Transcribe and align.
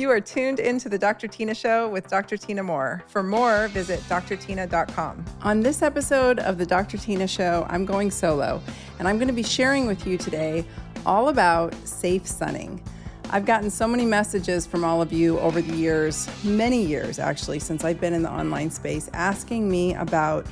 You 0.00 0.10
are 0.10 0.18
tuned 0.18 0.60
into 0.60 0.88
the 0.88 0.96
Dr. 0.96 1.28
Tyna 1.28 1.54
Show 1.54 1.86
with 1.86 2.08
Dr. 2.08 2.38
Tyna 2.38 2.64
Moore. 2.64 3.04
For 3.08 3.22
more, 3.22 3.68
visit 3.68 4.00
drtyna.com. 4.08 5.22
On 5.42 5.60
this 5.60 5.82
episode 5.82 6.38
of 6.38 6.56
the 6.56 6.64
Dr. 6.64 6.96
Tyna 6.96 7.28
Show, 7.28 7.66
I'm 7.68 7.84
going 7.84 8.10
solo, 8.10 8.62
and 8.98 9.06
I'm 9.06 9.18
going 9.18 9.28
to 9.28 9.34
be 9.34 9.42
sharing 9.42 9.86
with 9.86 10.06
you 10.06 10.16
today 10.16 10.64
all 11.04 11.28
about 11.28 11.74
safe 11.86 12.26
sunning. 12.26 12.82
I've 13.28 13.44
gotten 13.44 13.68
so 13.68 13.86
many 13.86 14.06
messages 14.06 14.64
from 14.64 14.84
all 14.84 15.02
of 15.02 15.12
you 15.12 15.38
over 15.38 15.60
the 15.60 15.76
years, 15.76 16.30
many 16.42 16.82
years 16.82 17.18
actually, 17.18 17.58
since 17.58 17.84
I've 17.84 18.00
been 18.00 18.14
in 18.14 18.22
the 18.22 18.32
online 18.32 18.70
space, 18.70 19.10
asking 19.12 19.70
me 19.70 19.92
about 19.96 20.46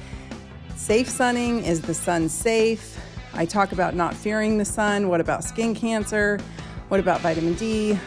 safe 0.77 1.09
sunning. 1.09 1.65
Is 1.65 1.81
the 1.81 1.95
sun 1.95 2.29
safe? 2.29 3.01
I 3.33 3.47
talk 3.47 3.73
about 3.73 3.95
not 3.95 4.13
fearing 4.13 4.59
the 4.59 4.67
sun. 4.67 5.09
What 5.09 5.23
about 5.23 5.43
skin 5.43 5.75
cancer? 5.75 6.39
What 6.89 7.01
about 7.01 7.23
vitamin 7.23 7.55
D? 7.55 7.99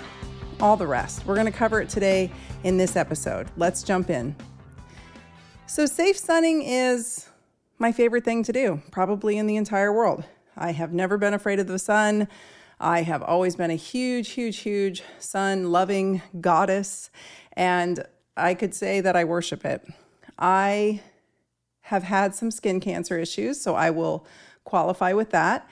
All 0.61 0.77
the 0.77 0.85
rest. 0.85 1.25
We're 1.25 1.33
going 1.33 1.47
to 1.47 1.51
cover 1.51 1.81
it 1.81 1.89
today 1.89 2.31
in 2.63 2.77
this 2.77 2.95
episode. 2.95 3.47
Let's 3.57 3.81
jump 3.81 4.09
in. 4.11 4.35
So, 5.65 5.85
safe 5.85 6.17
sunning 6.17 6.61
is 6.61 7.27
my 7.79 7.91
favorite 7.91 8.23
thing 8.23 8.43
to 8.43 8.53
do, 8.53 8.81
probably 8.91 9.37
in 9.37 9.47
the 9.47 9.55
entire 9.55 9.91
world. 9.91 10.23
I 10.55 10.71
have 10.73 10.93
never 10.93 11.17
been 11.17 11.33
afraid 11.33 11.59
of 11.59 11.67
the 11.67 11.79
sun. 11.79 12.27
I 12.79 13.01
have 13.01 13.23
always 13.23 13.55
been 13.55 13.71
a 13.71 13.75
huge, 13.75 14.29
huge, 14.29 14.57
huge 14.57 15.01
sun 15.17 15.71
loving 15.71 16.21
goddess, 16.39 17.09
and 17.53 18.03
I 18.37 18.53
could 18.53 18.75
say 18.75 19.01
that 19.01 19.15
I 19.15 19.23
worship 19.23 19.65
it. 19.65 19.83
I 20.37 21.01
have 21.81 22.03
had 22.03 22.35
some 22.35 22.51
skin 22.51 22.79
cancer 22.79 23.17
issues, 23.17 23.59
so 23.59 23.75
I 23.75 23.89
will 23.89 24.25
qualify 24.63 25.13
with 25.13 25.31
that. 25.31 25.67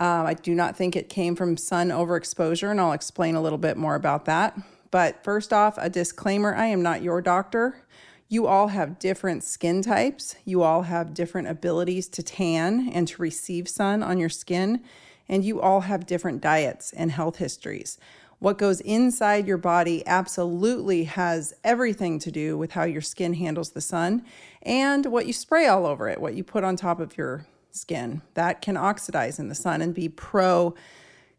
Um, 0.00 0.24
I 0.24 0.32
do 0.32 0.54
not 0.54 0.76
think 0.76 0.96
it 0.96 1.10
came 1.10 1.36
from 1.36 1.58
sun 1.58 1.90
overexposure, 1.90 2.70
and 2.70 2.80
I'll 2.80 2.92
explain 2.92 3.34
a 3.34 3.42
little 3.42 3.58
bit 3.58 3.76
more 3.76 3.94
about 3.94 4.24
that. 4.24 4.58
But 4.90 5.22
first 5.22 5.52
off, 5.52 5.76
a 5.76 5.90
disclaimer 5.90 6.54
I 6.54 6.66
am 6.66 6.82
not 6.82 7.02
your 7.02 7.20
doctor. 7.20 7.82
You 8.26 8.46
all 8.46 8.68
have 8.68 8.98
different 8.98 9.44
skin 9.44 9.82
types, 9.82 10.36
you 10.46 10.62
all 10.62 10.82
have 10.82 11.12
different 11.12 11.48
abilities 11.48 12.08
to 12.08 12.22
tan 12.22 12.88
and 12.88 13.06
to 13.08 13.20
receive 13.20 13.68
sun 13.68 14.02
on 14.02 14.18
your 14.18 14.30
skin, 14.30 14.82
and 15.28 15.44
you 15.44 15.60
all 15.60 15.82
have 15.82 16.06
different 16.06 16.40
diets 16.40 16.94
and 16.94 17.12
health 17.12 17.36
histories. 17.36 17.98
What 18.38 18.56
goes 18.56 18.80
inside 18.80 19.46
your 19.46 19.58
body 19.58 20.02
absolutely 20.06 21.04
has 21.04 21.52
everything 21.62 22.18
to 22.20 22.30
do 22.30 22.56
with 22.56 22.72
how 22.72 22.84
your 22.84 23.02
skin 23.02 23.34
handles 23.34 23.72
the 23.72 23.82
sun 23.82 24.24
and 24.62 25.04
what 25.06 25.26
you 25.26 25.34
spray 25.34 25.66
all 25.66 25.84
over 25.84 26.08
it, 26.08 26.22
what 26.22 26.34
you 26.34 26.42
put 26.42 26.64
on 26.64 26.76
top 26.76 27.00
of 27.00 27.18
your 27.18 27.44
skin 27.72 28.22
that 28.34 28.62
can 28.62 28.76
oxidize 28.76 29.38
in 29.38 29.48
the 29.48 29.54
sun 29.54 29.82
and 29.82 29.94
be 29.94 30.08
pro 30.08 30.74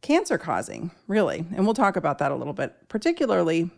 cancer 0.02 0.38
causing, 0.38 0.92
really. 1.08 1.46
And 1.56 1.66
we'll 1.66 1.74
talk 1.74 1.96
about 1.96 2.18
that 2.20 2.32
a 2.32 2.36
little 2.36 2.54
bit, 2.54 2.74
particularly 2.90 3.70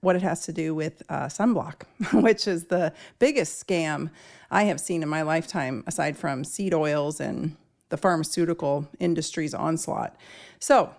what 0.00 0.16
it 0.16 0.22
has 0.22 0.42
to 0.46 0.52
do 0.52 0.74
with 0.74 1.02
uh, 1.08 1.26
sunblock, 1.26 1.82
which 2.22 2.46
is 2.46 2.64
the 2.64 2.92
biggest 3.18 3.64
scam 3.64 4.10
I 4.50 4.64
have 4.64 4.80
seen 4.80 5.02
in 5.02 5.08
my 5.08 5.22
lifetime, 5.22 5.82
aside 5.86 6.16
from 6.16 6.44
seed 6.44 6.74
oils 6.74 7.20
and 7.20 7.56
the 7.88 7.96
pharmaceutical 7.96 8.88
industry's 8.98 9.54
onslaught. 9.54 10.16
So, 10.58 10.94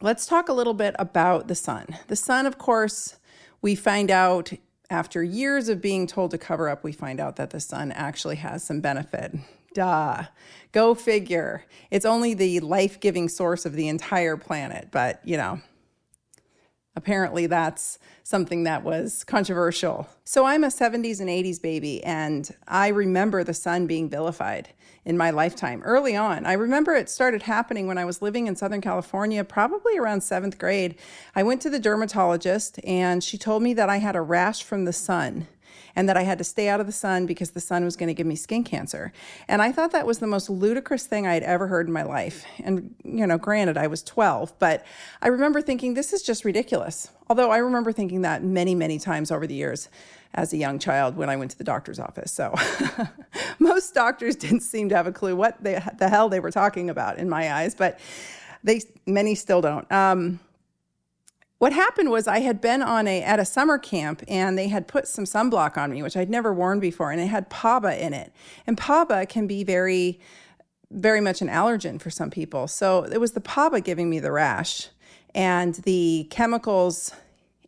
let's 0.00 0.26
talk 0.26 0.48
a 0.48 0.52
little 0.52 0.74
bit 0.74 0.94
about 0.98 1.48
the 1.48 1.54
sun. 1.54 1.96
The 2.06 2.16
sun, 2.16 2.46
of 2.46 2.58
course, 2.58 3.16
we 3.60 3.74
find 3.74 4.10
out 4.10 4.52
after 4.90 5.22
years 5.22 5.68
of 5.68 5.82
being 5.82 6.06
told 6.06 6.30
to 6.30 6.38
cover 6.38 6.68
up, 6.68 6.82
we 6.82 6.92
find 6.92 7.20
out 7.20 7.36
that 7.36 7.50
the 7.50 7.60
sun 7.60 7.92
actually 7.92 8.36
has 8.36 8.62
some 8.62 8.80
benefit. 8.80 9.34
Duh. 9.78 10.24
Go 10.72 10.92
figure. 10.92 11.64
It's 11.92 12.04
only 12.04 12.34
the 12.34 12.58
life 12.58 12.98
giving 12.98 13.28
source 13.28 13.64
of 13.64 13.74
the 13.74 13.86
entire 13.86 14.36
planet, 14.36 14.88
but 14.90 15.20
you 15.24 15.36
know, 15.36 15.60
apparently 16.96 17.46
that's 17.46 18.00
something 18.24 18.64
that 18.64 18.82
was 18.82 19.22
controversial. 19.22 20.08
So 20.24 20.46
I'm 20.46 20.64
a 20.64 20.66
70s 20.66 21.20
and 21.20 21.28
80s 21.28 21.62
baby, 21.62 22.02
and 22.02 22.52
I 22.66 22.88
remember 22.88 23.44
the 23.44 23.54
sun 23.54 23.86
being 23.86 24.10
vilified 24.10 24.70
in 25.04 25.16
my 25.16 25.30
lifetime 25.30 25.80
early 25.84 26.16
on. 26.16 26.44
I 26.44 26.54
remember 26.54 26.96
it 26.96 27.08
started 27.08 27.42
happening 27.42 27.86
when 27.86 27.98
I 27.98 28.04
was 28.04 28.20
living 28.20 28.48
in 28.48 28.56
Southern 28.56 28.80
California, 28.80 29.44
probably 29.44 29.96
around 29.96 30.22
seventh 30.22 30.58
grade. 30.58 30.96
I 31.36 31.44
went 31.44 31.62
to 31.62 31.70
the 31.70 31.78
dermatologist, 31.78 32.80
and 32.82 33.22
she 33.22 33.38
told 33.38 33.62
me 33.62 33.74
that 33.74 33.88
I 33.88 33.98
had 33.98 34.16
a 34.16 34.22
rash 34.22 34.64
from 34.64 34.86
the 34.86 34.92
sun 34.92 35.46
and 35.98 36.08
that 36.08 36.16
I 36.16 36.22
had 36.22 36.38
to 36.38 36.44
stay 36.44 36.68
out 36.68 36.78
of 36.78 36.86
the 36.86 36.92
sun 36.92 37.26
because 37.26 37.50
the 37.50 37.60
sun 37.60 37.84
was 37.84 37.96
going 37.96 38.06
to 38.06 38.14
give 38.14 38.24
me 38.24 38.36
skin 38.36 38.62
cancer. 38.62 39.12
And 39.48 39.60
I 39.60 39.72
thought 39.72 39.90
that 39.90 40.06
was 40.06 40.20
the 40.20 40.28
most 40.28 40.48
ludicrous 40.48 41.06
thing 41.06 41.26
I 41.26 41.34
had 41.34 41.42
ever 41.42 41.66
heard 41.66 41.88
in 41.88 41.92
my 41.92 42.04
life. 42.04 42.44
And, 42.62 42.94
you 43.02 43.26
know, 43.26 43.36
granted, 43.36 43.76
I 43.76 43.88
was 43.88 44.04
12, 44.04 44.60
but 44.60 44.86
I 45.20 45.26
remember 45.26 45.60
thinking, 45.60 45.94
this 45.94 46.12
is 46.12 46.22
just 46.22 46.44
ridiculous. 46.44 47.10
Although 47.28 47.50
I 47.50 47.58
remember 47.58 47.90
thinking 47.90 48.22
that 48.22 48.44
many, 48.44 48.76
many 48.76 49.00
times 49.00 49.32
over 49.32 49.44
the 49.44 49.56
years 49.56 49.88
as 50.34 50.52
a 50.52 50.56
young 50.56 50.78
child 50.78 51.16
when 51.16 51.28
I 51.28 51.36
went 51.36 51.50
to 51.50 51.58
the 51.58 51.64
doctor's 51.64 51.98
office. 51.98 52.30
So 52.30 52.54
most 53.58 53.92
doctors 53.92 54.36
didn't 54.36 54.60
seem 54.60 54.90
to 54.90 54.94
have 54.94 55.08
a 55.08 55.12
clue 55.12 55.34
what 55.34 55.60
they, 55.60 55.82
the 55.98 56.08
hell 56.08 56.28
they 56.28 56.38
were 56.38 56.52
talking 56.52 56.90
about 56.90 57.18
in 57.18 57.28
my 57.28 57.52
eyes, 57.52 57.74
but 57.74 57.98
they 58.62 58.82
many 59.04 59.34
still 59.34 59.60
don't. 59.60 59.90
Um, 59.90 60.38
what 61.58 61.72
happened 61.72 62.10
was 62.10 62.28
I 62.28 62.40
had 62.40 62.60
been 62.60 62.82
on 62.82 63.08
a 63.08 63.22
at 63.22 63.40
a 63.40 63.44
summer 63.44 63.78
camp 63.78 64.22
and 64.28 64.56
they 64.56 64.68
had 64.68 64.86
put 64.86 65.08
some 65.08 65.24
sunblock 65.24 65.76
on 65.76 65.90
me, 65.90 66.02
which 66.02 66.16
I'd 66.16 66.30
never 66.30 66.52
worn 66.52 66.80
before, 66.80 67.10
and 67.10 67.20
it 67.20 67.26
had 67.26 67.50
PABA 67.50 68.04
in 68.04 68.14
it. 68.14 68.32
And 68.66 68.78
PABA 68.78 69.26
can 69.26 69.46
be 69.46 69.64
very, 69.64 70.20
very 70.90 71.20
much 71.20 71.42
an 71.42 71.48
allergen 71.48 72.00
for 72.00 72.10
some 72.10 72.30
people. 72.30 72.68
So 72.68 73.04
it 73.04 73.20
was 73.20 73.32
the 73.32 73.40
PABA 73.40 73.80
giving 73.80 74.08
me 74.08 74.20
the 74.20 74.32
rash, 74.32 74.88
and 75.34 75.74
the 75.76 76.26
chemicals 76.30 77.12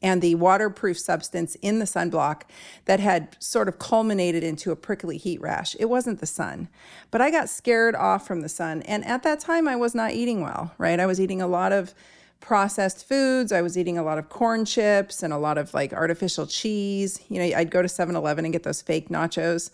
and 0.02 0.22
the 0.22 0.34
waterproof 0.36 0.98
substance 0.98 1.56
in 1.56 1.78
the 1.78 1.84
sunblock 1.84 2.42
that 2.86 3.00
had 3.00 3.36
sort 3.38 3.68
of 3.68 3.78
culminated 3.78 4.42
into 4.42 4.70
a 4.70 4.76
prickly 4.76 5.18
heat 5.18 5.40
rash. 5.40 5.76
It 5.78 5.86
wasn't 5.86 6.20
the 6.20 6.26
sun, 6.26 6.68
but 7.10 7.20
I 7.20 7.30
got 7.30 7.50
scared 7.50 7.94
off 7.94 8.26
from 8.26 8.40
the 8.40 8.48
sun. 8.48 8.82
And 8.82 9.04
at 9.04 9.22
that 9.24 9.40
time, 9.40 9.68
I 9.68 9.76
was 9.76 9.94
not 9.94 10.12
eating 10.12 10.40
well, 10.40 10.72
right? 10.78 10.98
I 10.98 11.06
was 11.06 11.20
eating 11.20 11.42
a 11.42 11.46
lot 11.46 11.72
of 11.72 11.92
processed 12.40 13.06
foods. 13.08 13.52
I 13.52 13.62
was 13.62 13.78
eating 13.78 13.98
a 13.98 14.02
lot 14.02 14.18
of 14.18 14.28
corn 14.28 14.64
chips 14.64 15.22
and 15.22 15.32
a 15.32 15.38
lot 15.38 15.58
of 15.58 15.72
like 15.74 15.92
artificial 15.92 16.46
cheese. 16.46 17.20
You 17.28 17.38
know, 17.38 17.56
I'd 17.56 17.70
go 17.70 17.82
to 17.82 17.88
7 17.88 18.16
Eleven 18.16 18.44
and 18.44 18.52
get 18.52 18.62
those 18.62 18.82
fake 18.82 19.08
nachos. 19.08 19.70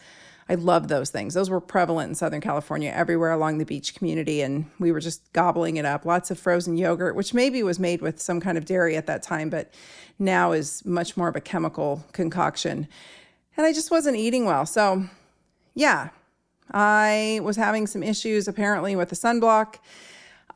I 0.48 0.54
love 0.54 0.86
those 0.86 1.10
things. 1.10 1.34
Those 1.34 1.50
were 1.50 1.60
prevalent 1.60 2.10
in 2.10 2.14
Southern 2.14 2.40
California, 2.40 2.92
everywhere 2.94 3.32
along 3.32 3.58
the 3.58 3.64
beach 3.64 3.96
community. 3.96 4.42
And 4.42 4.70
we 4.78 4.92
were 4.92 5.00
just 5.00 5.32
gobbling 5.32 5.76
it 5.76 5.84
up. 5.84 6.04
Lots 6.04 6.30
of 6.30 6.38
frozen 6.38 6.76
yogurt, 6.76 7.16
which 7.16 7.34
maybe 7.34 7.62
was 7.64 7.80
made 7.80 8.00
with 8.00 8.20
some 8.20 8.40
kind 8.40 8.56
of 8.56 8.64
dairy 8.64 8.96
at 8.96 9.06
that 9.06 9.24
time, 9.24 9.50
but 9.50 9.74
now 10.18 10.52
is 10.52 10.84
much 10.84 11.16
more 11.16 11.26
of 11.28 11.34
a 11.34 11.40
chemical 11.40 12.04
concoction. 12.12 12.86
And 13.56 13.66
I 13.66 13.72
just 13.72 13.90
wasn't 13.90 14.16
eating 14.16 14.44
well. 14.44 14.66
So, 14.66 15.08
yeah, 15.74 16.10
I 16.72 17.40
was 17.42 17.56
having 17.56 17.88
some 17.88 18.04
issues 18.04 18.46
apparently 18.46 18.94
with 18.94 19.08
the 19.08 19.16
sunblock 19.16 19.76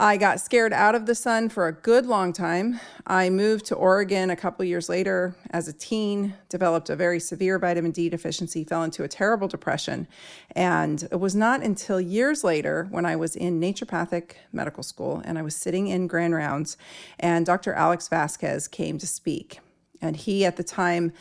I 0.02 0.16
got 0.16 0.40
scared 0.40 0.72
out 0.72 0.94
of 0.94 1.04
the 1.04 1.14
sun 1.14 1.50
for 1.50 1.68
a 1.68 1.72
good 1.72 2.06
long 2.06 2.32
time. 2.32 2.80
I 3.06 3.28
moved 3.28 3.66
to 3.66 3.74
Oregon 3.74 4.30
a 4.30 4.34
couple 4.34 4.64
years 4.64 4.88
later 4.88 5.36
as 5.50 5.68
a 5.68 5.74
teen, 5.74 6.32
developed 6.48 6.88
a 6.88 6.96
very 6.96 7.20
severe 7.20 7.58
vitamin 7.58 7.90
D 7.90 8.08
deficiency, 8.08 8.64
fell 8.64 8.82
into 8.82 9.04
a 9.04 9.08
terrible 9.08 9.46
depression. 9.46 10.08
And 10.52 11.06
it 11.12 11.20
was 11.20 11.36
not 11.36 11.62
until 11.62 12.00
years 12.00 12.42
later 12.42 12.88
when 12.90 13.04
I 13.04 13.14
was 13.14 13.36
in 13.36 13.60
naturopathic 13.60 14.36
medical 14.52 14.82
school 14.82 15.20
and 15.22 15.38
I 15.38 15.42
was 15.42 15.54
sitting 15.54 15.88
in 15.88 16.06
grand 16.06 16.34
rounds 16.34 16.78
and 17.18 17.44
Dr. 17.44 17.74
Alex 17.74 18.08
Vasquez 18.08 18.68
came 18.68 18.96
to 18.96 19.06
speak. 19.06 19.60
And 20.00 20.16
he 20.16 20.46
at 20.46 20.56
the 20.56 20.64
time 20.64 21.12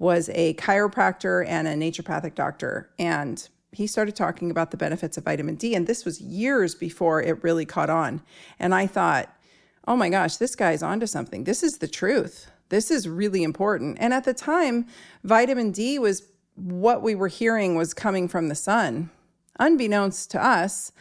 was 0.00 0.28
a 0.30 0.54
chiropractor 0.54 1.46
and 1.46 1.68
a 1.68 1.74
naturopathic 1.74 2.34
doctor. 2.34 2.90
And 2.98 3.48
he 3.74 3.86
started 3.86 4.16
talking 4.16 4.50
about 4.50 4.70
the 4.70 4.76
benefits 4.76 5.16
of 5.16 5.24
vitamin 5.24 5.56
D. 5.56 5.74
And 5.74 5.86
this 5.86 6.04
was 6.04 6.20
years 6.20 6.74
before 6.74 7.22
it 7.22 7.42
really 7.42 7.66
caught 7.66 7.90
on. 7.90 8.22
And 8.58 8.74
I 8.74 8.86
thought, 8.86 9.34
oh 9.86 9.96
my 9.96 10.08
gosh, 10.08 10.36
this 10.36 10.56
guy's 10.56 10.82
onto 10.82 11.06
something. 11.06 11.44
This 11.44 11.62
is 11.62 11.78
the 11.78 11.88
truth. 11.88 12.50
This 12.68 12.90
is 12.90 13.08
really 13.08 13.42
important. 13.42 13.98
And 14.00 14.14
at 14.14 14.24
the 14.24 14.34
time, 14.34 14.86
vitamin 15.22 15.70
D 15.70 15.98
was 15.98 16.22
what 16.54 17.02
we 17.02 17.14
were 17.14 17.28
hearing 17.28 17.74
was 17.74 17.94
coming 17.94 18.28
from 18.28 18.48
the 18.48 18.54
sun, 18.54 19.10
unbeknownst 19.58 20.30
to 20.32 20.44
us. 20.44 20.92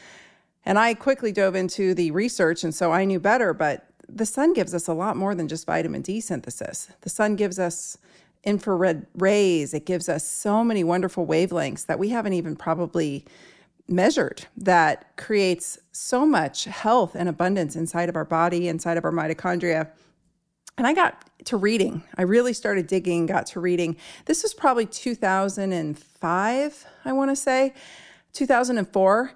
And 0.65 0.79
I 0.79 0.93
quickly 0.93 1.31
dove 1.31 1.55
into 1.55 1.93
the 1.93 2.11
research, 2.11 2.63
and 2.63 2.73
so 2.73 2.91
I 2.91 3.05
knew 3.05 3.19
better. 3.19 3.53
But 3.53 3.87
the 4.09 4.25
sun 4.25 4.53
gives 4.53 4.73
us 4.73 4.87
a 4.87 4.93
lot 4.93 5.17
more 5.17 5.35
than 5.35 5.47
just 5.47 5.65
vitamin 5.65 6.01
D 6.01 6.19
synthesis. 6.19 6.89
The 7.01 7.09
sun 7.09 7.35
gives 7.35 7.59
us 7.59 7.97
infrared 8.43 9.07
rays. 9.15 9.73
It 9.73 9.85
gives 9.85 10.09
us 10.09 10.27
so 10.27 10.63
many 10.63 10.83
wonderful 10.83 11.25
wavelengths 11.25 11.85
that 11.85 11.99
we 11.99 12.09
haven't 12.09 12.33
even 12.33 12.55
probably 12.55 13.25
measured 13.87 14.45
that 14.57 15.15
creates 15.17 15.77
so 15.91 16.25
much 16.25 16.65
health 16.65 17.15
and 17.15 17.29
abundance 17.29 17.75
inside 17.75 18.09
of 18.09 18.15
our 18.15 18.25
body, 18.25 18.67
inside 18.67 18.97
of 18.97 19.05
our 19.05 19.11
mitochondria. 19.11 19.89
And 20.77 20.87
I 20.87 20.93
got 20.93 21.29
to 21.45 21.57
reading. 21.57 22.03
I 22.17 22.23
really 22.23 22.53
started 22.53 22.87
digging, 22.87 23.27
got 23.27 23.45
to 23.47 23.59
reading. 23.59 23.97
This 24.25 24.43
was 24.43 24.53
probably 24.53 24.85
2005, 24.85 26.85
I 27.05 27.13
want 27.13 27.31
to 27.31 27.35
say, 27.35 27.73
2004. 28.33 29.31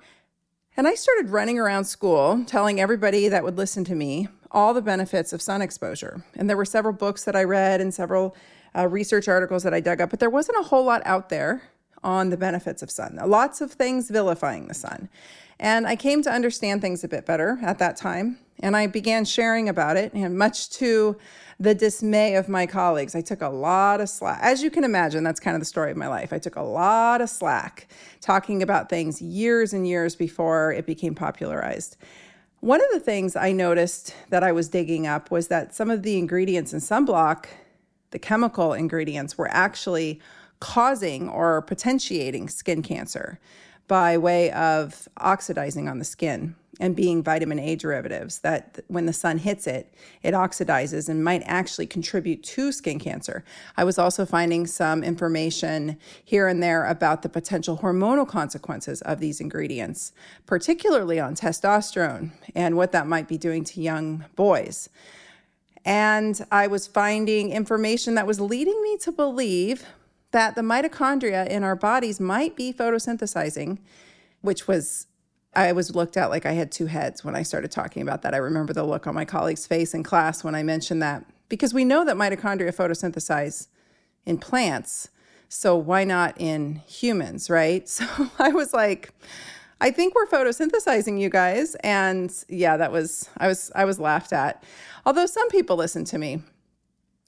And 0.77 0.87
I 0.87 0.95
started 0.95 1.29
running 1.29 1.59
around 1.59 1.83
school 1.85 2.43
telling 2.45 2.79
everybody 2.79 3.27
that 3.27 3.43
would 3.43 3.57
listen 3.57 3.83
to 3.85 3.95
me 3.95 4.27
all 4.51 4.73
the 4.73 4.81
benefits 4.81 5.33
of 5.33 5.41
sun 5.41 5.61
exposure. 5.61 6.23
And 6.35 6.49
there 6.49 6.57
were 6.57 6.65
several 6.65 6.93
books 6.93 7.23
that 7.25 7.35
I 7.35 7.43
read 7.43 7.81
and 7.81 7.93
several 7.93 8.35
uh, 8.77 8.87
research 8.87 9.27
articles 9.27 9.63
that 9.63 9.73
I 9.73 9.79
dug 9.79 10.01
up, 10.01 10.09
but 10.09 10.19
there 10.19 10.29
wasn't 10.29 10.59
a 10.59 10.63
whole 10.63 10.83
lot 10.83 11.01
out 11.05 11.29
there 11.29 11.63
on 12.03 12.29
the 12.29 12.37
benefits 12.37 12.83
of 12.83 12.91
sun. 12.91 13.19
Lots 13.25 13.61
of 13.61 13.71
things 13.71 14.09
vilifying 14.09 14.67
the 14.67 14.73
sun. 14.73 15.09
And 15.59 15.87
I 15.87 15.95
came 15.95 16.21
to 16.21 16.31
understand 16.31 16.81
things 16.81 17.03
a 17.03 17.07
bit 17.07 17.25
better 17.25 17.57
at 17.63 17.79
that 17.79 17.97
time. 17.97 18.37
And 18.59 18.75
I 18.75 18.87
began 18.87 19.25
sharing 19.25 19.69
about 19.69 19.97
it, 19.97 20.13
and 20.13 20.37
much 20.37 20.69
to 20.71 21.17
the 21.59 21.75
dismay 21.75 22.35
of 22.35 22.49
my 22.49 22.65
colleagues, 22.65 23.15
I 23.15 23.21
took 23.21 23.41
a 23.41 23.49
lot 23.49 24.01
of 24.01 24.09
slack. 24.09 24.39
As 24.41 24.63
you 24.63 24.71
can 24.71 24.83
imagine, 24.83 25.23
that's 25.23 25.39
kind 25.39 25.55
of 25.55 25.61
the 25.61 25.65
story 25.65 25.91
of 25.91 25.97
my 25.97 26.07
life. 26.07 26.31
I 26.33 26.39
took 26.39 26.55
a 26.55 26.61
lot 26.61 27.21
of 27.21 27.29
slack 27.29 27.87
talking 28.21 28.63
about 28.63 28.89
things 28.89 29.21
years 29.21 29.73
and 29.73 29.87
years 29.87 30.15
before 30.15 30.71
it 30.71 30.85
became 30.85 31.15
popularized. 31.15 31.97
One 32.59 32.81
of 32.81 32.87
the 32.91 32.99
things 32.99 33.35
I 33.35 33.51
noticed 33.51 34.15
that 34.29 34.43
I 34.43 34.51
was 34.51 34.69
digging 34.69 35.05
up 35.05 35.29
was 35.29 35.47
that 35.47 35.75
some 35.75 35.91
of 35.91 36.01
the 36.01 36.17
ingredients 36.17 36.73
in 36.73 36.79
sunblock, 36.79 37.45
the 38.11 38.19
chemical 38.19 38.73
ingredients, 38.73 39.37
were 39.37 39.49
actually 39.51 40.19
causing 40.59 41.29
or 41.29 41.61
potentiating 41.61 42.49
skin 42.49 42.81
cancer 42.81 43.39
by 43.87 44.17
way 44.17 44.51
of 44.51 45.07
oxidizing 45.17 45.87
on 45.87 45.99
the 45.99 46.05
skin 46.05 46.55
and 46.79 46.95
being 46.95 47.23
vitamin 47.23 47.59
A 47.59 47.75
derivatives 47.75 48.39
that 48.39 48.79
when 48.87 49.05
the 49.05 49.13
sun 49.13 49.39
hits 49.39 49.65
it, 49.65 49.93
it 50.21 50.33
oxidizes 50.33 51.09
and 51.09 51.23
might 51.23 51.41
actually 51.45 51.87
contribute 51.87 52.43
to 52.43 52.71
skin 52.71 52.99
cancer. 52.99 53.43
I 53.75 53.83
was 53.83 53.97
also 53.97 54.25
finding 54.25 54.67
some 54.67 55.03
information 55.03 55.97
here 56.23 56.47
and 56.47 56.61
there 56.61 56.85
about 56.85 57.23
the 57.23 57.29
potential 57.29 57.79
hormonal 57.79 58.27
consequences 58.27 59.01
of 59.01 59.19
these 59.19 59.41
ingredients, 59.41 60.11
particularly 60.45 61.19
on 61.19 61.35
testosterone 61.35 62.31
and 62.53 62.75
what 62.75 62.91
that 62.91 63.07
might 63.07 63.27
be 63.27 63.37
doing 63.37 63.63
to 63.65 63.81
young 63.81 64.25
boys. 64.35 64.89
And 65.87 66.45
I 66.51 66.67
was 66.67 66.85
finding 66.85 67.51
information 67.53 68.15
that 68.15 68.27
was 68.27 68.41
leading 68.41 68.83
me 68.83 68.97
to 68.97 69.11
believe 69.13 69.85
that 70.31 70.55
the 70.55 70.61
mitochondria 70.61 71.47
in 71.47 71.63
our 71.63 71.77
bodies 71.77 72.19
might 72.19 72.57
be 72.57 72.73
photosynthesizing, 72.73 73.77
which 74.41 74.67
was 74.67 75.07
I 75.55 75.71
was 75.71 75.95
looked 75.95 76.17
at 76.17 76.29
like 76.29 76.45
I 76.45 76.51
had 76.51 76.73
two 76.73 76.87
heads 76.87 77.23
when 77.23 77.37
I 77.37 77.41
started 77.41 77.71
talking 77.71 78.01
about 78.01 78.21
that. 78.23 78.33
I 78.33 78.37
remember 78.37 78.73
the 78.73 78.83
look 78.83 79.07
on 79.07 79.15
my 79.15 79.23
colleague's 79.23 79.65
face 79.65 79.93
in 79.93 80.03
class 80.03 80.43
when 80.43 80.55
I 80.55 80.61
mentioned 80.61 81.01
that 81.03 81.25
because 81.47 81.73
we 81.73 81.85
know 81.85 82.03
that 82.03 82.17
mitochondria 82.17 82.75
photosynthesize 82.75 83.67
in 84.25 84.39
plants. 84.39 85.09
So 85.47 85.77
why 85.77 86.03
not 86.03 86.35
in 86.37 86.81
humans, 86.85 87.49
right? 87.49 87.87
So 87.97 88.29
I 88.37 88.49
was 88.49 88.73
like, 88.73 89.13
I 89.79 89.91
think 89.91 90.15
we're 90.15 90.27
photosynthesizing 90.27 91.19
you 91.19 91.29
guys. 91.29 91.75
And 91.75 92.33
yeah, 92.49 92.77
that 92.77 92.91
was 92.91 93.29
I 93.37 93.47
was 93.47 93.71
I 93.75 93.85
was 93.85 93.99
laughed 93.99 94.33
at. 94.33 94.63
Although 95.05 95.25
some 95.27 95.49
people 95.49 95.75
listened 95.75 96.07
to 96.07 96.17
me. 96.17 96.41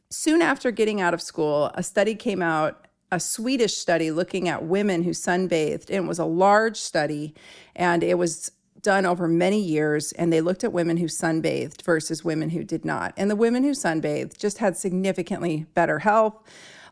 Soon 0.10 0.42
after 0.42 0.72
getting 0.72 1.00
out 1.00 1.14
of 1.14 1.22
school, 1.22 1.70
a 1.76 1.84
study 1.84 2.16
came 2.16 2.42
out 2.42 2.88
a 3.12 3.20
Swedish 3.20 3.76
study 3.76 4.12
looking 4.12 4.48
at 4.48 4.64
women 4.64 5.04
who 5.04 5.12
sunbathed. 5.12 5.90
And 5.90 6.06
it 6.06 6.08
was 6.08 6.20
a 6.20 6.26
large 6.26 6.78
study 6.78 7.34
and 7.76 8.04
it 8.04 8.18
was 8.18 8.52
done 8.82 9.06
over 9.06 9.28
many 9.28 9.60
years. 9.60 10.12
And 10.14 10.32
they 10.32 10.42
looked 10.42 10.64
at 10.64 10.72
women 10.72 10.98
who 10.98 11.06
sunbathed 11.06 11.82
versus 11.82 12.24
women 12.24 12.50
who 12.52 12.64
did 12.64 12.86
not. 12.86 13.14
And 13.18 13.30
the 13.30 13.36
women 13.36 13.64
who 13.64 13.72
sunbathed 13.72 14.38
just 14.38 14.60
had 14.60 14.78
significantly 14.78 15.66
better 15.74 16.00
health, 16.00 16.36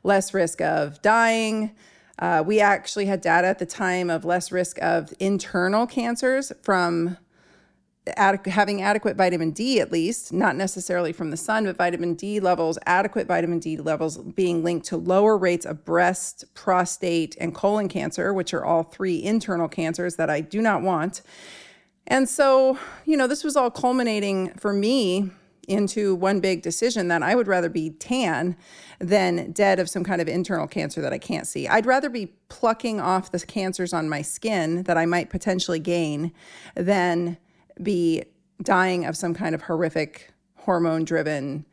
less 0.04 0.34
risk 0.34 0.62
of 0.62 1.02
dying. 1.02 1.76
Uh, 2.20 2.44
we 2.46 2.60
actually 2.60 3.06
had 3.06 3.22
data 3.22 3.48
at 3.48 3.60
the 3.60 3.66
time 3.66 4.10
of 4.10 4.26
less 4.26 4.52
risk 4.52 4.80
of 4.82 5.14
internal 5.20 5.86
cancers 5.86 6.52
from 6.64 7.18
having 8.16 8.82
adequate 8.82 9.18
vitamin 9.18 9.52
D, 9.52 9.80
at 9.80 9.92
least, 9.92 10.32
not 10.32 10.56
necessarily 10.56 11.12
from 11.12 11.30
the 11.30 11.38
sun, 11.38 11.66
but 11.66 11.76
vitamin 11.76 12.14
D 12.14 12.40
levels, 12.40 12.78
adequate 12.86 13.28
vitamin 13.28 13.60
D 13.60 13.78
levels 13.78 14.18
being 14.18 14.64
linked 14.64 14.86
to 14.88 14.98
lower 14.98 15.38
rates 15.38 15.66
of 15.66 15.84
breast, 15.84 16.46
prostate, 16.54 17.36
and 17.40 17.54
colon 17.54 17.90
cancer, 17.90 18.34
which 18.34 18.54
are 18.54 18.64
all 18.64 18.84
three 18.84 19.22
internal 19.24 19.68
cancers 19.68 20.16
that 20.16 20.30
I 20.30 20.42
do 20.42 20.62
not 20.62 20.82
want. 20.82 21.22
And 22.08 22.30
so, 22.30 22.80
you 23.06 23.18
know, 23.18 23.28
this 23.28 23.44
was 23.44 23.56
all 23.56 23.70
culminating 23.70 24.52
for 24.54 24.72
me 24.72 25.30
into 25.68 26.16
one 26.16 26.40
big 26.40 26.62
decision 26.62 27.10
that 27.10 27.22
I 27.22 27.36
would 27.36 27.48
rather 27.48 27.68
be 27.68 27.90
tan 27.90 28.56
than 29.00 29.52
dead 29.52 29.80
of 29.80 29.90
some 29.90 30.04
kind 30.04 30.22
of 30.22 30.28
internal 30.28 30.68
cancer 30.68 31.02
that 31.02 31.14
I 31.14 31.18
can't 31.18 31.48
see. 31.48 31.68
I'd 31.68 31.86
rather 31.86 32.10
be 32.10 32.34
plucking 32.50 33.00
off 33.00 33.32
the 33.32 33.40
cancers 33.40 33.94
on 33.94 34.10
my 34.10 34.22
skin 34.22 34.84
that 34.84 34.98
I 34.98 35.06
might 35.06 35.30
potentially 35.30 35.80
gain 35.80 36.32
than 36.76 37.38
be 37.82 38.24
dying 38.64 39.06
of 39.06 39.16
some 39.16 39.34
kind 39.34 39.54
of 39.54 39.64
horrific 39.64 40.34
hormone 40.56 41.06
driven 41.06 41.66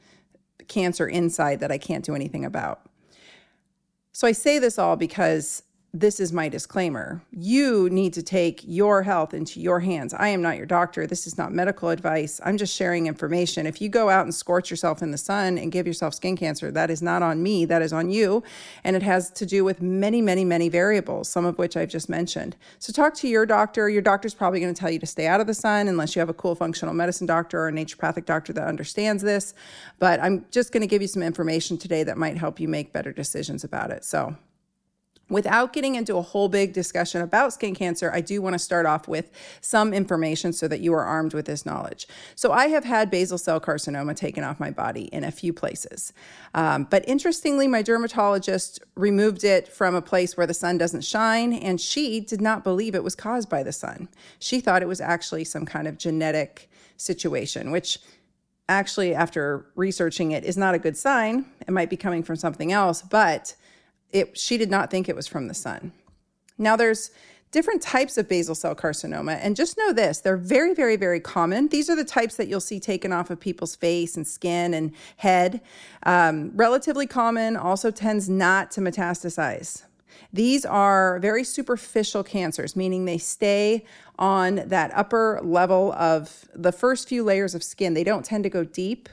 cancer 0.69 1.07
inside 1.07 1.61
that 1.61 1.73
I 1.73 1.79
can't 1.79 2.05
do 2.05 2.15
anything 2.15 2.45
about. 2.45 2.83
So 4.13 4.27
I 4.27 4.33
say 4.33 4.59
this 4.59 4.79
all 4.79 4.97
because 4.97 5.63
this 5.95 6.19
is 6.19 6.33
my 6.33 6.49
disclaimer. 6.49 7.23
You 7.31 7.89
need 7.89 8.15
to 8.15 8.23
take 8.23 8.65
your 8.67 9.05
health 9.05 9.33
into 9.33 9.61
your 9.61 9.79
hands. 9.79 10.13
I 10.13 10.27
am 10.27 10.43
not 10.43 10.57
your 10.57 10.67
doctor. 10.67 11.07
This 11.07 11.25
is 11.25 11.39
not 11.39 11.53
medical 11.53 11.89
advice. 11.89 12.41
I'm 12.45 12.59
just 12.59 12.75
sharing 12.75 13.07
information. 13.07 13.65
If 13.65 13.81
you 13.81 13.89
go 13.89 14.11
out 14.11 14.25
and 14.25 14.35
scorch 14.35 14.73
yourself 14.73 15.03
in 15.03 15.13
the 15.13 15.19
sun 15.19 15.57
and 15.57 15.71
give 15.71 15.87
yourself 15.87 16.13
skin 16.13 16.37
cancer, 16.37 16.73
that 16.73 16.91
is 16.91 17.01
not 17.01 17.23
on 17.23 17.45
me, 17.45 17.65
that 17.67 17.81
is 17.81 17.93
on 17.93 18.11
you. 18.11 18.43
And 18.83 18.97
it 18.97 19.05
has 19.05 19.31
to 19.31 19.47
do 19.47 19.63
with 19.63 19.81
many, 19.81 20.21
many, 20.21 20.45
many 20.45 20.69
variables, 20.69 21.29
some 21.29 21.45
of 21.45 21.59
which 21.59 21.77
I've 21.77 21.91
just 21.91 22.09
mentioned. 22.09 22.57
So 22.81 22.93
talk 22.93 23.15
to 23.15 23.29
your 23.29 23.47
doctor. 23.47 23.89
Your 23.89 24.03
doctor's 24.03 24.35
probably 24.35 24.59
going 24.59 24.75
to 24.75 24.79
tell 24.79 24.91
you 24.91 24.99
to 24.99 25.07
stay 25.07 25.29
out 25.29 25.41
of 25.41 25.47
the 25.47 25.55
sun 25.55 25.87
unless 25.87 26.17
you 26.17 26.21
have 26.21 26.29
a 26.29 26.35
cool 26.35 26.57
functional 26.57 26.93
medicine 26.93 27.29
doctor 27.29 27.61
or 27.61 27.69
a 27.69 27.73
naturopathic 27.73 28.25
doctor 28.27 28.53
that 28.55 28.67
understands 28.67 29.23
this. 29.23 29.55
But 30.01 30.21
I'm 30.21 30.45
just 30.51 30.73
going 30.73 30.81
to 30.81 30.89
give 30.89 31.03
you 31.03 31.09
some 31.09 31.23
information 31.23 31.79
today 31.79 32.03
that 32.03 32.19
might 32.19 32.37
help 32.37 32.59
you 32.59 32.67
make 32.67 32.93
better 32.93 33.13
decisions 33.13 33.63
about 33.63 33.93
it. 33.93 34.05
So, 34.05 34.35
Without 35.31 35.73
getting 35.73 35.95
into 35.95 36.17
a 36.17 36.23
whole 36.23 36.49
big 36.49 36.75
discussion 36.75 37.23
about 37.23 37.53
skin 37.53 37.75
cancer, 37.75 38.11
I 38.13 38.21
do 38.21 38.43
want 38.43 38.53
to 38.55 38.59
start 38.59 38.85
off 38.85 39.09
with 39.09 39.31
some 39.63 39.95
information 39.95 40.53
so 40.53 40.69
that 40.69 40.81
you 40.81 40.93
are 40.93 41.05
armed 41.05 41.33
with 41.33 41.47
this 41.47 41.65
knowledge. 41.65 42.07
So, 42.35 42.53
I 42.53 42.67
have 42.67 42.85
had 42.85 43.11
basal 43.11 43.39
cell 43.39 43.61
carcinoma 43.61 44.15
taken 44.15 44.45
off 44.45 44.61
my 44.61 44.71
body 44.71 45.05
in 45.05 45.25
a 45.25 45.31
few 45.31 45.53
places. 45.53 46.13
Um, 46.53 46.87
but 46.91 47.09
interestingly, 47.09 47.67
my 47.67 47.81
dermatologist 47.81 48.81
removed 48.97 49.45
it 49.45 49.67
from 49.67 49.95
a 49.95 50.03
place 50.03 50.37
where 50.37 50.47
the 50.47 50.55
sun 50.55 50.77
doesn't 50.77 51.05
shine, 51.05 51.55
and 51.55 51.81
she 51.81 52.21
did 52.21 52.43
not 52.43 52.63
believe 52.63 52.95
it 52.95 53.03
was 53.03 53.15
caused 53.15 53.49
by 53.49 53.63
the 53.63 53.73
sun. 53.73 54.09
She 54.39 54.61
thought 54.61 54.83
it 54.83 54.89
was 54.89 55.01
actually 55.01 55.45
some 55.45 55.65
kind 55.65 55.89
of 55.89 55.97
genetic 55.97 56.69
situation, 56.97 57.71
which 57.71 57.99
actually, 58.69 59.15
after 59.15 59.67
researching 59.75 60.33
it, 60.33 60.45
is 60.45 60.57
not 60.57 60.75
a 60.75 60.79
good 60.79 60.97
sign. 60.97 61.47
It 61.67 61.71
might 61.71 61.91
be 61.91 61.97
coming 61.97 62.23
from 62.23 62.37
something 62.37 62.73
else, 62.73 63.03
but 63.03 63.55
it, 64.15 64.39
she 64.39 64.57
did 64.57 64.71
not 64.71 64.91
think 64.91 65.09
it 65.09 65.17
was 65.17 65.27
from 65.27 65.49
the 65.49 65.55
sun. 65.55 65.93
Now, 66.57 66.77
there's 66.77 67.11
different 67.51 67.83
types 67.83 68.17
of 68.19 68.29
basal 68.29 68.55
cell 68.55 68.75
carcinoma. 68.75 69.39
And 69.41 69.55
just 69.55 69.79
know 69.79 69.93
this 69.93 70.19
they're 70.19 70.37
very, 70.37 70.75
very, 70.75 70.97
very 70.97 71.21
common. 71.21 71.69
These 71.69 71.89
are 71.91 71.97
the 71.97 72.05
types 72.05 72.37
that 72.37 72.49
you'll 72.49 72.61
see 72.61 72.81
taken 72.81 73.13
off 73.13 73.31
of 73.31 73.39
people's 73.39 73.77
face 73.77 74.17
and 74.17 74.27
skin 74.27 74.75
and 74.75 74.93
head. 75.19 75.61
Um, 76.05 76.51
relatively 76.55 77.07
common, 77.07 77.57
also 77.57 77.91
tends 77.91 78.29
not 78.29 78.71
to 78.73 78.81
metastasize. 78.81 79.85
These 80.33 80.65
are 80.65 81.21
very 81.21 81.45
superficial 81.45 82.25
cancers, 82.25 82.75
meaning 82.75 83.05
they 83.05 83.19
stay 83.19 83.85
on 84.19 84.57
that 84.67 84.91
upper 84.95 85.41
level 85.43 85.93
of 85.93 86.47
the 86.55 86.73
first 86.73 87.09
few 87.09 87.23
layers 87.23 87.55
of 87.55 87.63
skin. 87.63 87.95
They 87.95 88.05
don't 88.05 88.25
tend 88.25 88.43
to 88.45 88.51
go 88.51 88.65
deep 88.65 89.09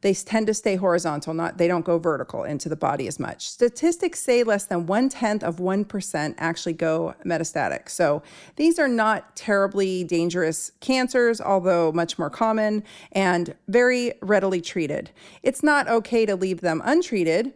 they 0.00 0.14
tend 0.14 0.46
to 0.46 0.54
stay 0.54 0.76
horizontal, 0.76 1.34
not 1.34 1.58
they 1.58 1.68
don't 1.68 1.84
go 1.84 1.98
vertical 1.98 2.44
into 2.44 2.68
the 2.68 2.76
body 2.76 3.06
as 3.06 3.18
much. 3.18 3.48
Statistics 3.48 4.20
say 4.20 4.42
less 4.42 4.64
than 4.64 4.86
one 4.86 5.08
tenth 5.08 5.42
of 5.42 5.56
1% 5.56 6.34
actually 6.38 6.72
go 6.72 7.14
metastatic. 7.24 7.88
So 7.88 8.22
these 8.56 8.78
are 8.78 8.88
not 8.88 9.34
terribly 9.36 10.04
dangerous 10.04 10.72
cancers, 10.80 11.40
although 11.40 11.92
much 11.92 12.18
more 12.18 12.30
common 12.30 12.84
and 13.12 13.54
very 13.66 14.12
readily 14.22 14.60
treated. 14.60 15.10
It's 15.42 15.62
not 15.62 15.88
okay 15.88 16.26
to 16.26 16.36
leave 16.36 16.60
them 16.60 16.80
untreated 16.84 17.52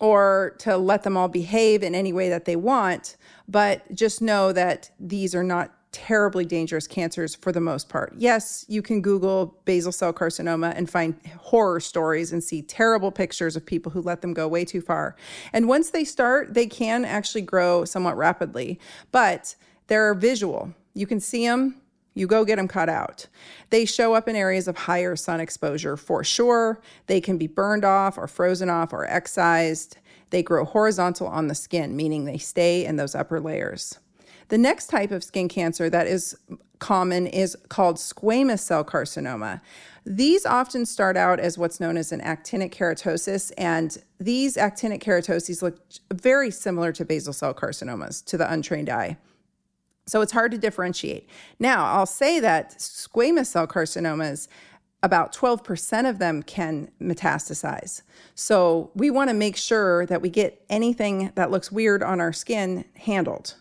or 0.00 0.56
to 0.58 0.76
let 0.76 1.02
them 1.04 1.16
all 1.16 1.28
behave 1.28 1.82
in 1.82 1.94
any 1.94 2.12
way 2.12 2.28
that 2.28 2.44
they 2.44 2.56
want, 2.56 3.16
but 3.48 3.92
just 3.94 4.20
know 4.20 4.52
that 4.52 4.90
these 4.98 5.34
are 5.34 5.44
not 5.44 5.72
terribly 5.94 6.44
dangerous 6.44 6.88
cancers 6.88 7.36
for 7.36 7.52
the 7.52 7.60
most 7.60 7.88
part. 7.88 8.12
Yes, 8.16 8.66
you 8.68 8.82
can 8.82 9.00
Google 9.00 9.56
basal 9.64 9.92
cell 9.92 10.12
carcinoma 10.12 10.74
and 10.76 10.90
find 10.90 11.14
horror 11.38 11.78
stories 11.78 12.32
and 12.32 12.42
see 12.42 12.62
terrible 12.62 13.12
pictures 13.12 13.54
of 13.54 13.64
people 13.64 13.92
who 13.92 14.02
let 14.02 14.20
them 14.20 14.34
go 14.34 14.48
way 14.48 14.64
too 14.64 14.80
far. 14.80 15.14
And 15.52 15.68
once 15.68 15.90
they 15.90 16.04
start, 16.04 16.52
they 16.52 16.66
can 16.66 17.04
actually 17.04 17.42
grow 17.42 17.84
somewhat 17.84 18.16
rapidly, 18.16 18.80
but 19.12 19.54
they're 19.86 20.14
visual. 20.14 20.74
You 20.94 21.06
can 21.06 21.20
see 21.20 21.46
them, 21.46 21.80
you 22.12 22.26
go 22.26 22.44
get 22.44 22.56
them 22.56 22.68
cut 22.68 22.88
out. 22.88 23.28
They 23.70 23.84
show 23.84 24.14
up 24.14 24.28
in 24.28 24.34
areas 24.34 24.66
of 24.66 24.76
higher 24.76 25.14
sun 25.14 25.38
exposure 25.38 25.96
for 25.96 26.24
sure. 26.24 26.80
They 27.06 27.20
can 27.20 27.38
be 27.38 27.46
burned 27.46 27.84
off 27.84 28.18
or 28.18 28.26
frozen 28.26 28.68
off 28.68 28.92
or 28.92 29.04
excised. 29.04 29.98
They 30.30 30.42
grow 30.42 30.64
horizontal 30.64 31.28
on 31.28 31.46
the 31.46 31.54
skin, 31.54 31.94
meaning 31.94 32.24
they 32.24 32.38
stay 32.38 32.84
in 32.84 32.96
those 32.96 33.14
upper 33.14 33.40
layers. 33.40 34.00
The 34.48 34.58
next 34.58 34.88
type 34.88 35.10
of 35.10 35.24
skin 35.24 35.48
cancer 35.48 35.88
that 35.90 36.06
is 36.06 36.36
common 36.78 37.26
is 37.26 37.56
called 37.68 37.96
squamous 37.96 38.60
cell 38.60 38.84
carcinoma. 38.84 39.60
These 40.04 40.44
often 40.44 40.84
start 40.84 41.16
out 41.16 41.40
as 41.40 41.56
what's 41.56 41.80
known 41.80 41.96
as 41.96 42.12
an 42.12 42.20
actinic 42.20 42.74
keratosis, 42.74 43.52
and 43.56 43.96
these 44.20 44.56
actinic 44.56 45.02
keratoses 45.02 45.62
look 45.62 45.78
very 46.12 46.50
similar 46.50 46.92
to 46.92 47.04
basal 47.04 47.32
cell 47.32 47.54
carcinomas 47.54 48.22
to 48.26 48.36
the 48.36 48.50
untrained 48.50 48.90
eye. 48.90 49.16
So 50.06 50.20
it's 50.20 50.32
hard 50.32 50.50
to 50.52 50.58
differentiate. 50.58 51.28
Now, 51.58 51.86
I'll 51.86 52.04
say 52.04 52.38
that 52.40 52.76
squamous 52.78 53.46
cell 53.46 53.66
carcinomas, 53.66 54.48
about 55.02 55.34
12% 55.34 56.08
of 56.08 56.18
them 56.18 56.42
can 56.42 56.90
metastasize. 57.00 58.02
So 58.34 58.90
we 58.94 59.10
want 59.10 59.30
to 59.30 59.34
make 59.34 59.56
sure 59.56 60.04
that 60.06 60.20
we 60.20 60.28
get 60.28 60.62
anything 60.68 61.32
that 61.34 61.50
looks 61.50 61.72
weird 61.72 62.02
on 62.02 62.20
our 62.20 62.32
skin 62.32 62.84
handled 62.96 63.54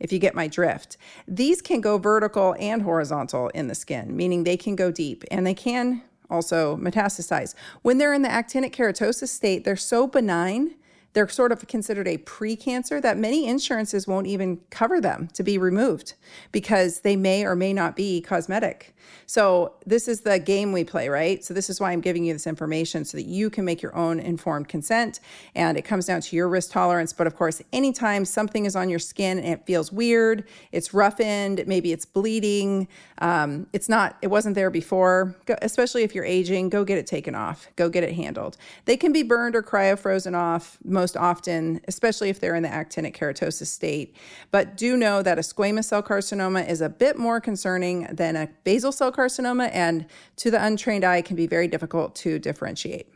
if 0.00 0.12
you 0.12 0.18
get 0.18 0.34
my 0.34 0.46
drift. 0.46 0.96
These 1.26 1.62
can 1.62 1.80
go 1.80 1.98
vertical 1.98 2.54
and 2.58 2.82
horizontal 2.82 3.48
in 3.50 3.68
the 3.68 3.74
skin, 3.74 4.16
meaning 4.16 4.44
they 4.44 4.56
can 4.56 4.76
go 4.76 4.90
deep 4.90 5.24
and 5.30 5.46
they 5.46 5.54
can 5.54 6.02
also 6.30 6.76
metastasize. 6.76 7.54
When 7.82 7.98
they're 7.98 8.14
in 8.14 8.22
the 8.22 8.28
actinic 8.28 8.74
keratosis 8.74 9.28
state, 9.28 9.64
they're 9.64 9.76
so 9.76 10.06
benign 10.06 10.74
they're 11.16 11.28
sort 11.30 11.50
of 11.50 11.66
considered 11.66 12.06
a 12.06 12.18
precancer 12.18 13.00
that 13.00 13.16
many 13.16 13.46
insurances 13.46 14.06
won't 14.06 14.26
even 14.26 14.60
cover 14.68 15.00
them 15.00 15.28
to 15.32 15.42
be 15.42 15.56
removed 15.56 16.12
because 16.52 17.00
they 17.00 17.16
may 17.16 17.42
or 17.42 17.56
may 17.56 17.72
not 17.72 17.96
be 17.96 18.20
cosmetic. 18.20 18.94
So, 19.24 19.72
this 19.86 20.08
is 20.08 20.20
the 20.20 20.38
game 20.38 20.72
we 20.72 20.84
play, 20.84 21.08
right? 21.08 21.42
So, 21.42 21.54
this 21.54 21.70
is 21.70 21.80
why 21.80 21.92
I'm 21.92 22.00
giving 22.00 22.24
you 22.24 22.32
this 22.32 22.46
information 22.46 23.04
so 23.04 23.16
that 23.16 23.24
you 23.24 23.48
can 23.48 23.64
make 23.64 23.80
your 23.80 23.96
own 23.96 24.20
informed 24.20 24.68
consent. 24.68 25.20
And 25.54 25.78
it 25.78 25.82
comes 25.82 26.06
down 26.06 26.20
to 26.20 26.36
your 26.36 26.48
risk 26.48 26.72
tolerance. 26.72 27.12
But 27.12 27.26
of 27.26 27.34
course, 27.34 27.62
anytime 27.72 28.24
something 28.24 28.66
is 28.66 28.76
on 28.76 28.90
your 28.90 28.98
skin 28.98 29.38
and 29.38 29.48
it 29.48 29.64
feels 29.64 29.90
weird, 29.90 30.44
it's 30.70 30.92
roughened, 30.92 31.64
maybe 31.66 31.92
it's 31.92 32.04
bleeding, 32.04 32.88
um, 33.18 33.66
it's 33.72 33.88
not, 33.88 34.16
it 34.22 34.28
wasn't 34.28 34.54
there 34.54 34.70
before, 34.70 35.34
go, 35.46 35.56
especially 35.62 36.02
if 36.02 36.14
you're 36.14 36.24
aging, 36.24 36.68
go 36.68 36.84
get 36.84 36.98
it 36.98 37.06
taken 37.06 37.34
off, 37.34 37.68
go 37.76 37.88
get 37.88 38.04
it 38.04 38.12
handled. 38.12 38.56
They 38.84 38.96
can 38.96 39.12
be 39.12 39.22
burned 39.22 39.56
or 39.56 39.62
cryofrozen 39.62 40.36
off 40.36 40.78
most 40.84 41.05
often, 41.14 41.82
especially 41.86 42.30
if 42.30 42.40
they're 42.40 42.54
in 42.54 42.62
the 42.62 42.70
actinic 42.70 43.14
keratosis 43.14 43.66
state. 43.66 44.16
But 44.50 44.78
do 44.78 44.96
know 44.96 45.22
that 45.22 45.38
a 45.38 45.42
squamous 45.42 45.84
cell 45.84 46.02
carcinoma 46.02 46.66
is 46.66 46.80
a 46.80 46.88
bit 46.88 47.18
more 47.18 47.38
concerning 47.38 48.04
than 48.04 48.34
a 48.34 48.48
basal 48.64 48.92
cell 48.92 49.12
carcinoma, 49.12 49.68
and 49.74 50.06
to 50.36 50.50
the 50.50 50.64
untrained 50.64 51.04
eye, 51.04 51.20
can 51.20 51.36
be 51.36 51.46
very 51.46 51.68
difficult 51.68 52.14
to 52.16 52.38
differentiate. 52.38 53.12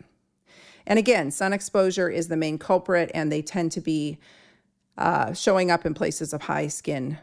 And 0.87 0.99
again, 0.99 1.31
sun 1.31 1.55
exposure 1.55 2.11
is 2.11 2.29
the 2.29 2.37
main 2.37 2.59
culprit, 2.59 3.11
and 3.15 3.33
they 3.33 3.41
tend 3.41 3.73
to 3.73 3.81
be 3.81 4.19
uh, 4.99 5.33
showing 5.33 5.71
up 5.71 5.87
in 5.87 5.95
places 5.95 6.35
of 6.35 6.43
high 6.43 6.69
skin 6.69 7.19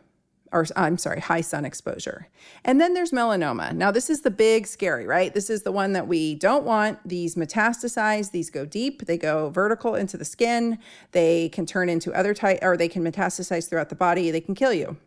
or 0.52 0.66
I'm 0.76 0.98
sorry, 0.98 1.20
high 1.20 1.42
sun 1.42 1.66
exposure. 1.66 2.28
And 2.64 2.80
then 2.80 2.94
there's 2.94 3.12
melanoma. 3.12 3.74
Now, 3.74 3.92
this 3.92 4.10
is 4.10 4.22
the 4.22 4.32
big 4.32 4.68
scary, 4.68 5.06
right? 5.06 5.34
This 5.34 5.50
is 5.50 5.64
the 5.64 5.72
one 5.72 5.94
that 5.94 6.08
we 6.08 6.36
don't 6.36 6.64
want. 6.64 7.00
These 7.08 7.36
metastasize, 7.36 8.32
these 8.32 8.50
go 8.50 8.66
deep, 8.66 9.06
they 9.06 9.18
go 9.18 9.50
vertical 9.50 9.96
into 9.96 10.18
the 10.18 10.26
skin, 10.26 10.80
they 11.12 11.50
can 11.50 11.66
turn 11.66 11.90
into 11.90 12.14
other 12.14 12.34
type, 12.34 12.60
or 12.62 12.78
they 12.78 12.90
can 12.90 13.04
metastasize 13.04 13.70
throughout 13.70 13.90
the 13.90 13.96
body, 13.96 14.32
they 14.32 14.42
can 14.42 14.56
kill 14.56 14.74
you 14.74 14.98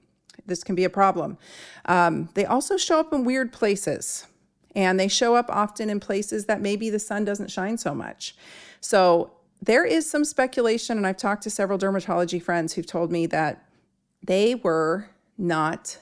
this 0.47 0.65
can 0.65 0.75
be 0.75 0.85
a 0.85 0.91
problem. 0.91 1.39
Um, 1.87 2.29
they 2.35 2.45
also 2.45 2.77
show 2.77 3.01
up 3.01 3.13
in 3.13 3.25
weird 3.25 3.53
places, 3.53 4.27
and 4.75 4.99
they 5.01 5.09
show 5.09 5.35
up 5.35 5.47
often 5.49 5.91
in 5.91 6.01
places 6.01 6.47
that 6.47 6.61
maybe 6.61 6.91
the 6.91 6.99
sun 6.99 7.25
doesn't 7.25 7.51
shine 7.51 7.79
so 7.79 7.95
much. 7.95 8.37
So 8.81 9.33
there 9.63 9.85
is 9.85 10.11
some 10.11 10.25
speculation, 10.25 10.97
and 10.97 11.07
I've 11.07 11.17
talked 11.17 11.43
to 11.45 11.51
several 11.51 11.79
dermatology 11.79 12.43
friends 12.43 12.75
who've 12.75 12.87
told 12.87 13.11
me 13.11 13.27
that 13.27 13.67
they 14.23 14.55
were 14.55 15.09
not 15.41 15.99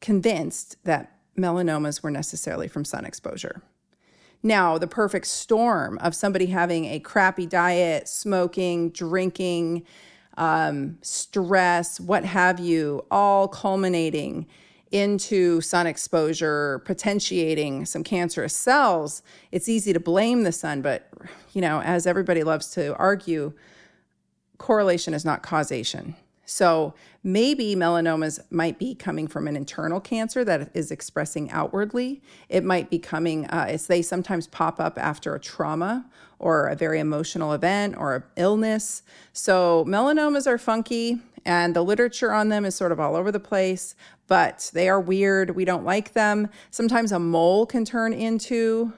convinced 0.00 0.82
that 0.84 1.16
melanomas 1.36 2.02
were 2.02 2.10
necessarily 2.10 2.68
from 2.68 2.84
sun 2.84 3.04
exposure. 3.04 3.62
Now, 4.42 4.78
the 4.78 4.86
perfect 4.86 5.26
storm 5.26 5.98
of 5.98 6.14
somebody 6.14 6.46
having 6.46 6.86
a 6.86 6.98
crappy 7.00 7.46
diet, 7.46 8.08
smoking, 8.08 8.90
drinking, 8.90 9.84
um, 10.38 10.96
stress, 11.02 12.00
what 12.00 12.24
have 12.24 12.58
you, 12.58 13.04
all 13.10 13.48
culminating 13.48 14.46
into 14.90 15.60
sun 15.60 15.86
exposure, 15.86 16.80
potentiating 16.84 17.84
some 17.84 18.02
cancerous 18.02 18.56
cells, 18.56 19.22
it's 19.52 19.68
easy 19.68 19.92
to 19.92 20.00
blame 20.00 20.42
the 20.42 20.52
sun. 20.52 20.82
But, 20.82 21.08
you 21.52 21.60
know, 21.60 21.80
as 21.82 22.06
everybody 22.06 22.42
loves 22.42 22.70
to 22.72 22.96
argue, 22.96 23.52
correlation 24.58 25.14
is 25.14 25.24
not 25.24 25.42
causation. 25.42 26.16
So 26.50 26.94
maybe 27.22 27.76
melanomas 27.76 28.40
might 28.50 28.76
be 28.76 28.96
coming 28.96 29.28
from 29.28 29.46
an 29.46 29.54
internal 29.54 30.00
cancer 30.00 30.44
that 30.44 30.70
is 30.74 30.90
expressing 30.90 31.48
outwardly. 31.52 32.22
It 32.48 32.64
might 32.64 32.90
be 32.90 32.98
coming, 32.98 33.46
uh, 33.46 33.66
as 33.68 33.86
they 33.86 34.02
sometimes 34.02 34.48
pop 34.48 34.80
up 34.80 34.98
after 34.98 35.32
a 35.36 35.40
trauma 35.40 36.10
or 36.40 36.66
a 36.66 36.74
very 36.74 36.98
emotional 36.98 37.52
event 37.52 37.96
or 37.96 38.16
an 38.16 38.22
illness. 38.34 39.04
So 39.32 39.84
melanomas 39.86 40.48
are 40.48 40.58
funky 40.58 41.20
and 41.44 41.76
the 41.76 41.82
literature 41.82 42.32
on 42.32 42.48
them 42.48 42.64
is 42.64 42.74
sort 42.74 42.90
of 42.90 42.98
all 42.98 43.14
over 43.14 43.30
the 43.30 43.38
place, 43.38 43.94
but 44.26 44.72
they 44.74 44.88
are 44.88 45.00
weird. 45.00 45.54
We 45.54 45.64
don't 45.64 45.84
like 45.84 46.14
them. 46.14 46.48
Sometimes 46.72 47.12
a 47.12 47.20
mole 47.20 47.64
can 47.64 47.84
turn 47.84 48.12
into 48.12 48.92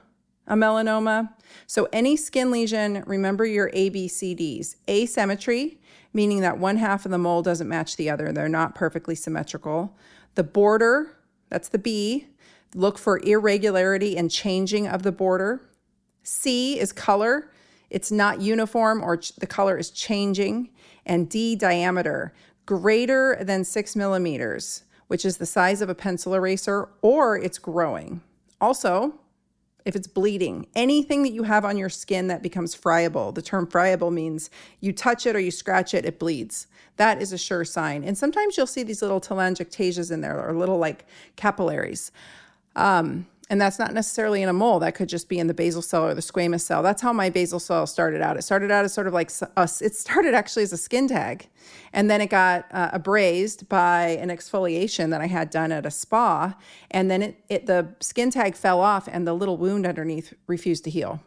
a 0.47 0.55
melanoma. 0.55 1.31
So 1.67 1.87
any 1.93 2.17
skin 2.17 2.51
lesion, 2.51 3.03
remember 3.05 3.45
your 3.45 3.69
ABCDs. 3.69 4.75
Asymmetry, 4.89 5.77
meaning 6.13 6.41
that 6.41 6.57
one 6.57 6.77
half 6.77 7.05
of 7.05 7.11
the 7.11 7.17
mole 7.17 7.41
doesn't 7.41 7.67
match 7.67 7.95
the 7.95 8.09
other. 8.09 8.31
They're 8.31 8.47
not 8.47 8.75
perfectly 8.75 9.15
symmetrical. 9.15 9.95
The 10.35 10.43
border, 10.43 11.17
that's 11.49 11.69
the 11.69 11.79
B, 11.79 12.27
look 12.75 12.97
for 12.97 13.19
irregularity 13.19 14.17
and 14.17 14.31
changing 14.31 14.87
of 14.87 15.03
the 15.03 15.11
border. 15.11 15.61
C 16.23 16.79
is 16.79 16.91
color, 16.91 17.51
it's 17.89 18.11
not 18.11 18.41
uniform 18.41 19.03
or 19.03 19.17
ch- 19.17 19.35
the 19.35 19.47
color 19.47 19.77
is 19.77 19.91
changing. 19.91 20.69
And 21.05 21.29
D, 21.29 21.55
diameter, 21.55 22.33
greater 22.65 23.37
than 23.41 23.63
six 23.63 23.95
millimeters, 23.95 24.83
which 25.07 25.25
is 25.25 25.37
the 25.37 25.45
size 25.45 25.81
of 25.81 25.89
a 25.89 25.95
pencil 25.95 26.33
eraser, 26.33 26.89
or 27.01 27.37
it's 27.37 27.59
growing. 27.59 28.21
Also, 28.61 29.19
if 29.85 29.95
it's 29.95 30.07
bleeding, 30.07 30.67
anything 30.75 31.23
that 31.23 31.33
you 31.33 31.43
have 31.43 31.65
on 31.65 31.77
your 31.77 31.89
skin 31.89 32.27
that 32.27 32.41
becomes 32.41 32.73
friable. 32.73 33.31
The 33.31 33.41
term 33.41 33.67
friable 33.67 34.11
means 34.11 34.49
you 34.79 34.93
touch 34.93 35.25
it 35.25 35.35
or 35.35 35.39
you 35.39 35.51
scratch 35.51 35.93
it, 35.93 36.05
it 36.05 36.19
bleeds. 36.19 36.67
That 36.97 37.21
is 37.21 37.33
a 37.33 37.37
sure 37.37 37.65
sign. 37.65 38.03
And 38.03 38.17
sometimes 38.17 38.55
you'll 38.55 38.67
see 38.67 38.83
these 38.83 39.01
little 39.01 39.19
telangiectasias 39.19 40.11
in 40.11 40.21
there 40.21 40.41
or 40.41 40.53
little 40.53 40.77
like 40.77 41.05
capillaries. 41.35 42.11
Um, 42.75 43.27
and 43.49 43.59
that's 43.59 43.77
not 43.77 43.93
necessarily 43.93 44.41
in 44.41 44.49
a 44.49 44.53
mole. 44.53 44.79
That 44.79 44.95
could 44.95 45.09
just 45.09 45.27
be 45.27 45.37
in 45.37 45.47
the 45.47 45.53
basal 45.53 45.81
cell 45.81 46.05
or 46.05 46.13
the 46.13 46.21
squamous 46.21 46.61
cell. 46.61 46.81
That's 46.81 47.01
how 47.01 47.11
my 47.11 47.29
basal 47.29 47.59
cell 47.59 47.85
started 47.85 48.21
out. 48.21 48.37
It 48.37 48.43
started 48.43 48.71
out 48.71 48.85
as 48.85 48.93
sort 48.93 49.07
of 49.07 49.13
like 49.13 49.31
a, 49.57 49.69
it 49.81 49.95
started 49.95 50.33
actually 50.33 50.63
as 50.63 50.73
a 50.73 50.77
skin 50.77 51.07
tag, 51.07 51.49
and 51.91 52.09
then 52.09 52.21
it 52.21 52.29
got 52.29 52.65
uh, 52.71 52.89
abrased 52.93 53.67
by 53.67 54.17
an 54.21 54.29
exfoliation 54.29 55.09
that 55.09 55.21
I 55.21 55.27
had 55.27 55.49
done 55.49 55.71
at 55.71 55.85
a 55.85 55.91
spa, 55.91 56.55
and 56.91 57.11
then 57.11 57.21
it, 57.21 57.43
it 57.49 57.65
the 57.65 57.89
skin 57.99 58.31
tag 58.31 58.55
fell 58.55 58.79
off, 58.79 59.07
and 59.11 59.27
the 59.27 59.33
little 59.33 59.57
wound 59.57 59.85
underneath 59.85 60.33
refused 60.47 60.83
to 60.85 60.89
heal, 60.89 61.21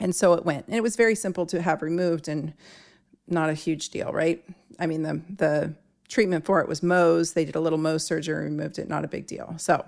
and 0.00 0.14
so 0.14 0.32
it 0.34 0.44
went. 0.44 0.66
And 0.66 0.76
it 0.76 0.82
was 0.82 0.96
very 0.96 1.14
simple 1.14 1.46
to 1.46 1.62
have 1.62 1.82
removed, 1.82 2.28
and 2.28 2.52
not 3.28 3.48
a 3.48 3.54
huge 3.54 3.90
deal, 3.90 4.12
right? 4.12 4.44
I 4.78 4.86
mean 4.86 5.02
the 5.02 5.20
the 5.36 5.74
treatment 6.08 6.44
for 6.44 6.60
it 6.60 6.68
was 6.68 6.80
Mohs. 6.80 7.34
They 7.34 7.44
did 7.44 7.54
a 7.54 7.60
little 7.60 7.78
Mohs 7.78 8.02
surgery, 8.02 8.44
removed 8.44 8.78
it, 8.78 8.88
not 8.88 9.04
a 9.04 9.08
big 9.08 9.26
deal. 9.26 9.54
So 9.58 9.84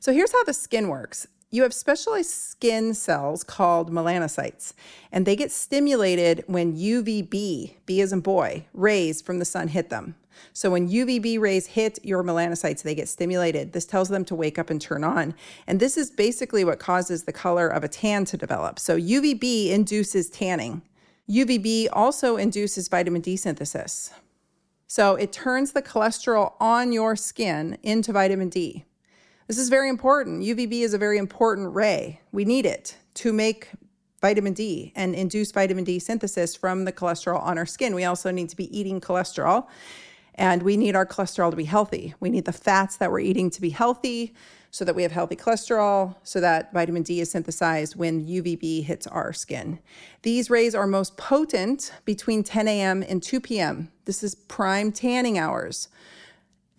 so 0.00 0.12
here's 0.12 0.32
how 0.32 0.44
the 0.44 0.54
skin 0.54 0.88
works. 0.88 1.26
You 1.50 1.62
have 1.62 1.74
specialized 1.74 2.30
skin 2.30 2.94
cells 2.94 3.42
called 3.42 3.90
melanocytes, 3.90 4.72
and 5.10 5.26
they 5.26 5.34
get 5.34 5.50
stimulated 5.50 6.44
when 6.46 6.76
UVB, 6.76 7.74
B 7.84 8.00
as 8.00 8.12
in 8.12 8.20
boy, 8.20 8.66
rays 8.72 9.20
from 9.20 9.40
the 9.40 9.44
sun 9.44 9.68
hit 9.68 9.90
them. 9.90 10.14
So 10.52 10.70
when 10.70 10.88
UVB 10.88 11.38
rays 11.38 11.66
hit 11.66 11.98
your 12.02 12.22
melanocytes, 12.22 12.82
they 12.82 12.94
get 12.94 13.08
stimulated. 13.08 13.72
This 13.72 13.84
tells 13.84 14.08
them 14.08 14.24
to 14.26 14.34
wake 14.34 14.58
up 14.58 14.70
and 14.70 14.80
turn 14.80 15.04
on. 15.04 15.34
And 15.66 15.80
this 15.80 15.98
is 15.98 16.10
basically 16.10 16.64
what 16.64 16.78
causes 16.78 17.24
the 17.24 17.32
color 17.32 17.68
of 17.68 17.84
a 17.84 17.88
tan 17.88 18.24
to 18.26 18.36
develop. 18.36 18.78
So 18.78 18.96
UVB 18.96 19.70
induces 19.70 20.30
tanning. 20.30 20.82
UVB 21.28 21.88
also 21.92 22.36
induces 22.36 22.88
vitamin 22.88 23.20
D 23.20 23.36
synthesis. 23.36 24.12
So 24.90 25.14
it 25.14 25.30
turns 25.30 25.70
the 25.70 25.82
cholesterol 25.82 26.54
on 26.58 26.90
your 26.90 27.14
skin 27.14 27.78
into 27.84 28.12
vitamin 28.12 28.48
D. 28.48 28.86
This 29.46 29.56
is 29.56 29.68
very 29.68 29.88
important. 29.88 30.42
UVB 30.42 30.80
is 30.80 30.94
a 30.94 30.98
very 30.98 31.16
important 31.16 31.76
ray. 31.76 32.20
We 32.32 32.44
need 32.44 32.66
it 32.66 32.96
to 33.14 33.32
make 33.32 33.68
vitamin 34.20 34.52
D 34.52 34.92
and 34.96 35.14
induce 35.14 35.52
vitamin 35.52 35.84
D 35.84 36.00
synthesis 36.00 36.56
from 36.56 36.86
the 36.86 36.92
cholesterol 36.92 37.40
on 37.40 37.56
our 37.56 37.66
skin. 37.66 37.94
We 37.94 38.02
also 38.02 38.32
need 38.32 38.48
to 38.48 38.56
be 38.56 38.76
eating 38.76 39.00
cholesterol 39.00 39.68
and 40.40 40.62
we 40.62 40.78
need 40.78 40.96
our 40.96 41.04
cholesterol 41.04 41.50
to 41.50 41.56
be 41.56 41.64
healthy. 41.64 42.14
We 42.18 42.30
need 42.30 42.46
the 42.46 42.52
fats 42.52 42.96
that 42.96 43.12
we're 43.12 43.20
eating 43.20 43.50
to 43.50 43.60
be 43.60 43.68
healthy 43.68 44.34
so 44.70 44.86
that 44.86 44.94
we 44.94 45.02
have 45.02 45.12
healthy 45.12 45.36
cholesterol, 45.36 46.16
so 46.22 46.40
that 46.40 46.72
vitamin 46.72 47.02
D 47.02 47.20
is 47.20 47.30
synthesized 47.30 47.94
when 47.94 48.26
UVB 48.26 48.84
hits 48.84 49.06
our 49.06 49.34
skin. 49.34 49.80
These 50.22 50.48
rays 50.48 50.74
are 50.74 50.86
most 50.86 51.18
potent 51.18 51.92
between 52.06 52.42
10 52.42 52.68
a.m. 52.68 53.04
and 53.06 53.22
2 53.22 53.40
p.m. 53.40 53.92
This 54.06 54.22
is 54.22 54.34
prime 54.34 54.92
tanning 54.92 55.38
hours 55.38 55.88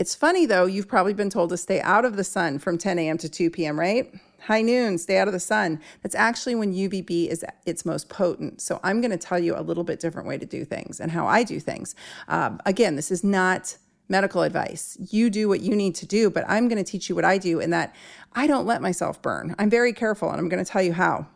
It's 0.01 0.15
funny 0.15 0.47
though, 0.47 0.65
you've 0.65 0.87
probably 0.87 1.13
been 1.13 1.29
told 1.29 1.51
to 1.51 1.57
stay 1.57 1.79
out 1.79 2.05
of 2.05 2.15
the 2.15 2.23
sun 2.23 2.57
from 2.57 2.79
10 2.79 2.97
a.m. 2.97 3.19
to 3.19 3.29
2 3.29 3.51
p.m., 3.51 3.79
right? 3.79 4.11
High 4.39 4.63
noon, 4.63 4.97
stay 4.97 5.19
out 5.19 5.27
of 5.27 5.31
the 5.31 5.39
sun. 5.39 5.79
That's 6.01 6.15
actually 6.15 6.55
when 6.55 6.73
UVB 6.73 7.27
is 7.27 7.45
its 7.67 7.85
most 7.85 8.09
potent. 8.09 8.61
So 8.61 8.79
I'm 8.81 8.99
going 8.99 9.11
to 9.11 9.17
tell 9.17 9.37
you 9.37 9.55
a 9.55 9.61
little 9.61 9.83
bit 9.83 9.99
different 9.99 10.27
way 10.27 10.39
to 10.39 10.45
do 10.47 10.65
things 10.65 10.99
and 10.99 11.11
how 11.11 11.27
I 11.27 11.43
do 11.43 11.59
things. 11.59 11.93
Um, 12.29 12.59
again, 12.65 12.95
this 12.95 13.11
is 13.11 13.23
not 13.23 13.77
medical 14.09 14.41
advice. 14.41 14.97
You 15.11 15.29
do 15.29 15.47
what 15.47 15.61
you 15.61 15.75
need 15.75 15.93
to 15.97 16.07
do, 16.07 16.31
but 16.31 16.45
I'm 16.47 16.67
going 16.67 16.83
to 16.83 16.91
teach 16.91 17.07
you 17.07 17.13
what 17.13 17.23
I 17.23 17.37
do 17.37 17.59
in 17.59 17.69
that 17.69 17.95
I 18.33 18.47
don't 18.47 18.65
let 18.65 18.81
myself 18.81 19.21
burn. 19.21 19.53
I'm 19.59 19.69
very 19.69 19.93
careful 19.93 20.31
and 20.31 20.39
I'm 20.39 20.49
going 20.49 20.65
to 20.65 20.71
tell 20.71 20.81
you 20.81 20.93
how. 20.93 21.27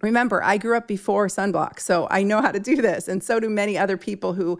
Remember, 0.00 0.42
I 0.44 0.58
grew 0.58 0.76
up 0.76 0.86
before 0.86 1.26
sunblock, 1.26 1.78
so 1.80 2.06
I 2.10 2.22
know 2.22 2.40
how 2.40 2.52
to 2.52 2.60
do 2.60 2.76
this. 2.76 3.08
And 3.08 3.22
so 3.22 3.38
do 3.40 3.50
many 3.50 3.76
other 3.76 3.96
people 3.96 4.32
who 4.32 4.58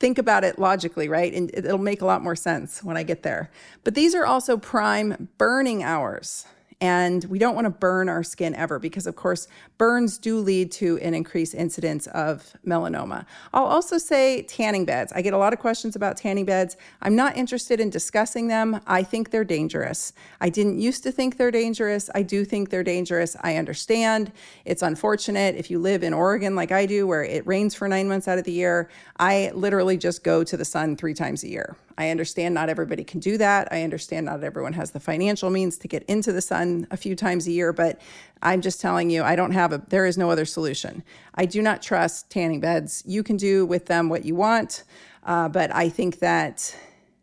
think 0.00 0.18
about 0.18 0.44
it 0.44 0.58
logically, 0.58 1.08
right? 1.08 1.32
And 1.32 1.50
it'll 1.54 1.78
make 1.78 2.02
a 2.02 2.06
lot 2.06 2.22
more 2.22 2.36
sense 2.36 2.82
when 2.82 2.96
I 2.96 3.02
get 3.02 3.22
there. 3.22 3.50
But 3.84 3.94
these 3.94 4.14
are 4.14 4.26
also 4.26 4.56
prime 4.56 5.28
burning 5.38 5.82
hours. 5.82 6.46
And 6.80 7.24
we 7.24 7.40
don't 7.40 7.56
want 7.56 7.64
to 7.64 7.70
burn 7.70 8.08
our 8.08 8.22
skin 8.22 8.54
ever 8.54 8.78
because, 8.78 9.08
of 9.08 9.16
course, 9.16 9.48
burns 9.78 10.16
do 10.16 10.38
lead 10.38 10.70
to 10.72 10.96
an 10.98 11.12
increased 11.12 11.54
incidence 11.54 12.06
of 12.08 12.52
melanoma. 12.64 13.26
I'll 13.52 13.64
also 13.64 13.98
say 13.98 14.42
tanning 14.42 14.84
beds. 14.84 15.12
I 15.12 15.20
get 15.20 15.32
a 15.32 15.38
lot 15.38 15.52
of 15.52 15.58
questions 15.58 15.96
about 15.96 16.16
tanning 16.16 16.44
beds. 16.44 16.76
I'm 17.02 17.16
not 17.16 17.36
interested 17.36 17.80
in 17.80 17.90
discussing 17.90 18.46
them. 18.46 18.80
I 18.86 19.02
think 19.02 19.30
they're 19.30 19.42
dangerous. 19.42 20.12
I 20.40 20.50
didn't 20.50 20.78
used 20.78 21.02
to 21.02 21.10
think 21.10 21.36
they're 21.36 21.50
dangerous. 21.50 22.10
I 22.14 22.22
do 22.22 22.44
think 22.44 22.70
they're 22.70 22.84
dangerous. 22.84 23.36
I 23.42 23.56
understand. 23.56 24.30
It's 24.64 24.82
unfortunate 24.82 25.56
if 25.56 25.72
you 25.72 25.80
live 25.80 26.04
in 26.04 26.14
Oregon 26.14 26.54
like 26.54 26.70
I 26.70 26.86
do, 26.86 27.08
where 27.08 27.24
it 27.24 27.44
rains 27.44 27.74
for 27.74 27.88
nine 27.88 28.08
months 28.08 28.28
out 28.28 28.38
of 28.38 28.44
the 28.44 28.52
year. 28.52 28.88
I 29.18 29.50
literally 29.52 29.96
just 29.96 30.22
go 30.22 30.44
to 30.44 30.56
the 30.56 30.64
sun 30.64 30.96
three 30.96 31.14
times 31.14 31.42
a 31.42 31.48
year. 31.48 31.76
I 31.98 32.10
understand 32.10 32.54
not 32.54 32.68
everybody 32.68 33.02
can 33.02 33.18
do 33.18 33.36
that. 33.38 33.72
I 33.72 33.82
understand 33.82 34.26
not 34.26 34.44
everyone 34.44 34.72
has 34.74 34.92
the 34.92 35.00
financial 35.00 35.50
means 35.50 35.76
to 35.78 35.88
get 35.88 36.04
into 36.04 36.30
the 36.30 36.40
sun 36.40 36.86
a 36.92 36.96
few 36.96 37.16
times 37.16 37.48
a 37.48 37.50
year, 37.50 37.72
but 37.72 38.00
I'm 38.40 38.60
just 38.60 38.80
telling 38.80 39.10
you, 39.10 39.24
I 39.24 39.34
don't 39.34 39.50
have 39.50 39.72
a, 39.72 39.82
there 39.88 40.06
is 40.06 40.16
no 40.16 40.30
other 40.30 40.44
solution. 40.44 41.02
I 41.34 41.44
do 41.44 41.60
not 41.60 41.82
trust 41.82 42.30
tanning 42.30 42.60
beds. 42.60 43.02
You 43.04 43.24
can 43.24 43.36
do 43.36 43.66
with 43.66 43.86
them 43.86 44.08
what 44.08 44.24
you 44.24 44.36
want, 44.36 44.84
uh, 45.24 45.48
but 45.48 45.74
I 45.74 45.88
think 45.88 46.20
that 46.20 46.72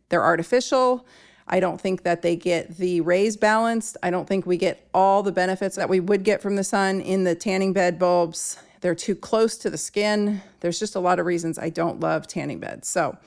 they're 0.09 0.23
artificial. 0.23 1.07
I 1.47 1.61
don't 1.61 1.79
think 1.79 2.03
that 2.03 2.21
they 2.21 2.35
get 2.35 2.75
the 2.75 2.99
rays 2.99 3.37
balanced. 3.37 3.95
I 4.03 4.09
don't 4.09 4.27
think 4.27 4.45
we 4.45 4.57
get 4.57 4.89
all 4.93 5.23
the 5.23 5.31
benefits 5.31 5.77
that 5.77 5.87
we 5.87 6.01
would 6.01 6.23
get 6.23 6.41
from 6.41 6.57
the 6.57 6.65
sun 6.65 6.99
in 6.99 7.23
the 7.23 7.33
tanning 7.33 7.71
bed 7.71 7.97
bulbs. 7.97 8.59
They're 8.81 8.93
too 8.93 9.15
close 9.15 9.55
to 9.59 9.69
the 9.69 9.77
skin. 9.77 10.41
There's 10.59 10.79
just 10.79 10.95
a 10.95 10.99
lot 10.99 11.17
of 11.17 11.25
reasons 11.25 11.57
I 11.57 11.69
don't 11.69 12.01
love 12.01 12.27
tanning 12.27 12.59
beds. 12.59 12.89
So, 12.89 13.17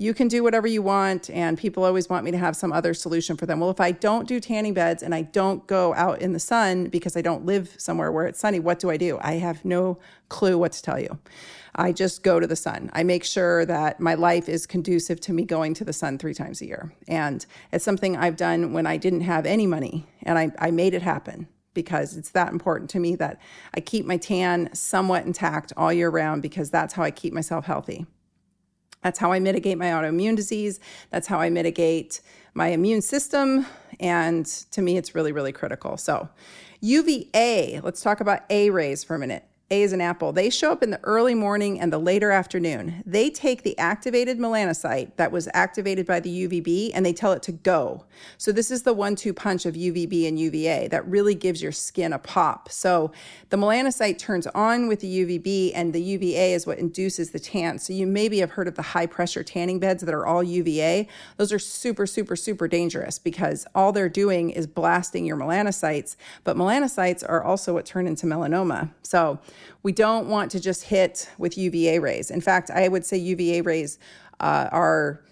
you 0.00 0.14
can 0.14 0.28
do 0.28 0.42
whatever 0.42 0.66
you 0.66 0.80
want 0.80 1.28
and 1.28 1.58
people 1.58 1.84
always 1.84 2.08
want 2.08 2.24
me 2.24 2.30
to 2.30 2.38
have 2.38 2.56
some 2.56 2.72
other 2.72 2.94
solution 2.94 3.36
for 3.36 3.44
them. 3.44 3.60
Well 3.60 3.68
if 3.68 3.80
i 3.80 3.92
don't 3.92 4.26
do 4.26 4.40
tanning 4.40 4.72
beds 4.72 5.02
and 5.02 5.14
i 5.14 5.20
don't 5.20 5.66
go 5.66 5.92
out 5.94 6.22
in 6.22 6.32
the 6.32 6.40
sun 6.40 6.86
because 6.86 7.18
i 7.18 7.20
don't 7.20 7.44
live 7.44 7.74
somewhere 7.76 8.10
where 8.10 8.26
it's 8.26 8.40
sunny 8.40 8.60
what 8.60 8.78
do 8.78 8.88
i 8.88 8.96
do? 8.96 9.18
I 9.20 9.34
have 9.34 9.62
no 9.62 9.98
clue 10.30 10.56
what 10.56 10.72
to 10.72 10.82
tell 10.82 10.98
you. 10.98 11.18
I 11.74 11.92
just 11.92 12.22
go 12.22 12.40
to 12.40 12.46
the 12.46 12.56
sun. 12.56 12.90
I 12.94 13.02
make 13.02 13.24
sure 13.24 13.66
that 13.66 14.00
my 14.00 14.14
life 14.14 14.48
is 14.48 14.66
conducive 14.66 15.20
to 15.20 15.34
me 15.34 15.44
going 15.44 15.74
to 15.74 15.84
the 15.84 15.92
sun 15.92 16.16
three 16.18 16.34
times 16.34 16.62
a 16.62 16.66
year. 16.66 16.92
And 17.06 17.44
it's 17.70 17.84
something 17.84 18.16
i've 18.16 18.36
done 18.36 18.72
when 18.72 18.86
i 18.86 18.96
didn't 18.96 19.20
have 19.32 19.44
any 19.44 19.66
money 19.66 20.06
and 20.22 20.38
i, 20.38 20.50
I 20.58 20.70
made 20.70 20.94
it 20.94 21.02
happen 21.02 21.46
because 21.74 22.16
it's 22.16 22.30
that 22.30 22.52
important 22.52 22.88
to 22.90 23.00
me 23.00 23.16
that 23.16 23.38
i 23.74 23.80
keep 23.80 24.06
my 24.06 24.16
tan 24.16 24.70
somewhat 24.72 25.26
intact 25.26 25.74
all 25.76 25.92
year 25.92 26.08
round 26.08 26.40
because 26.40 26.70
that's 26.70 26.94
how 26.94 27.02
i 27.02 27.10
keep 27.10 27.34
myself 27.34 27.66
healthy 27.66 28.06
that's 29.02 29.18
how 29.18 29.32
I 29.32 29.38
mitigate 29.40 29.78
my 29.78 29.86
autoimmune 29.86 30.36
disease. 30.36 30.80
That's 31.10 31.26
how 31.26 31.40
I 31.40 31.50
mitigate 31.50 32.20
my 32.54 32.68
immune 32.68 33.02
system. 33.02 33.66
And 33.98 34.46
to 34.46 34.82
me, 34.82 34.96
it's 34.96 35.14
really, 35.14 35.32
really 35.32 35.52
critical. 35.52 35.96
So, 35.96 36.28
UVA, 36.80 37.80
let's 37.82 38.00
talk 38.00 38.20
about 38.20 38.42
A 38.50 38.70
rays 38.70 39.04
for 39.04 39.14
a 39.14 39.18
minute. 39.18 39.44
A 39.72 39.82
is 39.82 39.92
an 39.92 40.00
apple. 40.00 40.32
They 40.32 40.50
show 40.50 40.72
up 40.72 40.82
in 40.82 40.90
the 40.90 40.98
early 41.04 41.32
morning 41.32 41.78
and 41.78 41.92
the 41.92 41.98
later 41.98 42.32
afternoon. 42.32 43.04
They 43.06 43.30
take 43.30 43.62
the 43.62 43.78
activated 43.78 44.36
melanocyte 44.36 45.14
that 45.14 45.30
was 45.30 45.48
activated 45.54 46.06
by 46.06 46.18
the 46.18 46.48
UVB 46.48 46.90
and 46.92 47.06
they 47.06 47.12
tell 47.12 47.30
it 47.30 47.42
to 47.44 47.52
go. 47.52 48.04
So, 48.36 48.50
this 48.50 48.72
is 48.72 48.82
the 48.82 48.92
one 48.92 49.14
two 49.14 49.32
punch 49.32 49.66
of 49.66 49.74
UVB 49.74 50.26
and 50.26 50.36
UVA 50.40 50.88
that 50.88 51.06
really 51.06 51.36
gives 51.36 51.62
your 51.62 51.70
skin 51.70 52.12
a 52.12 52.18
pop. 52.18 52.68
So, 52.72 53.12
the 53.50 53.56
melanocyte 53.56 54.18
turns 54.18 54.48
on 54.48 54.88
with 54.88 55.00
the 55.00 55.24
UVB 55.24 55.70
and 55.72 55.92
the 55.92 56.02
UVA 56.02 56.54
is 56.54 56.66
what 56.66 56.78
induces 56.78 57.30
the 57.30 57.38
tan. 57.38 57.78
So, 57.78 57.92
you 57.92 58.08
maybe 58.08 58.40
have 58.40 58.50
heard 58.50 58.66
of 58.66 58.74
the 58.74 58.82
high 58.82 59.06
pressure 59.06 59.44
tanning 59.44 59.78
beds 59.78 60.02
that 60.02 60.12
are 60.12 60.26
all 60.26 60.42
UVA. 60.42 61.06
Those 61.36 61.52
are 61.52 61.60
super, 61.60 62.06
super, 62.06 62.34
super 62.34 62.66
dangerous 62.66 63.20
because 63.20 63.68
all 63.72 63.92
they're 63.92 64.08
doing 64.08 64.50
is 64.50 64.66
blasting 64.66 65.26
your 65.26 65.36
melanocytes, 65.36 66.16
but 66.42 66.56
melanocytes 66.56 67.22
are 67.28 67.44
also 67.44 67.74
what 67.74 67.86
turn 67.86 68.08
into 68.08 68.26
melanoma. 68.26 68.90
So, 69.04 69.38
we 69.82 69.92
don't 69.92 70.28
want 70.28 70.50
to 70.52 70.60
just 70.60 70.84
hit 70.84 71.28
with 71.38 71.56
UVA 71.56 71.98
rays. 71.98 72.30
In 72.30 72.40
fact, 72.40 72.70
I 72.70 72.88
would 72.88 73.04
say 73.04 73.16
UVA 73.16 73.62
rays 73.62 73.98
uh, 74.40 74.68
are, 74.72 75.22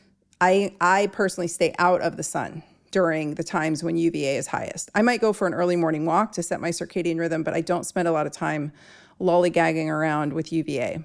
I, 0.40 0.74
I 0.80 1.08
personally 1.08 1.48
stay 1.48 1.74
out 1.78 2.00
of 2.00 2.16
the 2.16 2.22
sun 2.22 2.62
during 2.90 3.34
the 3.34 3.44
times 3.44 3.82
when 3.82 3.96
UVA 3.96 4.36
is 4.36 4.46
highest. 4.46 4.90
I 4.94 5.02
might 5.02 5.20
go 5.20 5.32
for 5.32 5.46
an 5.46 5.54
early 5.54 5.76
morning 5.76 6.06
walk 6.06 6.32
to 6.32 6.42
set 6.42 6.60
my 6.60 6.70
circadian 6.70 7.18
rhythm, 7.18 7.42
but 7.42 7.54
I 7.54 7.60
don't 7.60 7.84
spend 7.84 8.08
a 8.08 8.12
lot 8.12 8.26
of 8.26 8.32
time 8.32 8.72
lollygagging 9.20 9.88
around 9.88 10.32
with 10.32 10.52
UVA. 10.52 11.04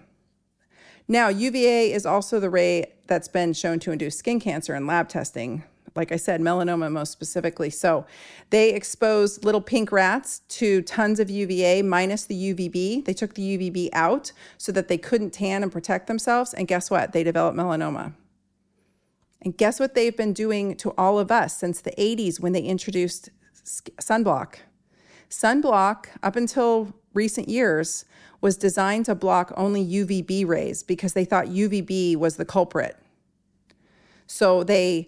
Now, 1.08 1.28
UVA 1.28 1.92
is 1.92 2.06
also 2.06 2.40
the 2.40 2.50
ray 2.50 2.94
that's 3.08 3.28
been 3.28 3.54
shown 3.54 3.80
to 3.80 3.92
induce 3.92 4.18
skin 4.18 4.40
cancer 4.40 4.74
in 4.76 4.88
lab 4.88 5.10
testing 5.10 5.64
like 5.96 6.12
I 6.12 6.16
said, 6.16 6.42
melanoma 6.42 6.92
most 6.92 7.12
specifically. 7.12 7.70
So 7.70 8.06
they 8.50 8.74
exposed 8.74 9.46
little 9.46 9.62
pink 9.62 9.92
rats 9.92 10.40
to 10.50 10.82
tons 10.82 11.20
of 11.20 11.30
UVA 11.30 11.82
minus 11.82 12.26
the 12.26 12.54
UVB. 12.54 13.06
They 13.06 13.14
took 13.14 13.36
the 13.36 13.58
UVB 13.58 13.90
out 13.94 14.32
so 14.58 14.72
that 14.72 14.88
they 14.88 14.98
couldn't 14.98 15.32
tan 15.32 15.62
and 15.64 15.72
protect 15.72 16.08
themselves. 16.08 16.54
And 16.54 16.68
guess 16.68 16.90
what? 16.90 17.14
They 17.14 17.24
developed 17.24 17.58
melanoma. 17.58 18.14
And 19.44 19.56
guess 19.56 19.80
what 19.80 19.94
they've 19.94 20.16
been 20.16 20.34
doing 20.34 20.76
to 20.78 20.92
all 20.98 21.20
of 21.20 21.30
us 21.30 21.58
since 21.58 21.82
the 21.82 21.92
80s 21.92 22.40
when 22.40 22.54
they 22.54 22.62
introduced 22.62 23.30
sunblock? 23.64 24.56
Sunblock, 25.30 26.06
up 26.22 26.36
until 26.36 26.94
recent 27.14 27.50
years, 27.50 28.06
was 28.40 28.58
designed 28.58 29.06
to 29.06 29.16
block 29.16 29.54
only 29.56 29.86
UVB 29.86 30.48
rays 30.48 30.84
because 30.84 31.14
they 31.14 31.26
thought 31.26 31.48
UVB 31.48 32.16
was 32.16 32.38
the 32.38 32.46
culprit. 32.46 32.98
So 34.28 34.64
they 34.64 35.08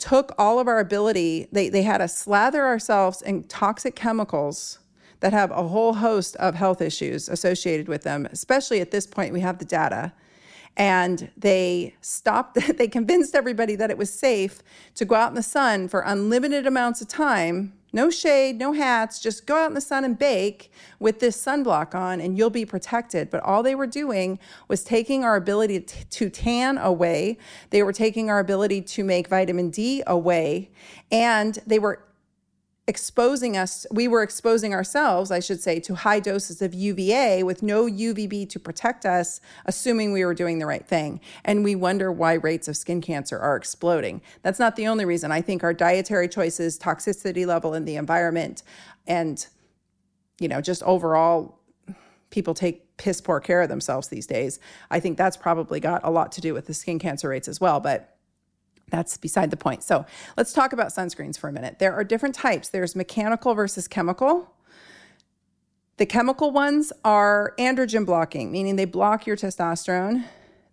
took 0.00 0.32
all 0.38 0.58
of 0.58 0.66
our 0.66 0.80
ability, 0.80 1.48
they, 1.52 1.68
they 1.68 1.82
had 1.82 2.00
us 2.00 2.16
slather 2.16 2.64
ourselves 2.64 3.22
in 3.22 3.44
toxic 3.44 3.94
chemicals 3.94 4.78
that 5.20 5.32
have 5.32 5.50
a 5.50 5.68
whole 5.68 5.94
host 5.94 6.34
of 6.36 6.54
health 6.54 6.80
issues 6.80 7.28
associated 7.28 7.88
with 7.88 8.02
them, 8.02 8.26
especially 8.32 8.80
at 8.80 8.90
this 8.90 9.06
point, 9.06 9.32
we 9.32 9.40
have 9.40 9.58
the 9.58 9.64
data. 9.64 10.12
And 10.76 11.30
they 11.36 11.94
stopped, 12.00 12.58
they 12.78 12.88
convinced 12.88 13.34
everybody 13.34 13.76
that 13.76 13.90
it 13.90 13.98
was 13.98 14.12
safe 14.12 14.62
to 14.94 15.04
go 15.04 15.14
out 15.14 15.28
in 15.28 15.34
the 15.34 15.42
sun 15.42 15.88
for 15.88 16.00
unlimited 16.00 16.66
amounts 16.66 17.00
of 17.00 17.08
time 17.08 17.74
no 17.92 18.10
shade, 18.10 18.58
no 18.58 18.72
hats, 18.72 19.18
just 19.18 19.46
go 19.46 19.56
out 19.56 19.68
in 19.68 19.74
the 19.74 19.80
sun 19.80 20.04
and 20.04 20.18
bake 20.18 20.70
with 20.98 21.20
this 21.20 21.42
sunblock 21.42 21.94
on 21.94 22.20
and 22.20 22.36
you'll 22.36 22.50
be 22.50 22.64
protected. 22.64 23.30
But 23.30 23.42
all 23.42 23.62
they 23.62 23.74
were 23.74 23.86
doing 23.86 24.38
was 24.68 24.84
taking 24.84 25.24
our 25.24 25.36
ability 25.36 25.80
to 25.80 26.30
tan 26.30 26.78
away. 26.78 27.38
They 27.70 27.82
were 27.82 27.92
taking 27.92 28.30
our 28.30 28.38
ability 28.38 28.82
to 28.82 29.04
make 29.04 29.28
vitamin 29.28 29.70
D 29.70 30.02
away. 30.06 30.70
And 31.10 31.58
they 31.66 31.78
were 31.78 32.04
exposing 32.90 33.56
us, 33.56 33.86
we 33.92 34.08
were 34.08 34.20
exposing 34.20 34.74
ourselves, 34.74 35.30
I 35.30 35.38
should 35.38 35.62
say, 35.62 35.78
to 35.78 35.94
high 35.94 36.18
doses 36.18 36.60
of 36.60 36.74
UVA 36.74 37.44
with 37.44 37.62
no 37.62 37.86
UVB 37.86 38.48
to 38.50 38.58
protect 38.58 39.06
us, 39.06 39.40
assuming 39.64 40.12
we 40.12 40.24
were 40.24 40.34
doing 40.34 40.58
the 40.58 40.66
right 40.66 40.84
thing. 40.84 41.20
And 41.44 41.62
we 41.62 41.76
wonder 41.76 42.10
why 42.10 42.34
rates 42.34 42.66
of 42.66 42.76
skin 42.76 43.00
cancer 43.00 43.38
are 43.38 43.54
exploding. 43.54 44.22
That's 44.42 44.58
not 44.58 44.74
the 44.74 44.88
only 44.88 45.04
reason. 45.04 45.30
I 45.30 45.40
think 45.40 45.62
our 45.62 45.72
dietary 45.72 46.28
choices, 46.28 46.76
toxicity 46.76 47.46
level 47.46 47.74
in 47.74 47.84
the 47.84 47.94
environment, 47.94 48.64
and 49.06 49.46
you 50.40 50.48
know, 50.48 50.60
just 50.60 50.82
overall 50.82 51.60
people 52.30 52.54
take 52.54 52.96
piss 52.96 53.20
poor 53.20 53.38
care 53.38 53.62
of 53.62 53.68
themselves 53.68 54.08
these 54.08 54.26
days. 54.26 54.58
I 54.90 54.98
think 54.98 55.16
that's 55.16 55.36
probably 55.36 55.78
got 55.78 56.00
a 56.02 56.10
lot 56.10 56.32
to 56.32 56.40
do 56.40 56.54
with 56.54 56.66
the 56.66 56.74
skin 56.74 56.98
cancer 56.98 57.28
rates 57.28 57.46
as 57.46 57.60
well. 57.60 57.78
But 57.78 58.16
that's 58.90 59.16
beside 59.16 59.50
the 59.50 59.56
point. 59.56 59.82
So 59.82 60.04
let's 60.36 60.52
talk 60.52 60.72
about 60.72 60.88
sunscreens 60.88 61.38
for 61.38 61.48
a 61.48 61.52
minute. 61.52 61.78
There 61.78 61.94
are 61.94 62.04
different 62.04 62.34
types 62.34 62.68
there's 62.68 62.94
mechanical 62.96 63.54
versus 63.54 63.88
chemical. 63.88 64.52
The 65.96 66.06
chemical 66.06 66.50
ones 66.50 66.92
are 67.04 67.54
androgen 67.58 68.06
blocking, 68.06 68.50
meaning 68.50 68.76
they 68.76 68.86
block 68.86 69.26
your 69.26 69.36
testosterone. 69.36 70.24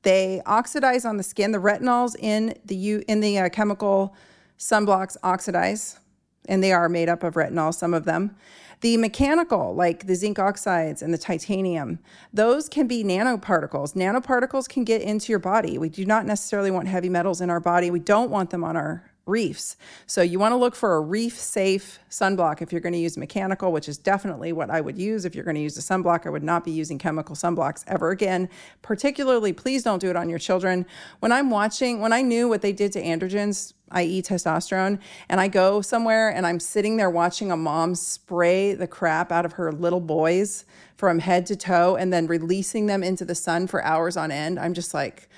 They 0.03 0.41
oxidize 0.45 1.03
on 1.03 1.17
the 1.17 1.23
skin. 1.23 1.51
The 1.51 1.57
retinols 1.57 2.15
in 2.17 2.57
the 2.63 3.03
in 3.09 3.19
the 3.19 3.39
uh, 3.39 3.49
chemical 3.49 4.15
sunblocks 4.57 5.17
oxidize 5.23 5.99
and 6.47 6.63
they 6.63 6.71
are 6.71 6.89
made 6.89 7.09
up 7.09 7.23
of 7.23 7.35
retinol, 7.35 7.73
some 7.73 7.93
of 7.93 8.05
them. 8.05 8.35
The 8.81 8.97
mechanical, 8.97 9.73
like 9.73 10.05
the 10.05 10.13
zinc 10.13 10.37
oxides 10.37 11.01
and 11.01 11.11
the 11.13 11.17
titanium, 11.17 11.99
those 12.31 12.69
can 12.69 12.87
be 12.87 13.03
nanoparticles. 13.03 13.95
Nanoparticles 13.95 14.69
can 14.69 14.83
get 14.83 15.01
into 15.01 15.31
your 15.31 15.39
body. 15.39 15.77
We 15.79 15.89
do 15.89 16.05
not 16.05 16.25
necessarily 16.25 16.69
want 16.69 16.87
heavy 16.87 17.09
metals 17.09 17.41
in 17.41 17.49
our 17.49 17.59
body. 17.59 17.89
We 17.89 17.99
don't 17.99 18.29
want 18.29 18.51
them 18.51 18.63
on 18.63 18.77
our 18.77 19.11
reefs. 19.27 19.77
So 20.05 20.21
you 20.21 20.39
want 20.39 20.53
to 20.53 20.57
look 20.57 20.75
for 20.75 20.95
a 20.95 21.01
reef 21.01 21.37
safe 21.37 21.99
sunblock 22.09 22.61
if 22.61 22.71
you're 22.71 22.81
going 22.81 22.93
to 22.93 22.99
use 22.99 23.17
mechanical, 23.17 23.71
which 23.71 23.89
is 23.89 23.97
definitely 23.97 24.53
what 24.53 24.69
I 24.69 24.81
would 24.81 24.97
use. 24.97 25.25
If 25.25 25.35
you're 25.35 25.43
going 25.43 25.55
to 25.55 25.61
use 25.61 25.77
a 25.77 25.81
sunblock, 25.81 26.25
I 26.25 26.29
would 26.29 26.43
not 26.43 26.63
be 26.63 26.71
using 26.71 26.97
chemical 26.97 27.35
sunblocks 27.35 27.83
ever 27.87 28.11
again. 28.11 28.49
Particularly, 28.81 29.53
please 29.53 29.83
don't 29.83 29.99
do 29.99 30.09
it 30.09 30.15
on 30.15 30.29
your 30.29 30.39
children. 30.39 30.85
When 31.19 31.31
I'm 31.31 31.49
watching, 31.49 31.99
when 31.99 32.13
I 32.13 32.21
knew 32.21 32.47
what 32.47 32.61
they 32.61 32.71
did 32.71 32.91
to 32.93 33.01
androgens, 33.01 33.73
i.e., 33.91 34.21
testosterone, 34.21 34.99
and 35.29 35.39
I 35.39 35.47
go 35.47 35.81
somewhere 35.81 36.29
and 36.29 36.45
I'm 36.45 36.59
sitting 36.59 36.97
there 36.97 37.09
watching 37.09 37.51
a 37.51 37.57
mom 37.57 37.95
spray 37.95 38.73
the 38.73 38.87
crap 38.87 39.31
out 39.31 39.45
of 39.45 39.53
her 39.53 39.71
little 39.71 40.01
boys 40.01 40.65
from 40.97 41.19
head 41.19 41.45
to 41.47 41.55
toe 41.55 41.95
and 41.95 42.11
then 42.11 42.27
releasing 42.27 42.87
them 42.87 43.03
into 43.03 43.23
the 43.23 43.35
sun 43.35 43.67
for 43.67 43.83
hours 43.83 44.17
on 44.17 44.31
end, 44.31 44.59
I'm 44.59 44.73
just 44.73 44.93
like, 44.93 45.29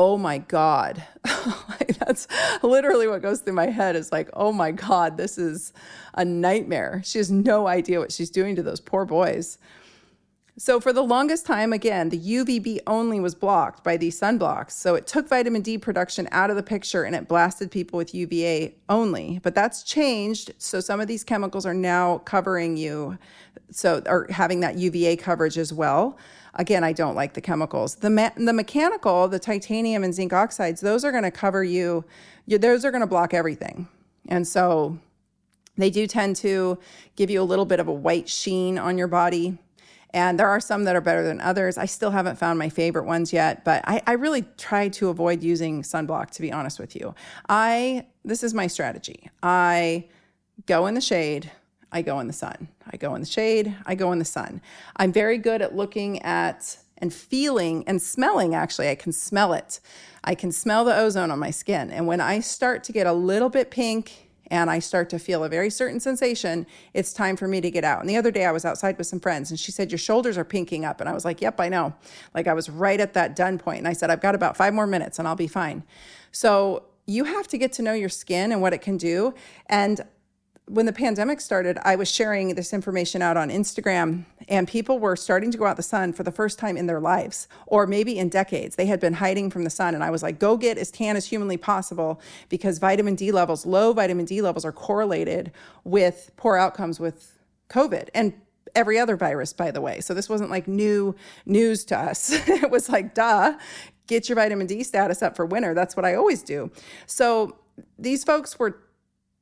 oh 0.00 0.16
my 0.16 0.38
God. 0.38 1.04
like 1.68 1.98
that's 1.98 2.26
literally 2.62 3.06
what 3.06 3.20
goes 3.20 3.40
through 3.40 3.52
my 3.52 3.66
head 3.66 3.96
is 3.96 4.10
like, 4.10 4.30
oh 4.32 4.50
my 4.50 4.70
God, 4.70 5.18
this 5.18 5.36
is 5.36 5.74
a 6.14 6.24
nightmare. 6.24 7.02
She 7.04 7.18
has 7.18 7.30
no 7.30 7.66
idea 7.66 8.00
what 8.00 8.10
she's 8.10 8.30
doing 8.30 8.56
to 8.56 8.62
those 8.62 8.80
poor 8.80 9.04
boys. 9.04 9.58
So, 10.56 10.80
for 10.80 10.94
the 10.94 11.02
longest 11.02 11.44
time, 11.44 11.74
again, 11.74 12.08
the 12.08 12.18
UVB 12.18 12.80
only 12.86 13.20
was 13.20 13.34
blocked 13.34 13.84
by 13.84 13.98
these 13.98 14.18
sunblocks. 14.18 14.70
So, 14.72 14.94
it 14.94 15.06
took 15.06 15.28
vitamin 15.28 15.60
D 15.60 15.76
production 15.76 16.28
out 16.32 16.48
of 16.48 16.56
the 16.56 16.62
picture 16.62 17.04
and 17.04 17.14
it 17.14 17.28
blasted 17.28 17.70
people 17.70 17.98
with 17.98 18.14
UVA 18.14 18.74
only. 18.88 19.40
But 19.42 19.54
that's 19.54 19.82
changed. 19.82 20.52
So, 20.56 20.80
some 20.80 21.00
of 21.00 21.08
these 21.08 21.24
chemicals 21.24 21.66
are 21.66 21.74
now 21.74 22.18
covering 22.18 22.78
you, 22.78 23.18
so, 23.70 24.02
are 24.06 24.26
having 24.30 24.60
that 24.60 24.76
UVA 24.76 25.16
coverage 25.16 25.58
as 25.58 25.72
well. 25.74 26.18
Again, 26.60 26.84
I 26.84 26.92
don't 26.92 27.14
like 27.14 27.32
the 27.32 27.40
chemicals. 27.40 27.96
The, 27.96 28.32
the 28.36 28.52
mechanical, 28.52 29.28
the 29.28 29.38
titanium 29.38 30.04
and 30.04 30.14
zinc 30.14 30.32
oxides, 30.32 30.80
those 30.82 31.04
are 31.04 31.10
going 31.10 31.24
to 31.24 31.30
cover 31.30 31.64
you, 31.64 32.04
you 32.46 32.58
those 32.58 32.84
are 32.84 32.90
going 32.90 33.00
to 33.00 33.06
block 33.06 33.32
everything. 33.32 33.88
And 34.28 34.46
so, 34.46 34.98
they 35.76 35.88
do 35.88 36.06
tend 36.06 36.36
to 36.36 36.78
give 37.16 37.30
you 37.30 37.40
a 37.40 37.44
little 37.44 37.64
bit 37.64 37.80
of 37.80 37.88
a 37.88 37.92
white 37.92 38.28
sheen 38.28 38.76
on 38.76 38.98
your 38.98 39.08
body 39.08 39.58
and 40.12 40.38
there 40.38 40.48
are 40.48 40.60
some 40.60 40.84
that 40.84 40.96
are 40.96 41.00
better 41.00 41.22
than 41.22 41.40
others. 41.40 41.78
I 41.78 41.86
still 41.86 42.10
haven't 42.10 42.36
found 42.36 42.58
my 42.58 42.68
favorite 42.68 43.04
ones 43.04 43.32
yet, 43.32 43.64
but 43.64 43.82
I, 43.86 44.02
I 44.06 44.12
really 44.12 44.42
try 44.58 44.88
to 44.88 45.08
avoid 45.08 45.42
using 45.42 45.82
sunblock, 45.82 46.30
to 46.32 46.42
be 46.42 46.52
honest 46.52 46.78
with 46.78 46.96
you. 46.96 47.14
I, 47.48 48.06
this 48.24 48.42
is 48.42 48.52
my 48.52 48.66
strategy. 48.66 49.30
I 49.42 50.08
go 50.66 50.86
in 50.86 50.94
the 50.94 51.00
shade, 51.00 51.50
I 51.92 52.02
go 52.02 52.20
in 52.20 52.26
the 52.26 52.32
sun. 52.32 52.68
I 52.90 52.96
go 52.96 53.14
in 53.14 53.20
the 53.20 53.26
shade, 53.26 53.76
I 53.86 53.94
go 53.94 54.12
in 54.12 54.18
the 54.18 54.24
sun. 54.24 54.60
I'm 54.96 55.12
very 55.12 55.38
good 55.38 55.62
at 55.62 55.74
looking 55.74 56.20
at 56.22 56.78
and 56.98 57.12
feeling 57.12 57.84
and 57.86 58.00
smelling, 58.00 58.54
actually. 58.54 58.88
I 58.88 58.94
can 58.94 59.12
smell 59.12 59.52
it. 59.52 59.80
I 60.22 60.34
can 60.34 60.52
smell 60.52 60.84
the 60.84 60.94
ozone 60.94 61.30
on 61.30 61.38
my 61.38 61.50
skin. 61.50 61.90
And 61.90 62.06
when 62.06 62.20
I 62.20 62.40
start 62.40 62.84
to 62.84 62.92
get 62.92 63.06
a 63.06 63.12
little 63.12 63.48
bit 63.48 63.70
pink 63.70 64.28
and 64.50 64.68
I 64.68 64.80
start 64.80 65.08
to 65.10 65.18
feel 65.18 65.44
a 65.44 65.48
very 65.48 65.70
certain 65.70 66.00
sensation, 66.00 66.66
it's 66.92 67.12
time 67.12 67.36
for 67.36 67.48
me 67.48 67.60
to 67.60 67.70
get 67.70 67.84
out. 67.84 68.00
And 68.00 68.10
the 68.10 68.16
other 68.16 68.30
day 68.30 68.44
I 68.44 68.52
was 68.52 68.64
outside 68.64 68.98
with 68.98 69.06
some 69.06 69.20
friends 69.20 69.50
and 69.50 69.58
she 69.58 69.72
said, 69.72 69.90
Your 69.90 69.98
shoulders 69.98 70.36
are 70.36 70.44
pinking 70.44 70.84
up. 70.84 71.00
And 71.00 71.08
I 71.08 71.12
was 71.12 71.24
like, 71.24 71.40
Yep, 71.40 71.60
I 71.60 71.68
know. 71.68 71.94
Like 72.34 72.46
I 72.46 72.52
was 72.52 72.68
right 72.68 73.00
at 73.00 73.14
that 73.14 73.34
done 73.34 73.58
point. 73.58 73.78
And 73.78 73.88
I 73.88 73.92
said, 73.92 74.10
I've 74.10 74.20
got 74.20 74.34
about 74.34 74.56
five 74.56 74.74
more 74.74 74.86
minutes 74.86 75.18
and 75.18 75.26
I'll 75.26 75.36
be 75.36 75.48
fine. 75.48 75.84
So 76.32 76.84
you 77.06 77.24
have 77.24 77.48
to 77.48 77.58
get 77.58 77.72
to 77.74 77.82
know 77.82 77.92
your 77.92 78.08
skin 78.08 78.52
and 78.52 78.60
what 78.60 78.72
it 78.72 78.82
can 78.82 78.96
do. 78.96 79.34
And 79.66 80.02
when 80.70 80.86
the 80.86 80.92
pandemic 80.92 81.40
started, 81.40 81.78
I 81.82 81.96
was 81.96 82.08
sharing 82.08 82.54
this 82.54 82.72
information 82.72 83.22
out 83.22 83.36
on 83.36 83.50
Instagram, 83.50 84.24
and 84.48 84.68
people 84.68 85.00
were 85.00 85.16
starting 85.16 85.50
to 85.50 85.58
go 85.58 85.66
out 85.66 85.76
the 85.76 85.82
sun 85.82 86.12
for 86.12 86.22
the 86.22 86.30
first 86.30 86.60
time 86.60 86.76
in 86.76 86.86
their 86.86 87.00
lives, 87.00 87.48
or 87.66 87.88
maybe 87.88 88.16
in 88.16 88.28
decades. 88.28 88.76
They 88.76 88.86
had 88.86 89.00
been 89.00 89.14
hiding 89.14 89.50
from 89.50 89.64
the 89.64 89.70
sun, 89.70 89.96
and 89.96 90.04
I 90.04 90.10
was 90.10 90.22
like, 90.22 90.38
go 90.38 90.56
get 90.56 90.78
as 90.78 90.92
tan 90.92 91.16
as 91.16 91.26
humanly 91.26 91.56
possible 91.56 92.20
because 92.48 92.78
vitamin 92.78 93.16
D 93.16 93.32
levels, 93.32 93.66
low 93.66 93.92
vitamin 93.92 94.26
D 94.26 94.40
levels, 94.42 94.64
are 94.64 94.70
correlated 94.70 95.50
with 95.82 96.30
poor 96.36 96.56
outcomes 96.56 97.00
with 97.00 97.36
COVID. 97.68 98.08
And 98.14 98.32
every 98.76 98.96
other 98.96 99.16
virus, 99.16 99.52
by 99.52 99.72
the 99.72 99.80
way. 99.80 100.00
So 100.00 100.14
this 100.14 100.28
wasn't 100.28 100.50
like 100.50 100.68
new 100.68 101.16
news 101.46 101.84
to 101.86 101.98
us. 101.98 102.30
it 102.48 102.70
was 102.70 102.88
like, 102.88 103.14
duh, 103.14 103.54
get 104.06 104.28
your 104.28 104.36
vitamin 104.36 104.68
D 104.68 104.84
status 104.84 105.20
up 105.20 105.34
for 105.34 105.44
winter. 105.44 105.74
That's 105.74 105.96
what 105.96 106.04
I 106.04 106.14
always 106.14 106.44
do. 106.44 106.70
So 107.06 107.56
these 107.98 108.22
folks 108.22 108.56
were 108.56 108.78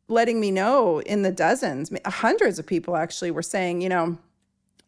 letting 0.09 0.41
me 0.41 0.51
know 0.51 1.01
in 1.01 1.23
the 1.23 1.31
dozens, 1.31 1.91
hundreds 2.07 2.59
of 2.59 2.67
people 2.67 2.97
actually 2.97 3.31
were 3.31 3.43
saying, 3.43 3.83
you 3.83 3.89
know, 3.89 4.19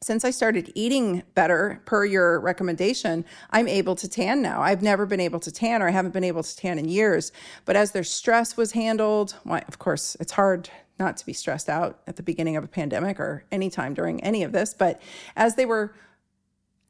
since 0.03 0.25
I 0.25 0.31
started 0.31 0.73
eating 0.75 1.23
better 1.35 1.83
per 1.85 2.07
your 2.07 2.41
recommendation, 2.41 3.27
I'm 3.51 3.69
able 3.69 3.95
to 3.97 4.09
tan 4.09 4.41
now. 4.41 4.63
I've 4.63 4.81
never 4.81 5.05
been 5.05 5.21
able 5.21 5.41
to 5.41 5.53
tan 5.53 5.83
or 5.83 5.89
I 5.89 5.91
haven't 5.91 6.13
been 6.13 6.25
able 6.25 6.43
to 6.43 6.57
tan 6.57 6.79
in 6.79 6.89
years. 6.89 7.33
But 7.67 7.77
as 7.77 7.93
their 7.93 8.05
stress 8.05 8.57
was 8.57 8.73
handled, 8.73 9.35
well, 9.45 9.63
of 9.69 9.79
course, 9.79 10.17
it's 10.19 10.33
hard 10.33 10.71
not 10.99 11.19
to 11.19 11.27
be 11.27 11.35
stressed 11.35 11.69
out 11.69 12.01
at 12.07 12.17
the 12.17 12.23
beginning 12.23 12.57
of 12.57 12.65
a 12.65 12.69
pandemic 12.69 13.21
or 13.21 13.45
anytime 13.53 13.93
during 13.93 14.23
any 14.25 14.43
of 14.43 14.53
this. 14.53 14.73
But 14.73 15.03
as 15.37 15.57
they 15.57 15.67
were 15.67 15.95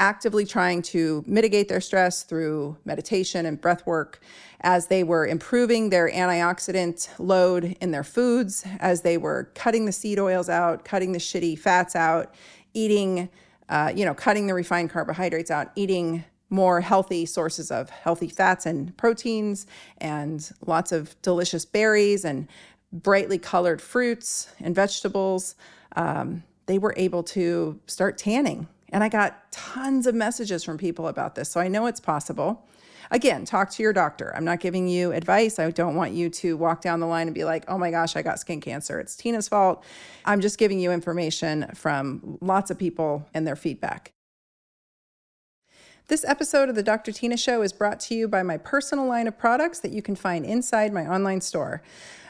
actively 0.00 0.46
trying 0.46 0.80
to 0.80 1.22
mitigate 1.26 1.68
their 1.68 1.80
stress 1.80 2.22
through 2.24 2.76
meditation 2.84 3.46
and 3.46 3.60
breath 3.60 3.86
work, 3.86 4.18
as 4.62 4.88
they 4.88 5.04
were 5.04 5.26
improving 5.26 5.90
their 5.90 6.10
antioxidant 6.10 7.08
load 7.18 7.76
in 7.80 7.92
their 7.92 8.02
foods, 8.02 8.64
as 8.80 9.02
they 9.02 9.16
were 9.16 9.50
cutting 9.54 9.84
the 9.84 9.92
seed 9.92 10.18
oils 10.18 10.48
out, 10.48 10.84
cutting 10.84 11.12
the 11.12 11.18
shitty 11.18 11.56
fats 11.58 11.94
out, 11.94 12.34
eating, 12.74 13.28
uh, 13.68 13.92
you 13.94 14.04
know, 14.04 14.14
cutting 14.14 14.46
the 14.46 14.54
refined 14.54 14.90
carbohydrates 14.90 15.50
out, 15.50 15.70
eating 15.76 16.24
more 16.48 16.80
healthy 16.80 17.24
sources 17.24 17.70
of 17.70 17.90
healthy 17.90 18.28
fats 18.28 18.66
and 18.66 18.96
proteins, 18.96 19.66
and 19.98 20.50
lots 20.66 20.90
of 20.90 21.14
delicious 21.22 21.64
berries 21.64 22.24
and 22.24 22.48
brightly 22.92 23.38
colored 23.38 23.80
fruits 23.80 24.52
and 24.58 24.74
vegetables. 24.74 25.54
Um, 25.94 26.42
they 26.66 26.78
were 26.78 26.94
able 26.96 27.22
to 27.22 27.78
start 27.86 28.18
tanning 28.18 28.66
and 28.92 29.02
I 29.04 29.08
got 29.08 29.50
tons 29.52 30.06
of 30.06 30.14
messages 30.14 30.64
from 30.64 30.78
people 30.78 31.08
about 31.08 31.34
this. 31.34 31.50
So 31.50 31.60
I 31.60 31.68
know 31.68 31.86
it's 31.86 32.00
possible. 32.00 32.66
Again, 33.12 33.44
talk 33.44 33.70
to 33.70 33.82
your 33.82 33.92
doctor. 33.92 34.32
I'm 34.36 34.44
not 34.44 34.60
giving 34.60 34.86
you 34.86 35.10
advice. 35.12 35.58
I 35.58 35.68
don't 35.70 35.96
want 35.96 36.12
you 36.12 36.30
to 36.30 36.56
walk 36.56 36.80
down 36.80 37.00
the 37.00 37.06
line 37.06 37.26
and 37.26 37.34
be 37.34 37.44
like, 37.44 37.64
oh 37.66 37.76
my 37.76 37.90
gosh, 37.90 38.14
I 38.14 38.22
got 38.22 38.38
skin 38.38 38.60
cancer. 38.60 39.00
It's 39.00 39.16
Tyna's 39.16 39.48
fault. 39.48 39.82
I'm 40.24 40.40
just 40.40 40.58
giving 40.58 40.78
you 40.78 40.92
information 40.92 41.66
from 41.74 42.38
lots 42.40 42.70
of 42.70 42.78
people 42.78 43.26
and 43.34 43.46
their 43.46 43.56
feedback. 43.56 44.12
This 46.06 46.24
episode 46.24 46.68
of 46.68 46.74
the 46.74 46.82
Dr. 46.82 47.12
Tyna 47.12 47.38
Show 47.38 47.62
is 47.62 47.72
brought 47.72 48.00
to 48.00 48.14
you 48.14 48.26
by 48.26 48.42
my 48.42 48.58
personal 48.58 49.06
line 49.06 49.28
of 49.28 49.38
products 49.38 49.80
that 49.80 49.92
you 49.92 50.02
can 50.02 50.16
find 50.16 50.44
inside 50.44 50.92
my 50.92 51.06
online 51.06 51.40
store. 51.40 51.82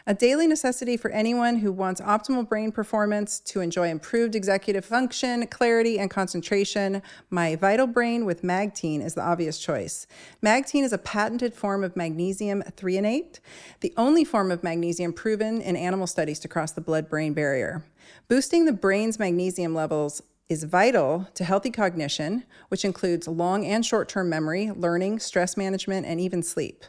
A 0.07 0.15
daily 0.15 0.47
necessity 0.47 0.97
for 0.97 1.11
anyone 1.11 1.57
who 1.57 1.71
wants 1.71 2.01
optimal 2.01 2.49
brain 2.49 2.73
performance 2.73 3.39
to 3.41 3.61
enjoy 3.61 3.89
improved 3.89 4.35
executive 4.35 4.85
function, 4.85 5.47
clarity, 5.49 5.99
and 5.99 6.11
concentration, 6.11 7.03
my 7.29 7.55
Vital 7.55 7.87
Brain 7.87 8.25
with 8.25 8.43
Magtein 8.43 9.05
is 9.05 9.15
the 9.15 9.23
obvious 9.23 9.59
choice. 9.59 10.07
Magtein 10.43 10.85
is 10.85 10.95
a 10.95 10.99
patented 10.99 11.53
form 11.53 11.85
of 11.85 11.97
magnesium 11.97 12.63
threonate, 12.77 13.41
the 13.81 13.93
only 13.99 14.25
form 14.25 14.51
of 14.51 14.63
magnesium 14.63 15.13
proven 15.13 15.61
in 15.61 15.77
animal 15.77 16.07
studies 16.07 16.39
to 16.41 16.49
cross 16.49 16.73
the 16.73 16.81
blood 16.81 17.11
brain 17.11 17.35
barrier. 17.35 17.85
Boosting 18.29 18.65
the 18.65 18.73
brain's 18.73 19.19
magnesium 19.19 19.75
levels 19.75 20.23
is 20.51 20.65
vital 20.65 21.29
to 21.35 21.45
healthy 21.45 21.71
cognition, 21.71 22.45
which 22.69 22.85
includes 22.85 23.29
long 23.29 23.65
and 23.65 23.87
short 23.87 24.09
term 24.09 24.29
memory, 24.29 24.71
learning, 24.73 25.21
stress 25.21 25.57
management, 25.57 26.05
and 26.05 26.21
even 26.21 26.43
sleep. 26.43 26.85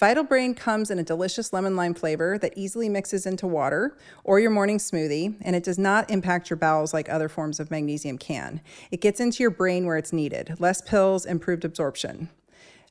Vital 0.00 0.24
Brain 0.24 0.54
comes 0.54 0.90
in 0.90 0.98
a 0.98 1.02
delicious 1.02 1.52
lemon 1.52 1.76
lime 1.76 1.92
flavor 1.92 2.38
that 2.38 2.56
easily 2.56 2.88
mixes 2.88 3.26
into 3.26 3.46
water 3.46 3.98
or 4.24 4.40
your 4.40 4.48
morning 4.48 4.78
smoothie, 4.78 5.36
and 5.42 5.54
it 5.54 5.62
does 5.62 5.78
not 5.78 6.10
impact 6.10 6.48
your 6.48 6.56
bowels 6.56 6.94
like 6.94 7.10
other 7.10 7.28
forms 7.28 7.60
of 7.60 7.70
magnesium 7.70 8.16
can. 8.16 8.62
It 8.90 9.02
gets 9.02 9.20
into 9.20 9.42
your 9.42 9.50
brain 9.50 9.84
where 9.84 9.98
it's 9.98 10.10
needed 10.10 10.58
less 10.58 10.80
pills, 10.80 11.26
improved 11.26 11.66
absorption. 11.66 12.30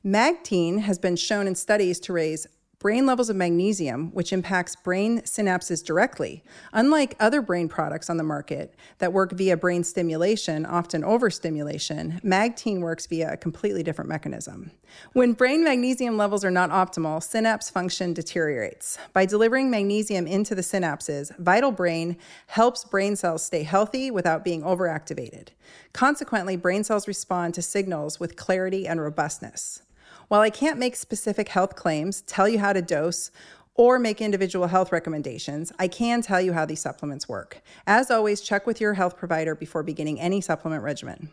Magtein 0.06 0.82
has 0.82 1.00
been 1.00 1.16
shown 1.16 1.48
in 1.48 1.56
studies 1.56 1.98
to 1.98 2.12
raise 2.12 2.46
brain 2.80 3.04
levels 3.04 3.28
of 3.28 3.36
magnesium, 3.36 4.10
which 4.14 4.32
impacts 4.32 4.74
brain 4.74 5.20
synapses 5.20 5.84
directly. 5.84 6.42
Unlike 6.72 7.14
other 7.20 7.42
brain 7.42 7.68
products 7.68 8.08
on 8.08 8.16
the 8.16 8.24
market 8.24 8.74
that 8.98 9.12
work 9.12 9.32
via 9.32 9.54
brain 9.54 9.84
stimulation, 9.84 10.64
often 10.64 11.04
overstimulation, 11.04 12.18
Magtein 12.24 12.80
works 12.80 13.04
via 13.06 13.34
a 13.34 13.36
completely 13.36 13.82
different 13.82 14.08
mechanism. 14.08 14.70
When 15.12 15.34
brain 15.34 15.62
magnesium 15.62 16.16
levels 16.16 16.42
are 16.42 16.50
not 16.50 16.70
optimal, 16.70 17.22
synapse 17.22 17.68
function 17.68 18.14
deteriorates. 18.14 18.96
By 19.12 19.26
delivering 19.26 19.70
magnesium 19.70 20.26
into 20.26 20.54
the 20.54 20.62
synapses, 20.62 21.36
Vital 21.36 21.72
Brain 21.72 22.16
helps 22.46 22.84
brain 22.84 23.14
cells 23.14 23.44
stay 23.44 23.62
healthy 23.62 24.10
without 24.10 24.42
being 24.42 24.62
overactivated. 24.62 25.48
Consequently, 25.92 26.56
brain 26.56 26.82
cells 26.82 27.06
respond 27.06 27.52
to 27.54 27.62
signals 27.62 28.18
with 28.18 28.36
clarity 28.36 28.88
and 28.88 29.02
robustness. 29.02 29.82
While 30.30 30.40
I 30.42 30.50
can't 30.50 30.78
make 30.78 30.94
specific 30.94 31.48
health 31.48 31.74
claims, 31.74 32.22
tell 32.22 32.48
you 32.48 32.60
how 32.60 32.72
to 32.72 32.80
dose, 32.80 33.32
or 33.74 33.98
make 33.98 34.20
individual 34.20 34.68
health 34.68 34.92
recommendations, 34.92 35.72
I 35.76 35.88
can 35.88 36.22
tell 36.22 36.40
you 36.40 36.52
how 36.52 36.64
these 36.64 36.78
supplements 36.78 37.28
work. 37.28 37.60
As 37.84 38.12
always, 38.12 38.40
check 38.40 38.64
with 38.64 38.80
your 38.80 38.94
health 38.94 39.16
provider 39.16 39.56
before 39.56 39.82
beginning 39.82 40.20
any 40.20 40.40
supplement 40.40 40.84
regimen. 40.84 41.30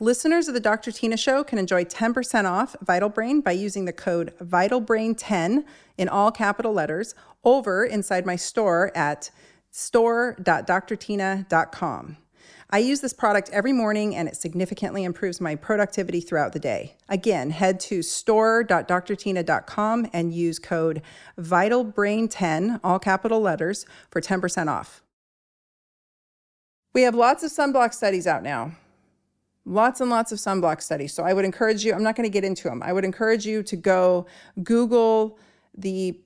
Listeners 0.00 0.48
of 0.48 0.54
the 0.54 0.60
Dr. 0.60 0.90
Tyna 0.90 1.16
Show 1.16 1.44
can 1.44 1.56
enjoy 1.56 1.84
10% 1.84 2.50
off 2.50 2.74
Vital 2.82 3.08
Brain 3.08 3.42
by 3.42 3.52
using 3.52 3.84
the 3.84 3.92
code 3.92 4.34
VitalBrain10 4.40 5.64
in 5.96 6.08
all 6.08 6.32
capital 6.32 6.72
letters 6.72 7.14
over 7.44 7.84
inside 7.84 8.26
my 8.26 8.34
store 8.34 8.90
at 8.96 9.30
store.drtyna.com. 9.70 12.16
I 12.74 12.78
use 12.78 13.02
this 13.02 13.12
product 13.12 13.50
every 13.50 13.74
morning 13.74 14.16
and 14.16 14.26
it 14.26 14.36
significantly 14.36 15.04
improves 15.04 15.42
my 15.42 15.56
productivity 15.56 16.22
throughout 16.22 16.54
the 16.54 16.58
day. 16.58 16.96
Again, 17.06 17.50
head 17.50 17.78
to 17.80 18.00
store.drtyna.com 18.00 20.08
and 20.14 20.32
use 20.32 20.58
code 20.58 21.02
VitalBrain10, 21.38 22.80
all 22.82 22.98
capital 22.98 23.42
letters, 23.42 23.84
for 24.10 24.22
10% 24.22 24.68
off. 24.68 25.02
We 26.94 27.02
have 27.02 27.14
lots 27.14 27.42
of 27.42 27.50
sunblock 27.50 27.92
studies 27.92 28.26
out 28.26 28.42
now. 28.42 28.72
Lots 29.66 30.00
and 30.00 30.08
lots 30.08 30.32
of 30.32 30.38
sunblock 30.38 30.80
studies. 30.80 31.12
So 31.12 31.24
I 31.24 31.34
would 31.34 31.44
encourage 31.44 31.84
you, 31.84 31.92
I'm 31.92 32.02
not 32.02 32.16
going 32.16 32.28
to 32.28 32.32
get 32.32 32.42
into 32.42 32.70
them. 32.70 32.82
I 32.82 32.94
would 32.94 33.04
encourage 33.04 33.44
you 33.44 33.62
to 33.64 33.76
go 33.76 34.24
Google 34.62 35.38
the 35.76 36.18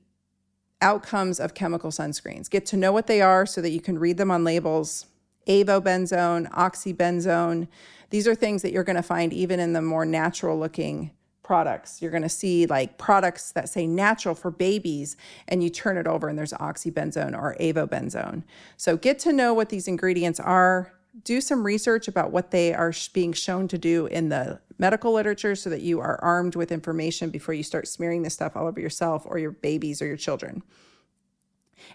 outcomes 0.80 1.40
of 1.40 1.54
chemical 1.54 1.90
sunscreens. 1.90 2.48
Get 2.48 2.66
to 2.66 2.76
know 2.76 2.92
what 2.92 3.08
they 3.08 3.20
are 3.20 3.46
so 3.46 3.60
that 3.60 3.70
you 3.70 3.80
can 3.80 3.98
read 3.98 4.16
them 4.16 4.30
on 4.30 4.44
labels. 4.44 5.06
Avobenzone, 5.46 6.50
oxybenzone. 6.50 7.68
These 8.10 8.28
are 8.28 8.34
things 8.34 8.62
that 8.62 8.72
you're 8.72 8.84
going 8.84 8.96
to 8.96 9.02
find 9.02 9.32
even 9.32 9.60
in 9.60 9.72
the 9.72 9.82
more 9.82 10.04
natural 10.04 10.58
looking 10.58 11.10
products. 11.42 12.02
You're 12.02 12.10
going 12.10 12.24
to 12.24 12.28
see 12.28 12.66
like 12.66 12.98
products 12.98 13.52
that 13.52 13.68
say 13.68 13.86
natural 13.86 14.34
for 14.34 14.50
babies, 14.50 15.16
and 15.46 15.62
you 15.62 15.70
turn 15.70 15.96
it 15.96 16.06
over 16.06 16.28
and 16.28 16.36
there's 16.36 16.52
oxybenzone 16.52 17.38
or 17.38 17.56
avobenzone. 17.60 18.42
So 18.76 18.96
get 18.96 19.20
to 19.20 19.32
know 19.32 19.54
what 19.54 19.68
these 19.68 19.86
ingredients 19.86 20.40
are. 20.40 20.92
Do 21.24 21.40
some 21.40 21.64
research 21.64 22.08
about 22.08 22.32
what 22.32 22.50
they 22.50 22.74
are 22.74 22.92
being 23.12 23.32
shown 23.32 23.68
to 23.68 23.78
do 23.78 24.06
in 24.06 24.28
the 24.28 24.60
medical 24.78 25.12
literature 25.12 25.54
so 25.54 25.70
that 25.70 25.80
you 25.80 26.00
are 26.00 26.22
armed 26.22 26.56
with 26.56 26.72
information 26.72 27.30
before 27.30 27.54
you 27.54 27.62
start 27.62 27.88
smearing 27.88 28.22
this 28.22 28.34
stuff 28.34 28.56
all 28.56 28.66
over 28.66 28.80
yourself 28.80 29.22
or 29.24 29.38
your 29.38 29.52
babies 29.52 30.02
or 30.02 30.06
your 30.06 30.16
children. 30.16 30.62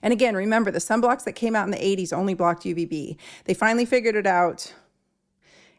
And 0.02 0.14
again, 0.14 0.36
remember 0.36 0.72
the 0.72 0.80
sunblocks 0.80 1.24
that 1.26 1.34
came 1.34 1.56
out 1.56 1.66
in 1.66 1.72
the 1.72 1.78
80s 1.78 2.14
only 2.14 2.34
blocked 2.34 2.64
UVB. 2.64 3.18
They 3.46 3.54
finally 3.54 3.86
figured 3.86 4.16
it 4.16 4.28
out 4.28 4.74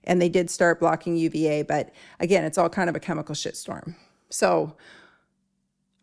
and 0.04 0.20
they 0.20 0.28
did 0.28 0.50
start 0.50 0.80
blocking 0.80 1.16
UVA, 1.16 1.62
but 1.62 1.90
again, 2.18 2.44
it's 2.44 2.58
all 2.58 2.68
kind 2.68 2.90
of 2.90 2.96
a 2.96 3.00
chemical 3.00 3.34
shitstorm. 3.34 3.94
So 4.30 4.76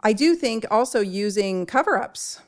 I 0.01 0.13
do 0.13 0.35
think 0.35 0.65
also 0.71 1.01
using 1.01 1.65
cover 1.65 1.97
ups, 1.97 2.41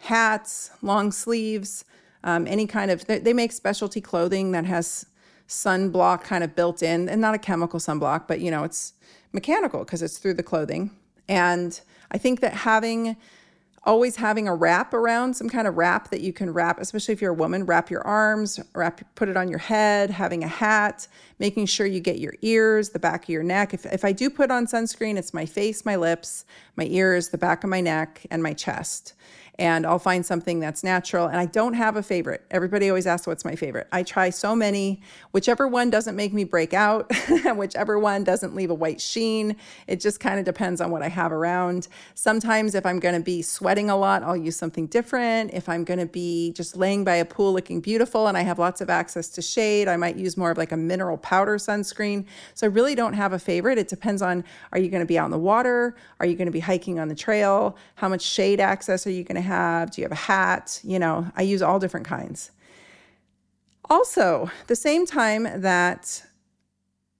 hats, 0.00 0.70
long 0.82 1.10
sleeves, 1.10 1.84
um, 2.24 2.46
any 2.46 2.66
kind 2.66 2.90
of, 2.90 3.06
they 3.06 3.32
make 3.32 3.52
specialty 3.52 4.00
clothing 4.00 4.52
that 4.52 4.66
has 4.66 5.06
sunblock 5.48 6.22
kind 6.22 6.44
of 6.44 6.54
built 6.54 6.82
in 6.82 7.08
and 7.08 7.20
not 7.20 7.34
a 7.34 7.38
chemical 7.38 7.80
sunblock, 7.80 8.28
but 8.28 8.40
you 8.40 8.50
know, 8.50 8.64
it's 8.64 8.92
mechanical 9.32 9.80
because 9.80 10.02
it's 10.02 10.18
through 10.18 10.34
the 10.34 10.42
clothing. 10.42 10.90
And 11.28 11.80
I 12.10 12.18
think 12.18 12.40
that 12.40 12.52
having 12.52 13.16
always 13.88 14.16
having 14.16 14.46
a 14.46 14.54
wrap 14.54 14.92
around 14.92 15.32
some 15.32 15.48
kind 15.48 15.66
of 15.66 15.78
wrap 15.78 16.10
that 16.10 16.20
you 16.20 16.30
can 16.30 16.52
wrap 16.52 16.78
especially 16.78 17.14
if 17.14 17.22
you're 17.22 17.30
a 17.30 17.34
woman 17.34 17.64
wrap 17.64 17.90
your 17.90 18.06
arms 18.06 18.60
wrap 18.74 19.00
put 19.14 19.30
it 19.30 19.36
on 19.36 19.48
your 19.48 19.58
head 19.58 20.10
having 20.10 20.44
a 20.44 20.46
hat 20.46 21.08
making 21.38 21.64
sure 21.64 21.86
you 21.86 21.98
get 21.98 22.18
your 22.18 22.34
ears 22.42 22.90
the 22.90 22.98
back 22.98 23.22
of 23.22 23.28
your 23.30 23.42
neck. 23.42 23.72
If, 23.72 23.86
if 23.86 24.04
i 24.04 24.12
do 24.12 24.28
put 24.28 24.50
on 24.50 24.66
sunscreen 24.66 25.16
it's 25.16 25.32
my 25.32 25.46
face 25.46 25.86
my 25.86 25.96
lips 25.96 26.44
my 26.76 26.84
ears 26.84 27.30
the 27.30 27.38
back 27.38 27.64
of 27.64 27.70
my 27.70 27.80
neck 27.80 28.26
and 28.30 28.42
my 28.42 28.52
chest 28.52 29.14
and 29.58 29.84
I'll 29.84 29.98
find 29.98 30.24
something 30.24 30.60
that's 30.60 30.84
natural. 30.84 31.26
And 31.26 31.36
I 31.36 31.46
don't 31.46 31.74
have 31.74 31.96
a 31.96 32.02
favorite. 32.02 32.44
Everybody 32.50 32.88
always 32.88 33.08
asks 33.08 33.26
what's 33.26 33.44
my 33.44 33.56
favorite. 33.56 33.88
I 33.90 34.04
try 34.04 34.30
so 34.30 34.54
many. 34.54 35.00
Whichever 35.32 35.66
one 35.66 35.90
doesn't 35.90 36.14
make 36.14 36.32
me 36.32 36.44
break 36.44 36.72
out, 36.72 37.10
whichever 37.56 37.98
one 37.98 38.22
doesn't 38.22 38.54
leave 38.54 38.70
a 38.70 38.74
white 38.74 39.00
sheen, 39.00 39.56
it 39.88 40.00
just 40.00 40.20
kind 40.20 40.38
of 40.38 40.44
depends 40.44 40.80
on 40.80 40.92
what 40.92 41.02
I 41.02 41.08
have 41.08 41.32
around. 41.32 41.88
Sometimes 42.14 42.76
if 42.76 42.86
I'm 42.86 43.00
going 43.00 43.16
to 43.16 43.20
be 43.20 43.42
sweating 43.42 43.90
a 43.90 43.96
lot, 43.96 44.22
I'll 44.22 44.36
use 44.36 44.54
something 44.54 44.86
different. 44.86 45.52
If 45.52 45.68
I'm 45.68 45.82
going 45.82 45.98
to 45.98 46.06
be 46.06 46.52
just 46.52 46.76
laying 46.76 47.02
by 47.02 47.16
a 47.16 47.24
pool 47.24 47.52
looking 47.52 47.80
beautiful 47.80 48.28
and 48.28 48.36
I 48.36 48.42
have 48.42 48.60
lots 48.60 48.80
of 48.80 48.88
access 48.88 49.28
to 49.30 49.42
shade, 49.42 49.88
I 49.88 49.96
might 49.96 50.16
use 50.16 50.36
more 50.36 50.52
of 50.52 50.58
like 50.58 50.70
a 50.70 50.76
mineral 50.76 51.18
powder 51.18 51.56
sunscreen. 51.56 52.26
So 52.54 52.68
I 52.68 52.70
really 52.70 52.94
don't 52.94 53.14
have 53.14 53.32
a 53.32 53.38
favorite. 53.40 53.76
It 53.76 53.88
depends 53.88 54.22
on 54.22 54.44
are 54.70 54.78
you 54.78 54.88
going 54.88 55.02
to 55.02 55.06
be 55.06 55.18
out 55.18 55.24
in 55.24 55.32
the 55.32 55.38
water? 55.38 55.96
Are 56.20 56.26
you 56.26 56.36
going 56.36 56.46
to 56.46 56.52
be 56.52 56.60
hiking 56.60 57.00
on 57.00 57.08
the 57.08 57.16
trail? 57.16 57.76
How 57.96 58.08
much 58.08 58.22
shade 58.22 58.60
access 58.60 59.04
are 59.04 59.10
you 59.10 59.24
going 59.24 59.34
to 59.34 59.47
have? 59.48 59.90
Do 59.90 60.00
you 60.00 60.04
have 60.04 60.12
a 60.12 60.26
hat? 60.32 60.80
You 60.84 60.98
know, 60.98 61.30
I 61.36 61.42
use 61.42 61.62
all 61.62 61.78
different 61.78 62.06
kinds. 62.06 62.52
Also, 63.90 64.50
the 64.66 64.76
same 64.76 65.06
time 65.06 65.48
that 65.62 66.22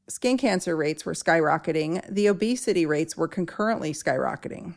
skin 0.08 0.38
cancer 0.38 0.76
rates 0.76 1.04
were 1.04 1.14
skyrocketing, 1.14 2.02
the 2.08 2.28
obesity 2.28 2.86
rates 2.86 3.16
were 3.16 3.28
concurrently 3.28 3.92
skyrocketing, 3.92 4.74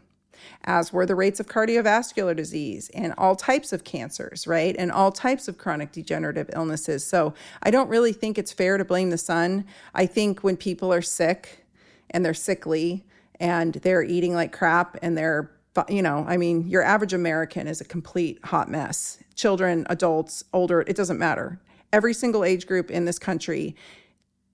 as 0.63 0.93
were 0.93 1.05
the 1.05 1.15
rates 1.15 1.39
of 1.39 1.47
cardiovascular 1.47 2.35
disease 2.35 2.89
and 2.93 3.13
all 3.17 3.35
types 3.35 3.73
of 3.73 3.83
cancers, 3.83 4.47
right? 4.47 4.75
And 4.79 4.91
all 4.91 5.11
types 5.11 5.47
of 5.47 5.57
chronic 5.57 5.91
degenerative 5.91 6.49
illnesses. 6.53 7.05
So 7.05 7.33
I 7.63 7.71
don't 7.71 7.89
really 7.89 8.13
think 8.13 8.37
it's 8.37 8.53
fair 8.53 8.77
to 8.77 8.85
blame 8.85 9.09
the 9.09 9.17
sun. 9.17 9.65
I 9.93 10.05
think 10.05 10.41
when 10.41 10.57
people 10.57 10.93
are 10.93 11.01
sick 11.01 11.65
and 12.09 12.23
they're 12.23 12.33
sickly 12.33 13.05
and 13.39 13.73
they're 13.75 14.03
eating 14.03 14.33
like 14.33 14.51
crap 14.51 14.97
and 15.01 15.17
they're 15.17 15.51
you 15.89 16.01
know, 16.01 16.25
I 16.27 16.37
mean, 16.37 16.67
your 16.67 16.83
average 16.83 17.13
American 17.13 17.67
is 17.67 17.81
a 17.81 17.85
complete 17.85 18.39
hot 18.43 18.69
mess. 18.69 19.17
Children, 19.35 19.85
adults, 19.89 20.43
older, 20.53 20.81
it 20.81 20.95
doesn't 20.95 21.17
matter. 21.17 21.59
Every 21.93 22.13
single 22.13 22.43
age 22.43 22.67
group 22.67 22.91
in 22.91 23.05
this 23.05 23.19
country, 23.19 23.75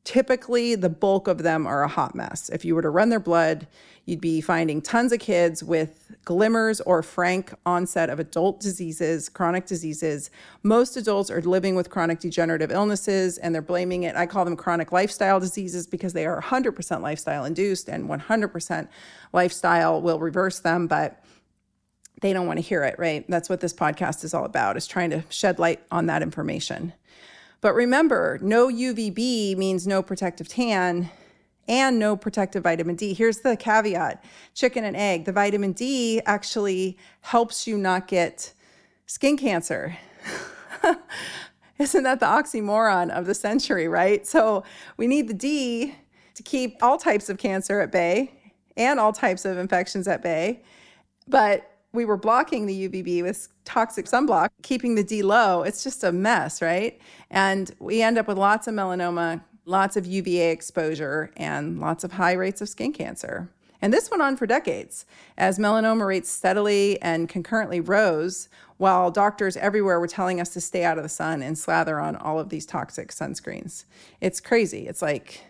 typically 0.08 0.74
the 0.74 0.88
bulk 0.88 1.28
of 1.28 1.39
them 1.39 1.67
are 1.67 1.84
a 1.84 1.88
hot 1.89 2.15
mess. 2.15 2.50
If 2.54 2.63
you 2.63 2.76
were 2.76 2.82
to 2.82 2.89
run 2.89 3.10
their 3.10 3.20
blood, 3.20 3.67
you'd 4.06 4.22
be 4.22 4.39
finding 4.39 4.82
tons 4.82 5.12
of 5.12 5.20
kids 5.20 5.62
with 5.62 6.15
glimmers 6.24 6.80
or 6.80 7.04
frank 7.04 7.54
onset 7.65 8.10
of 8.10 8.17
adult 8.17 8.62
diseases, 8.62 9.28
chronic 9.28 9.65
diseases. 9.65 10.32
Most 10.63 10.96
adults 10.96 11.30
are 11.30 11.41
living 11.41 11.76
with 11.76 11.89
chronic 11.89 12.22
degenerative 12.22 12.72
illnesses 12.72 13.38
and 13.38 13.54
they're 13.54 13.62
blaming 13.62 14.04
it. 14.04 14.15
I 14.15 14.28
call 14.28 14.46
them 14.46 14.56
chronic 14.56 14.93
lifestyle 14.93 15.41
diseases 15.41 15.86
because 15.86 16.13
they 16.13 16.26
are 16.26 16.41
100% 16.41 17.02
lifestyle 17.02 17.43
induced 17.43 17.89
and 17.89 18.08
100% 18.08 18.88
lifestyle 19.34 20.02
will 20.02 20.20
reverse 20.20 20.60
them, 20.60 20.88
but 20.88 21.22
they 22.22 22.32
don't 22.32 22.48
want 22.48 22.60
to 22.60 22.63
hear 22.63 22.86
it, 22.86 22.98
right? 22.98 23.26
That's 23.28 23.50
what 23.50 23.60
this 23.60 23.74
podcast 23.74 24.24
is 24.24 24.34
all 24.34 24.46
about, 24.46 24.78
is 24.78 24.88
trying 24.88 25.10
to 25.10 25.26
shed 25.28 25.60
light 25.60 25.82
on 25.91 26.06
that 26.06 26.22
information. 26.22 26.93
But 27.62 27.74
remember, 27.74 28.39
no 28.41 28.67
UVB 28.67 29.58
means 29.58 29.88
no 29.88 30.02
protective 30.04 30.48
tan 30.48 31.10
and 31.67 32.00
no 32.00 32.15
protective 32.15 32.63
vitamin 32.63 32.96
D. 32.96 33.13
Here's 33.13 33.39
the 33.39 33.58
caveat 33.58 34.24
chicken 34.54 34.84
and 34.84 34.96
egg. 34.96 35.26
The 35.26 35.32
vitamin 35.32 35.74
D 35.74 36.22
actually 36.26 36.98
helps 37.22 37.67
you 37.67 37.78
not 37.78 38.08
get 38.08 38.54
skin 39.06 39.38
cancer. 39.38 39.98
Isn't 41.78 42.04
that 42.04 42.20
the 42.20 42.26
oxymoron 42.26 43.10
of 43.10 43.26
the 43.26 43.36
century, 43.36 43.88
right? 43.88 44.26
So 44.26 44.63
we 44.98 45.08
need 45.08 45.28
the 45.28 45.34
D 45.34 45.96
to 46.36 46.43
keep 46.43 46.82
all 46.82 46.98
types 46.98 47.30
of 47.30 47.38
cancer 47.38 47.82
at 47.82 47.91
bay 47.91 48.32
and 48.76 49.00
all 49.00 49.12
types 49.12 49.46
of 49.46 49.58
infections 49.58 50.08
at 50.08 50.22
bay. 50.22 50.62
But 51.28 51.76
we 51.93 52.06
were 52.06 52.17
blocking 52.17 52.65
the 52.65 52.89
UVB 52.89 53.23
with 53.23 53.47
toxic 53.65 54.06
sunblock, 54.06 54.50
keeping 54.62 54.95
the 54.95 55.04
D 55.04 55.21
low. 55.23 55.63
It's 55.63 55.84
just 55.84 56.04
a 56.04 56.12
mess, 56.12 56.62
right? 56.62 57.00
And 57.30 57.71
we 57.80 58.02
end 58.02 58.17
up 58.17 58.28
with 58.28 58.38
lots 58.38 58.67
of 58.67 58.73
melanoma, 58.73 59.41
lots 59.65 59.97
of 59.97 60.06
UVA 60.06 60.52
exposure, 60.52 61.32
and 61.38 61.80
lots 61.80 62.04
of 62.04 62.13
high 62.13 62.34
rates 62.34 62.62
of 62.62 62.69
skin 62.69 62.93
cancer. 62.93 63.50
And 63.82 63.93
this 63.93 64.10
went 64.10 64.23
on 64.23 64.38
for 64.38 64.47
decades 64.47 65.06
as 65.38 65.60
melanoma 65.60 66.08
rates 66.08 66.30
steadily 66.30 67.00
and 67.02 67.30
concurrently 67.30 67.80
rose 67.80 68.50
while 68.78 69.12
doctors 69.12 69.58
everywhere 69.58 70.00
were 70.00 70.08
telling 70.08 70.39
us 70.39 70.50
to 70.50 70.62
stay 70.62 70.84
out 70.84 70.97
of 70.97 71.04
the 71.04 71.10
sun 71.10 71.41
and 71.41 71.58
slather 71.58 72.00
on 72.00 72.15
all 72.15 72.39
of 72.39 72.50
these 72.50 72.65
toxic 72.65 73.10
sunscreens. 73.10 73.86
It's 74.21 74.39
crazy. 74.39 74.88
It's 74.88 75.02
like 75.02 75.41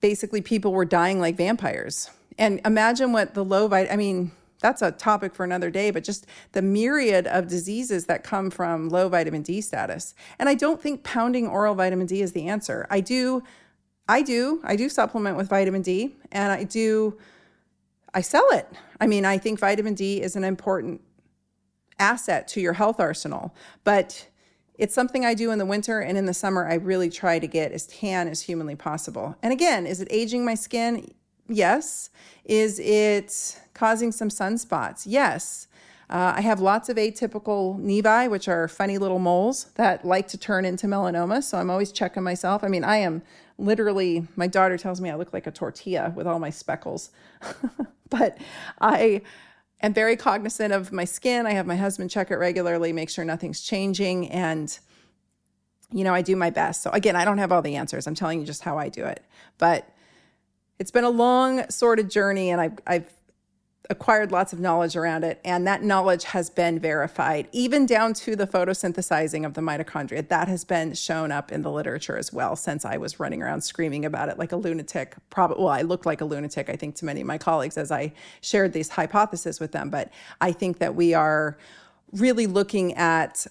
basically 0.00 0.40
people 0.40 0.72
were 0.72 0.84
dying 0.84 1.20
like 1.20 1.36
vampires. 1.36 2.10
And 2.38 2.60
imagine 2.64 3.12
what 3.12 3.34
the 3.34 3.44
low 3.44 3.68
vitamin, 3.68 3.92
I 3.92 3.96
mean, 3.96 4.32
that's 4.60 4.82
a 4.82 4.92
topic 4.92 5.34
for 5.34 5.44
another 5.44 5.70
day, 5.70 5.90
but 5.90 6.04
just 6.04 6.26
the 6.52 6.62
myriad 6.62 7.26
of 7.26 7.48
diseases 7.48 8.06
that 8.06 8.22
come 8.22 8.50
from 8.50 8.88
low 8.88 9.08
vitamin 9.08 9.42
D 9.42 9.60
status. 9.60 10.14
And 10.38 10.48
I 10.48 10.54
don't 10.54 10.80
think 10.80 11.02
pounding 11.02 11.46
oral 11.46 11.74
vitamin 11.74 12.06
D 12.06 12.22
is 12.22 12.32
the 12.32 12.48
answer. 12.48 12.86
I 12.90 13.00
do, 13.00 13.42
I 14.08 14.22
do, 14.22 14.60
I 14.64 14.76
do 14.76 14.88
supplement 14.88 15.36
with 15.36 15.48
vitamin 15.48 15.82
D 15.82 16.14
and 16.32 16.52
I 16.52 16.64
do, 16.64 17.18
I 18.12 18.20
sell 18.20 18.48
it. 18.50 18.68
I 19.00 19.06
mean, 19.06 19.24
I 19.24 19.38
think 19.38 19.58
vitamin 19.58 19.94
D 19.94 20.20
is 20.20 20.36
an 20.36 20.44
important 20.44 21.00
asset 21.98 22.48
to 22.48 22.60
your 22.60 22.72
health 22.72 23.00
arsenal, 23.00 23.54
but 23.84 24.26
it's 24.80 24.94
something 24.94 25.26
I 25.26 25.34
do 25.34 25.50
in 25.50 25.58
the 25.58 25.66
winter 25.66 26.00
and 26.00 26.16
in 26.16 26.24
the 26.24 26.34
summer. 26.34 26.66
I 26.66 26.74
really 26.74 27.10
try 27.10 27.38
to 27.38 27.46
get 27.46 27.70
as 27.72 27.86
tan 27.86 28.28
as 28.28 28.40
humanly 28.40 28.74
possible. 28.74 29.36
And 29.42 29.52
again, 29.52 29.86
is 29.86 30.00
it 30.00 30.08
aging 30.10 30.44
my 30.44 30.54
skin? 30.54 31.06
Yes. 31.48 32.08
Is 32.44 32.78
it 32.78 33.60
causing 33.80 34.12
some 34.12 34.28
sunspots? 34.28 35.04
Yes. 35.06 35.66
Uh, 36.10 36.34
I 36.36 36.42
have 36.42 36.60
lots 36.60 36.90
of 36.90 36.98
atypical 36.98 37.80
nevi, 37.80 38.30
which 38.30 38.46
are 38.46 38.68
funny 38.68 38.98
little 38.98 39.18
moles 39.18 39.70
that 39.76 40.04
like 40.04 40.28
to 40.28 40.36
turn 40.36 40.66
into 40.66 40.86
melanoma. 40.86 41.42
So 41.42 41.56
I'm 41.56 41.70
always 41.70 41.90
checking 41.90 42.22
myself. 42.22 42.62
I 42.62 42.68
mean, 42.68 42.84
I 42.84 42.98
am 42.98 43.22
literally, 43.56 44.26
my 44.36 44.46
daughter 44.46 44.76
tells 44.76 45.00
me 45.00 45.08
I 45.08 45.14
look 45.14 45.32
like 45.32 45.46
a 45.46 45.50
tortilla 45.50 46.12
with 46.14 46.26
all 46.26 46.38
my 46.38 46.50
speckles. 46.50 47.10
but 48.10 48.36
I 48.82 49.22
am 49.82 49.94
very 49.94 50.14
cognizant 50.16 50.74
of 50.74 50.92
my 50.92 51.06
skin. 51.06 51.46
I 51.46 51.52
have 51.52 51.66
my 51.66 51.76
husband 51.76 52.10
check 52.10 52.30
it 52.30 52.36
regularly, 52.36 52.92
make 52.92 53.08
sure 53.08 53.24
nothing's 53.24 53.62
changing. 53.62 54.28
And, 54.28 54.78
you 55.90 56.04
know, 56.04 56.12
I 56.12 56.20
do 56.20 56.36
my 56.36 56.50
best. 56.50 56.82
So 56.82 56.90
again, 56.90 57.16
I 57.16 57.24
don't 57.24 57.38
have 57.38 57.50
all 57.50 57.62
the 57.62 57.76
answers. 57.76 58.06
I'm 58.06 58.14
telling 58.14 58.40
you 58.40 58.46
just 58.46 58.62
how 58.62 58.76
I 58.76 58.90
do 58.90 59.06
it. 59.06 59.24
But 59.56 59.88
it's 60.78 60.90
been 60.90 61.04
a 61.04 61.10
long 61.10 61.66
sort 61.70 61.98
of 61.98 62.10
journey 62.10 62.50
and 62.50 62.60
I've, 62.60 62.78
I've 62.86 63.19
acquired 63.90 64.30
lots 64.30 64.52
of 64.52 64.60
knowledge 64.60 64.96
around 64.96 65.24
it, 65.24 65.40
and 65.44 65.66
that 65.66 65.82
knowledge 65.82 66.24
has 66.24 66.48
been 66.48 66.78
verified, 66.78 67.48
even 67.50 67.84
down 67.84 68.14
to 68.14 68.36
the 68.36 68.46
photosynthesizing 68.46 69.44
of 69.44 69.54
the 69.54 69.60
mitochondria. 69.60 70.26
That 70.26 70.46
has 70.46 70.64
been 70.64 70.94
shown 70.94 71.32
up 71.32 71.50
in 71.50 71.62
the 71.62 71.70
literature 71.70 72.16
as 72.16 72.32
well 72.32 72.54
since 72.54 72.84
I 72.84 72.96
was 72.96 73.18
running 73.18 73.42
around 73.42 73.62
screaming 73.62 74.04
about 74.04 74.28
it 74.28 74.38
like 74.38 74.52
a 74.52 74.56
lunatic. 74.56 75.16
Probably, 75.28 75.58
well, 75.58 75.72
I 75.72 75.82
looked 75.82 76.06
like 76.06 76.20
a 76.20 76.24
lunatic, 76.24 76.70
I 76.70 76.76
think, 76.76 76.94
to 76.96 77.04
many 77.04 77.20
of 77.20 77.26
my 77.26 77.36
colleagues 77.36 77.76
as 77.76 77.90
I 77.90 78.12
shared 78.40 78.72
these 78.72 78.90
hypotheses 78.90 79.58
with 79.58 79.72
them. 79.72 79.90
But 79.90 80.12
I 80.40 80.52
think 80.52 80.78
that 80.78 80.94
we 80.94 81.12
are 81.12 81.58
really 82.12 82.46
looking 82.46 82.94
at 82.94 83.46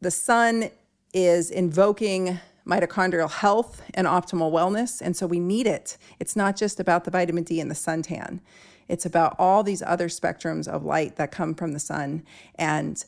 the 0.00 0.10
sun 0.10 0.70
is 1.12 1.52
invoking 1.52 2.40
mitochondrial 2.66 3.30
health 3.30 3.82
and 3.94 4.06
optimal 4.06 4.50
wellness. 4.50 5.00
And 5.00 5.16
so 5.16 5.26
we 5.26 5.38
need 5.38 5.66
it. 5.66 5.96
It's 6.18 6.34
not 6.34 6.56
just 6.56 6.80
about 6.80 7.04
the 7.04 7.10
vitamin 7.10 7.44
D 7.44 7.60
and 7.60 7.70
the 7.70 7.74
suntan. 7.74 8.40
It's 8.88 9.06
about 9.06 9.36
all 9.38 9.62
these 9.62 9.82
other 9.82 10.08
spectrums 10.08 10.68
of 10.68 10.84
light 10.84 11.16
that 11.16 11.30
come 11.30 11.54
from 11.54 11.72
the 11.72 11.80
sun 11.80 12.24
and 12.56 13.04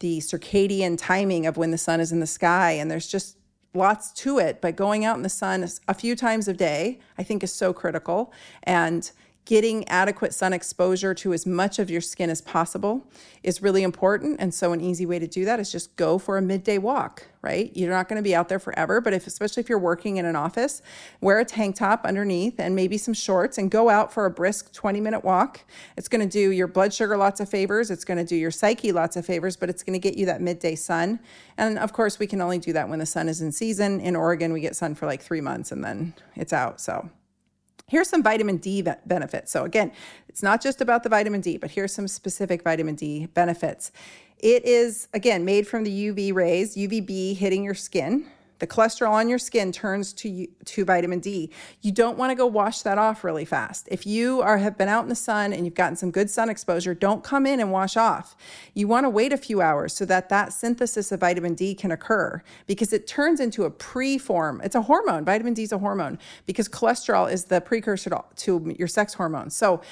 the 0.00 0.18
circadian 0.18 0.98
timing 0.98 1.46
of 1.46 1.56
when 1.56 1.70
the 1.70 1.78
sun 1.78 2.00
is 2.00 2.12
in 2.12 2.20
the 2.20 2.26
sky. 2.26 2.72
And 2.72 2.90
there's 2.90 3.06
just 3.06 3.38
lots 3.74 4.12
to 4.12 4.38
it. 4.38 4.60
But 4.60 4.76
going 4.76 5.04
out 5.04 5.16
in 5.16 5.22
the 5.22 5.28
sun 5.28 5.68
a 5.88 5.94
few 5.94 6.16
times 6.16 6.48
a 6.48 6.52
day, 6.52 7.00
I 7.18 7.22
think, 7.22 7.42
is 7.42 7.52
so 7.52 7.72
critical. 7.72 8.32
And 8.62 9.10
getting 9.46 9.88
adequate 9.88 10.34
sun 10.34 10.52
exposure 10.52 11.14
to 11.14 11.32
as 11.32 11.46
much 11.46 11.78
of 11.78 11.88
your 11.88 12.00
skin 12.00 12.28
as 12.28 12.40
possible 12.40 13.06
is 13.44 13.62
really 13.62 13.84
important. 13.84 14.36
And 14.40 14.52
so, 14.52 14.72
an 14.72 14.80
easy 14.80 15.06
way 15.06 15.18
to 15.18 15.26
do 15.26 15.44
that 15.46 15.58
is 15.58 15.72
just 15.72 15.94
go 15.96 16.18
for 16.18 16.36
a 16.36 16.42
midday 16.42 16.78
walk, 16.78 17.28
right? 17.42 17.70
You're 17.74 17.90
not 17.90 18.08
going 18.08 18.16
to 18.16 18.22
be 18.22 18.34
out 18.34 18.48
there 18.48 18.58
forever, 18.58 19.00
but 19.00 19.14
if, 19.14 19.26
especially 19.26 19.60
if 19.62 19.68
you're 19.68 19.78
working 19.78 20.16
in 20.16 20.26
an 20.26 20.34
office, 20.36 20.82
wear 21.20 21.38
a 21.38 21.44
tank 21.44 21.76
top 21.76 22.04
underneath 22.04 22.58
and 22.58 22.74
maybe 22.74 22.98
some 22.98 23.14
shorts 23.14 23.56
and 23.56 23.70
go 23.70 23.88
out 23.88 24.12
for 24.12 24.26
a 24.26 24.30
brisk 24.30 24.72
20 24.74 25.00
minute 25.00 25.24
walk. 25.24 25.60
It's 25.96 26.08
going 26.08 26.28
to 26.28 26.30
do 26.30 26.50
your 26.50 26.66
blood 26.66 26.92
sugar 26.92 27.16
lots 27.16 27.40
of 27.40 27.48
favors. 27.48 27.90
It's 27.90 28.04
going 28.04 28.18
to 28.18 28.24
do 28.24 28.36
your 28.36 28.50
psyche 28.50 28.90
lots 28.90 29.16
of 29.16 29.24
favors, 29.24 29.56
but 29.56 29.70
it's 29.70 29.84
going 29.84 29.98
to 29.98 30.00
get 30.00 30.18
you 30.18 30.26
that 30.26 30.40
midday 30.42 30.74
sun. 30.74 31.20
And 31.56 31.78
of 31.78 31.92
course, 31.92 32.18
we 32.18 32.26
can 32.26 32.42
only 32.42 32.58
do 32.58 32.72
that 32.72 32.88
when 32.88 32.98
the 32.98 33.06
sun 33.06 33.28
is 33.28 33.40
in 33.40 33.52
season. 33.52 34.00
In 34.00 34.16
Oregon, 34.16 34.52
we 34.52 34.60
get 34.60 34.74
sun 34.74 34.96
for 34.96 35.06
like 35.06 35.22
three 35.22 35.40
months 35.40 35.70
and 35.70 35.84
then 35.84 36.14
it's 36.34 36.52
out. 36.52 36.80
So, 36.80 37.08
Here's 37.88 38.08
some 38.08 38.22
vitamin 38.22 38.56
D 38.56 38.82
benefits. 38.82 39.52
So, 39.52 39.64
again, 39.64 39.92
it's 40.28 40.42
not 40.42 40.60
just 40.60 40.80
about 40.80 41.04
the 41.04 41.08
vitamin 41.08 41.40
D, 41.40 41.56
but 41.56 41.70
here's 41.70 41.94
some 41.94 42.08
specific 42.08 42.64
vitamin 42.64 42.96
D 42.96 43.26
benefits. 43.26 43.92
It 44.38 44.64
is, 44.64 45.06
again, 45.14 45.44
made 45.44 45.68
from 45.68 45.84
the 45.84 46.08
UV 46.08 46.34
rays, 46.34 46.76
UVB 46.76 47.36
hitting 47.36 47.62
your 47.62 47.74
skin. 47.74 48.26
The 48.58 48.66
cholesterol 48.66 49.10
on 49.10 49.28
your 49.28 49.38
skin 49.38 49.72
turns 49.72 50.12
to 50.14 50.46
to 50.46 50.84
vitamin 50.84 51.20
D. 51.20 51.50
You 51.82 51.92
don't 51.92 52.16
want 52.16 52.30
to 52.30 52.34
go 52.34 52.46
wash 52.46 52.82
that 52.82 52.98
off 52.98 53.24
really 53.24 53.44
fast. 53.44 53.88
If 53.90 54.06
you 54.06 54.40
are 54.40 54.58
have 54.58 54.78
been 54.78 54.88
out 54.88 55.02
in 55.02 55.08
the 55.08 55.14
sun 55.14 55.52
and 55.52 55.64
you've 55.64 55.74
gotten 55.74 55.96
some 55.96 56.10
good 56.10 56.30
sun 56.30 56.48
exposure, 56.48 56.94
don't 56.94 57.22
come 57.22 57.46
in 57.46 57.60
and 57.60 57.70
wash 57.70 57.96
off. 57.96 58.36
You 58.74 58.88
want 58.88 59.04
to 59.04 59.10
wait 59.10 59.32
a 59.32 59.36
few 59.36 59.60
hours 59.60 59.92
so 59.94 60.04
that 60.06 60.28
that 60.28 60.52
synthesis 60.52 61.12
of 61.12 61.20
vitamin 61.20 61.54
D 61.54 61.74
can 61.74 61.90
occur 61.90 62.42
because 62.66 62.92
it 62.92 63.06
turns 63.06 63.40
into 63.40 63.64
a 63.64 63.70
preform. 63.70 64.64
It's 64.64 64.74
a 64.74 64.82
hormone. 64.82 65.24
Vitamin 65.24 65.54
D 65.54 65.62
is 65.62 65.72
a 65.72 65.78
hormone 65.78 66.18
because 66.46 66.68
cholesterol 66.68 67.30
is 67.30 67.44
the 67.44 67.60
precursor 67.60 68.10
to, 68.10 68.24
to 68.36 68.74
your 68.78 68.88
sex 68.88 69.14
hormone. 69.14 69.50
So 69.50 69.82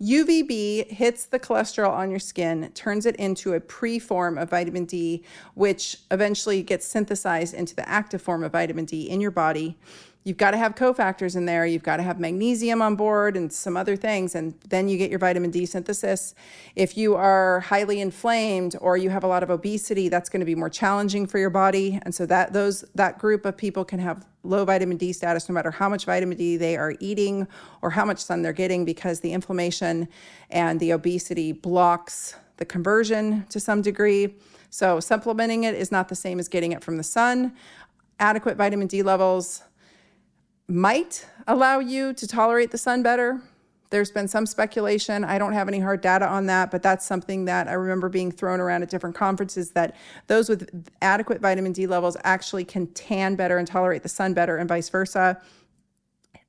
UVB 0.00 0.90
hits 0.90 1.26
the 1.26 1.38
cholesterol 1.38 1.90
on 1.90 2.10
your 2.10 2.18
skin, 2.18 2.70
turns 2.74 3.06
it 3.06 3.16
into 3.16 3.54
a 3.54 3.60
pre 3.60 3.98
form 3.98 4.38
of 4.38 4.50
vitamin 4.50 4.84
D, 4.84 5.22
which 5.54 5.98
eventually 6.10 6.62
gets 6.62 6.86
synthesized 6.86 7.54
into 7.54 7.74
the 7.74 7.88
active 7.88 8.20
form 8.20 8.42
of 8.42 8.52
vitamin 8.52 8.84
D 8.84 9.08
in 9.08 9.20
your 9.20 9.30
body 9.30 9.76
you've 10.24 10.38
got 10.38 10.50
to 10.52 10.56
have 10.56 10.74
cofactors 10.74 11.36
in 11.36 11.44
there. 11.44 11.66
You've 11.66 11.82
got 11.82 11.98
to 11.98 12.02
have 12.02 12.18
magnesium 12.18 12.82
on 12.82 12.96
board 12.96 13.36
and 13.36 13.52
some 13.52 13.76
other 13.76 13.94
things, 13.94 14.34
and 14.34 14.54
then 14.68 14.88
you 14.88 14.98
get 14.98 15.10
your 15.10 15.18
vitamin 15.18 15.50
D 15.50 15.66
synthesis. 15.66 16.34
If 16.74 16.96
you 16.96 17.14
are 17.14 17.60
highly 17.60 18.00
inflamed 18.00 18.74
or 18.80 18.96
you 18.96 19.10
have 19.10 19.22
a 19.22 19.26
lot 19.28 19.42
of 19.42 19.50
obesity, 19.50 20.08
that's 20.08 20.28
going 20.28 20.40
to 20.40 20.46
be 20.46 20.54
more 20.54 20.70
challenging 20.70 21.26
for 21.26 21.38
your 21.38 21.50
body. 21.50 22.00
And 22.02 22.14
so 22.14 22.26
that 22.26 22.52
those 22.52 22.84
that 22.94 23.18
group 23.18 23.44
of 23.44 23.56
people 23.56 23.84
can 23.84 24.00
have 24.00 24.26
low 24.42 24.64
vitamin 24.64 24.96
D 24.96 25.12
status 25.12 25.48
no 25.48 25.54
matter 25.54 25.70
how 25.70 25.88
much 25.88 26.04
vitamin 26.06 26.36
D 26.36 26.56
they 26.56 26.76
are 26.76 26.94
eating 27.00 27.46
or 27.82 27.90
how 27.90 28.04
much 28.04 28.18
sun 28.18 28.42
they're 28.42 28.52
getting 28.52 28.84
because 28.84 29.20
the 29.20 29.32
inflammation 29.32 30.08
and 30.50 30.80
the 30.80 30.92
obesity 30.92 31.52
blocks 31.52 32.36
the 32.56 32.64
conversion 32.64 33.44
to 33.48 33.58
some 33.58 33.82
degree. 33.82 34.34
So 34.70 35.00
supplementing 35.00 35.64
it 35.64 35.74
is 35.74 35.92
not 35.92 36.08
the 36.08 36.14
same 36.14 36.38
as 36.38 36.48
getting 36.48 36.72
it 36.72 36.82
from 36.82 36.96
the 36.96 37.02
sun. 37.02 37.54
Adequate 38.20 38.56
vitamin 38.56 38.86
D 38.86 39.02
levels 39.02 39.62
might 40.68 41.26
allow 41.46 41.78
you 41.78 42.12
to 42.14 42.26
tolerate 42.26 42.70
the 42.70 42.78
sun 42.78 43.02
better. 43.02 43.42
There's 43.90 44.10
been 44.10 44.26
some 44.26 44.46
speculation. 44.46 45.24
I 45.24 45.38
don't 45.38 45.52
have 45.52 45.68
any 45.68 45.78
hard 45.78 46.00
data 46.00 46.26
on 46.26 46.46
that, 46.46 46.70
but 46.70 46.82
that's 46.82 47.06
something 47.06 47.44
that 47.44 47.68
I 47.68 47.74
remember 47.74 48.08
being 48.08 48.32
thrown 48.32 48.60
around 48.60 48.82
at 48.82 48.90
different 48.90 49.14
conferences 49.14 49.70
that 49.72 49.94
those 50.26 50.48
with 50.48 50.90
adequate 51.00 51.40
vitamin 51.40 51.72
D 51.72 51.86
levels 51.86 52.16
actually 52.24 52.64
can 52.64 52.88
tan 52.88 53.36
better 53.36 53.58
and 53.58 53.68
tolerate 53.68 54.02
the 54.02 54.08
sun 54.08 54.34
better, 54.34 54.56
and 54.56 54.68
vice 54.68 54.88
versa. 54.88 55.40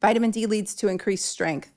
Vitamin 0.02 0.32
D 0.32 0.46
leads 0.46 0.74
to 0.76 0.88
increased 0.88 1.26
strength. 1.26 1.72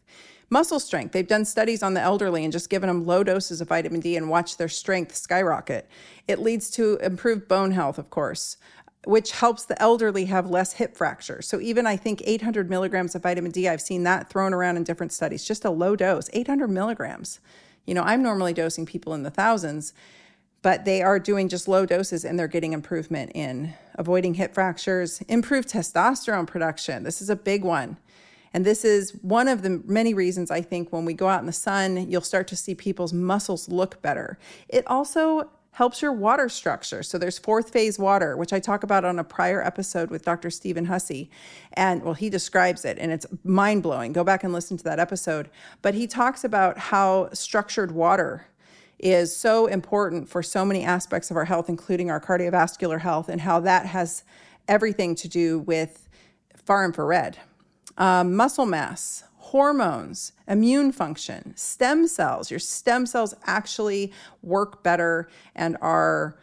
Muscle 0.48 0.80
strength. 0.80 1.12
They've 1.12 1.28
done 1.28 1.44
studies 1.44 1.82
on 1.82 1.92
the 1.92 2.00
elderly 2.00 2.42
and 2.44 2.52
just 2.52 2.70
given 2.70 2.88
them 2.88 3.04
low 3.04 3.22
doses 3.22 3.60
of 3.60 3.68
vitamin 3.68 4.00
D 4.00 4.16
and 4.16 4.30
watched 4.30 4.56
their 4.56 4.68
strength 4.68 5.14
skyrocket. 5.14 5.86
It 6.26 6.38
leads 6.38 6.70
to 6.70 6.96
improved 7.02 7.48
bone 7.48 7.72
health, 7.72 7.98
of 7.98 8.08
course 8.08 8.56
which 9.04 9.32
helps 9.32 9.64
the 9.64 9.80
elderly 9.80 10.26
have 10.26 10.50
less 10.50 10.74
hip 10.74 10.96
fractures. 10.96 11.46
So 11.46 11.60
even 11.60 11.86
I 11.86 11.96
think 11.96 12.22
800 12.24 12.68
milligrams 12.68 13.14
of 13.14 13.22
vitamin 13.22 13.50
D, 13.50 13.68
I've 13.68 13.80
seen 13.80 14.02
that 14.04 14.28
thrown 14.28 14.52
around 14.52 14.76
in 14.76 14.84
different 14.84 15.12
studies, 15.12 15.44
just 15.44 15.64
a 15.64 15.70
low 15.70 15.96
dose, 15.96 16.28
800 16.32 16.68
milligrams. 16.68 17.40
You 17.86 17.94
know, 17.94 18.02
I'm 18.02 18.22
normally 18.22 18.52
dosing 18.52 18.84
people 18.86 19.14
in 19.14 19.22
the 19.22 19.30
thousands, 19.30 19.94
but 20.62 20.84
they 20.84 21.00
are 21.00 21.18
doing 21.18 21.48
just 21.48 21.68
low 21.68 21.86
doses 21.86 22.24
and 22.24 22.38
they're 22.38 22.48
getting 22.48 22.72
improvement 22.72 23.32
in 23.34 23.74
avoiding 23.94 24.34
hip 24.34 24.52
fractures, 24.52 25.20
improved 25.22 25.68
testosterone 25.68 26.46
production. 26.46 27.04
This 27.04 27.22
is 27.22 27.30
a 27.30 27.36
big 27.36 27.64
one. 27.64 27.96
And 28.52 28.64
this 28.64 28.84
is 28.84 29.12
one 29.22 29.46
of 29.46 29.62
the 29.62 29.82
many 29.84 30.14
reasons 30.14 30.50
I 30.50 30.62
think 30.62 30.92
when 30.92 31.04
we 31.04 31.14
go 31.14 31.28
out 31.28 31.40
in 31.40 31.46
the 31.46 31.52
sun, 31.52 32.10
you'll 32.10 32.22
start 32.22 32.48
to 32.48 32.56
see 32.56 32.74
people's 32.74 33.12
muscles 33.12 33.68
look 33.68 34.00
better. 34.02 34.38
It 34.68 34.86
also 34.86 35.50
helps 35.78 36.02
your 36.02 36.10
water 36.10 36.48
structure. 36.48 37.04
So 37.04 37.18
there's 37.18 37.38
fourth 37.38 37.70
phase 37.70 38.00
water, 38.00 38.36
which 38.36 38.52
I 38.52 38.58
talk 38.58 38.82
about 38.82 39.04
on 39.04 39.20
a 39.20 39.22
prior 39.22 39.64
episode 39.64 40.10
with 40.10 40.24
Dr. 40.24 40.50
Stephen 40.50 40.86
Hussey. 40.86 41.30
And 41.74 42.02
well, 42.02 42.14
he 42.14 42.28
describes 42.28 42.84
it 42.84 42.98
and 42.98 43.12
it's 43.12 43.24
mind 43.44 43.84
blowing. 43.84 44.12
Go 44.12 44.24
back 44.24 44.42
and 44.42 44.52
listen 44.52 44.76
to 44.76 44.82
that 44.82 44.98
episode. 44.98 45.48
But 45.80 45.94
he 45.94 46.08
talks 46.08 46.42
about 46.42 46.78
how 46.78 47.28
structured 47.32 47.92
water 47.92 48.48
is 48.98 49.36
so 49.36 49.66
important 49.66 50.28
for 50.28 50.42
so 50.42 50.64
many 50.64 50.82
aspects 50.82 51.30
of 51.30 51.36
our 51.36 51.44
health, 51.44 51.68
including 51.68 52.10
our 52.10 52.20
cardiovascular 52.20 52.98
health, 52.98 53.28
and 53.28 53.42
how 53.42 53.60
that 53.60 53.86
has 53.86 54.24
everything 54.66 55.14
to 55.14 55.28
do 55.28 55.60
with 55.60 56.08
far 56.56 56.84
infrared. 56.84 57.38
Um, 57.96 58.34
muscle 58.34 58.66
mass, 58.66 59.22
hormones, 59.48 60.32
immune 60.46 60.92
function, 60.92 61.54
stem 61.56 62.06
cells. 62.06 62.50
Your 62.50 62.60
stem 62.60 63.06
cells 63.06 63.34
actually 63.44 64.12
work 64.42 64.82
better 64.82 65.28
and 65.54 65.78
are 65.80 66.38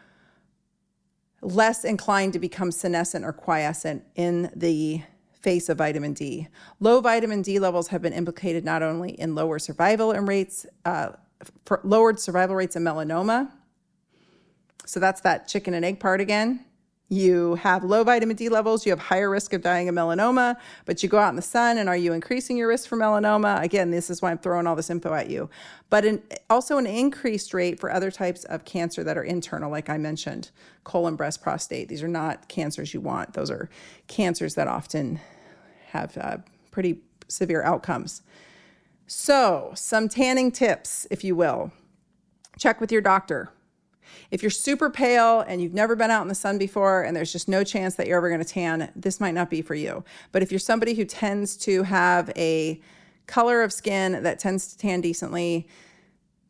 less 1.40 1.84
inclined 1.84 2.32
to 2.32 2.40
become 2.40 2.72
senescent 2.72 3.24
or 3.24 3.32
quiescent 3.32 4.02
in 4.16 4.50
the 4.56 5.02
face 5.40 5.68
of 5.68 5.78
vitamin 5.78 6.14
D. 6.14 6.48
Low 6.80 7.00
vitamin 7.00 7.42
D 7.42 7.60
levels 7.60 7.88
have 7.88 8.02
been 8.02 8.12
implicated 8.12 8.64
not 8.64 8.82
only 8.82 9.10
in 9.10 9.36
lower 9.36 9.60
survival 9.60 10.10
and 10.10 10.26
rates, 10.26 10.66
uh, 10.84 11.10
lowered 11.84 12.18
survival 12.18 12.56
rates 12.56 12.74
in 12.74 12.82
melanoma. 12.82 13.52
So 14.84 14.98
that's 14.98 15.20
that 15.20 15.46
chicken 15.46 15.74
and 15.74 15.84
egg 15.84 16.00
part 16.00 16.20
again 16.20 16.65
you 17.08 17.54
have 17.56 17.84
low 17.84 18.02
vitamin 18.02 18.36
D 18.36 18.48
levels, 18.48 18.84
you 18.84 18.90
have 18.90 18.98
higher 18.98 19.30
risk 19.30 19.52
of 19.52 19.62
dying 19.62 19.88
of 19.88 19.94
melanoma, 19.94 20.56
but 20.86 21.02
you 21.02 21.08
go 21.08 21.18
out 21.18 21.30
in 21.30 21.36
the 21.36 21.42
sun 21.42 21.78
and 21.78 21.88
are 21.88 21.96
you 21.96 22.12
increasing 22.12 22.56
your 22.56 22.66
risk 22.66 22.88
for 22.88 22.96
melanoma? 22.96 23.62
Again, 23.62 23.92
this 23.92 24.10
is 24.10 24.20
why 24.20 24.32
I'm 24.32 24.38
throwing 24.38 24.66
all 24.66 24.74
this 24.74 24.90
info 24.90 25.14
at 25.14 25.30
you. 25.30 25.48
But 25.88 26.04
an, 26.04 26.22
also 26.50 26.78
an 26.78 26.86
increased 26.86 27.54
rate 27.54 27.78
for 27.78 27.92
other 27.92 28.10
types 28.10 28.42
of 28.44 28.64
cancer 28.64 29.04
that 29.04 29.16
are 29.16 29.22
internal, 29.22 29.70
like 29.70 29.88
I 29.88 29.98
mentioned, 29.98 30.50
colon, 30.82 31.14
breast, 31.14 31.42
prostate. 31.42 31.88
These 31.88 32.02
are 32.02 32.08
not 32.08 32.48
cancers 32.48 32.92
you 32.92 33.00
want. 33.00 33.34
Those 33.34 33.52
are 33.52 33.70
cancers 34.08 34.56
that 34.56 34.66
often 34.66 35.20
have 35.90 36.18
uh, 36.18 36.38
pretty 36.72 36.98
severe 37.28 37.62
outcomes. 37.62 38.22
So, 39.06 39.70
some 39.76 40.08
tanning 40.08 40.50
tips, 40.50 41.06
if 41.12 41.22
you 41.22 41.36
will. 41.36 41.70
Check 42.58 42.80
with 42.80 42.90
your 42.90 43.00
doctor. 43.02 43.50
If 44.30 44.42
you're 44.42 44.50
super 44.50 44.90
pale 44.90 45.40
and 45.40 45.60
you've 45.60 45.74
never 45.74 45.96
been 45.96 46.10
out 46.10 46.22
in 46.22 46.28
the 46.28 46.34
sun 46.34 46.58
before 46.58 47.02
and 47.02 47.16
there's 47.16 47.32
just 47.32 47.48
no 47.48 47.64
chance 47.64 47.94
that 47.96 48.06
you're 48.06 48.16
ever 48.16 48.28
going 48.28 48.42
to 48.42 48.48
tan, 48.48 48.90
this 48.96 49.20
might 49.20 49.34
not 49.34 49.50
be 49.50 49.62
for 49.62 49.74
you. 49.74 50.04
But 50.32 50.42
if 50.42 50.50
you're 50.50 50.58
somebody 50.58 50.94
who 50.94 51.04
tends 51.04 51.56
to 51.58 51.82
have 51.84 52.30
a 52.36 52.80
color 53.26 53.62
of 53.62 53.72
skin 53.72 54.22
that 54.22 54.38
tends 54.38 54.68
to 54.68 54.78
tan 54.78 55.00
decently, 55.00 55.68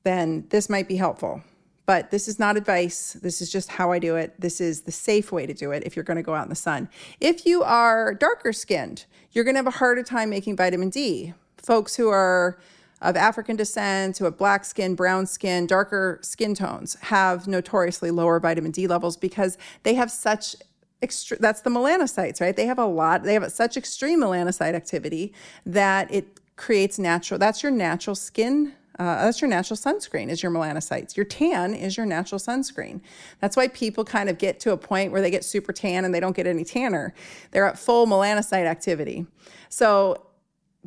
then 0.04 0.46
this 0.50 0.68
might 0.68 0.88
be 0.88 0.96
helpful. 0.96 1.42
But 1.86 2.11
this 2.11 2.26
is 2.26 2.38
not 2.38 2.57
advice. 2.57 3.12
This 3.14 3.40
is 3.40 3.50
just 3.50 3.70
how 3.70 3.92
I 3.92 4.00
do 4.00 4.16
it. 4.16 4.40
This 4.40 4.61
is 4.61 4.82
the 4.82 4.92
safe 4.92 5.30
way 5.30 5.46
to 5.46 5.54
do 5.54 5.70
it 5.70 5.84
if 5.86 5.94
you're 5.94 6.04
going 6.04 6.16
to 6.16 6.22
go 6.22 6.34
out 6.34 6.42
in 6.42 6.48
the 6.48 6.57
sun. 6.57 6.88
If 7.20 7.46
you 7.46 7.62
are 7.62 8.12
darker 8.12 8.52
skinned, 8.52 9.07
you're 9.32 9.44
going 9.44 9.54
to 9.54 9.59
have 9.59 9.66
a 9.66 9.78
harder 9.78 10.02
time 10.02 10.30
making 10.30 10.57
vitamin 10.57 10.90
D. 10.90 11.32
Folks 11.59 11.94
who 11.96 12.09
are 12.09 12.59
of 13.03 13.16
African 13.16 13.57
descent, 13.57 14.18
who 14.18 14.24
have 14.24 14.36
black 14.38 14.64
skin, 14.64 14.94
brown 14.94 15.26
skin, 15.26 15.66
darker 15.66 16.18
skin 16.22 16.55
tones, 16.55 16.97
have 17.03 17.47
notoriously 17.47 18.11
lower 18.11 18.40
vitamin 18.40 18.70
D 18.70 18.86
levels 18.86 19.16
because 19.16 19.59
they 19.82 19.94
have 19.94 20.11
such 20.11 20.57
extre- 21.03 21.38
that's 21.38 21.61
the 21.61 21.70
melanocytes, 21.70 22.40
right? 22.40 22.57
They 22.57 22.66
have 22.66 22.78
a 22.78 22.86
lot, 22.86 23.22
they 23.22 23.34
have 23.34 23.51
such 23.53 23.76
extreme 23.76 24.20
melanocyte 24.20 24.74
activity 24.74 25.34
that 25.64 26.12
it 26.12 26.40
creates 26.57 26.99
natural, 26.99 27.38
that's 27.38 27.62
your 27.62 27.72
natural 27.72 28.16
skin 28.16 28.72
uh, 28.99 29.26
that's 29.26 29.40
your 29.42 29.49
natural 29.49 29.76
sunscreen 29.76 30.28
is 30.30 30.42
your 30.42 30.51
melanocytes. 30.51 31.16
Your 31.16 31.26
tan 31.26 31.74
is 31.74 31.97
your 31.97 32.07
natural 32.07 32.38
sunscreen. 32.38 33.01
That's 33.40 33.57
why 33.57 33.68
people 33.68 34.05
kind 34.05 34.30
of 34.30 34.38
get 34.38 34.59
to 34.61 34.72
a 34.72 34.76
point 34.76 35.12
where 35.12 35.20
they 35.20 35.30
get 35.30 35.44
super 35.44 35.72
tan 35.72 36.05
and 36.05 36.14
they 36.14 36.20
don't 36.20 36.34
get 36.34 36.47
any 36.47 36.64
tanner. 36.64 37.12
They're 37.51 37.66
at 37.66 37.78
full 37.78 38.07
melanocyte 38.07 38.64
activity. 38.64 39.26
So 39.68 40.25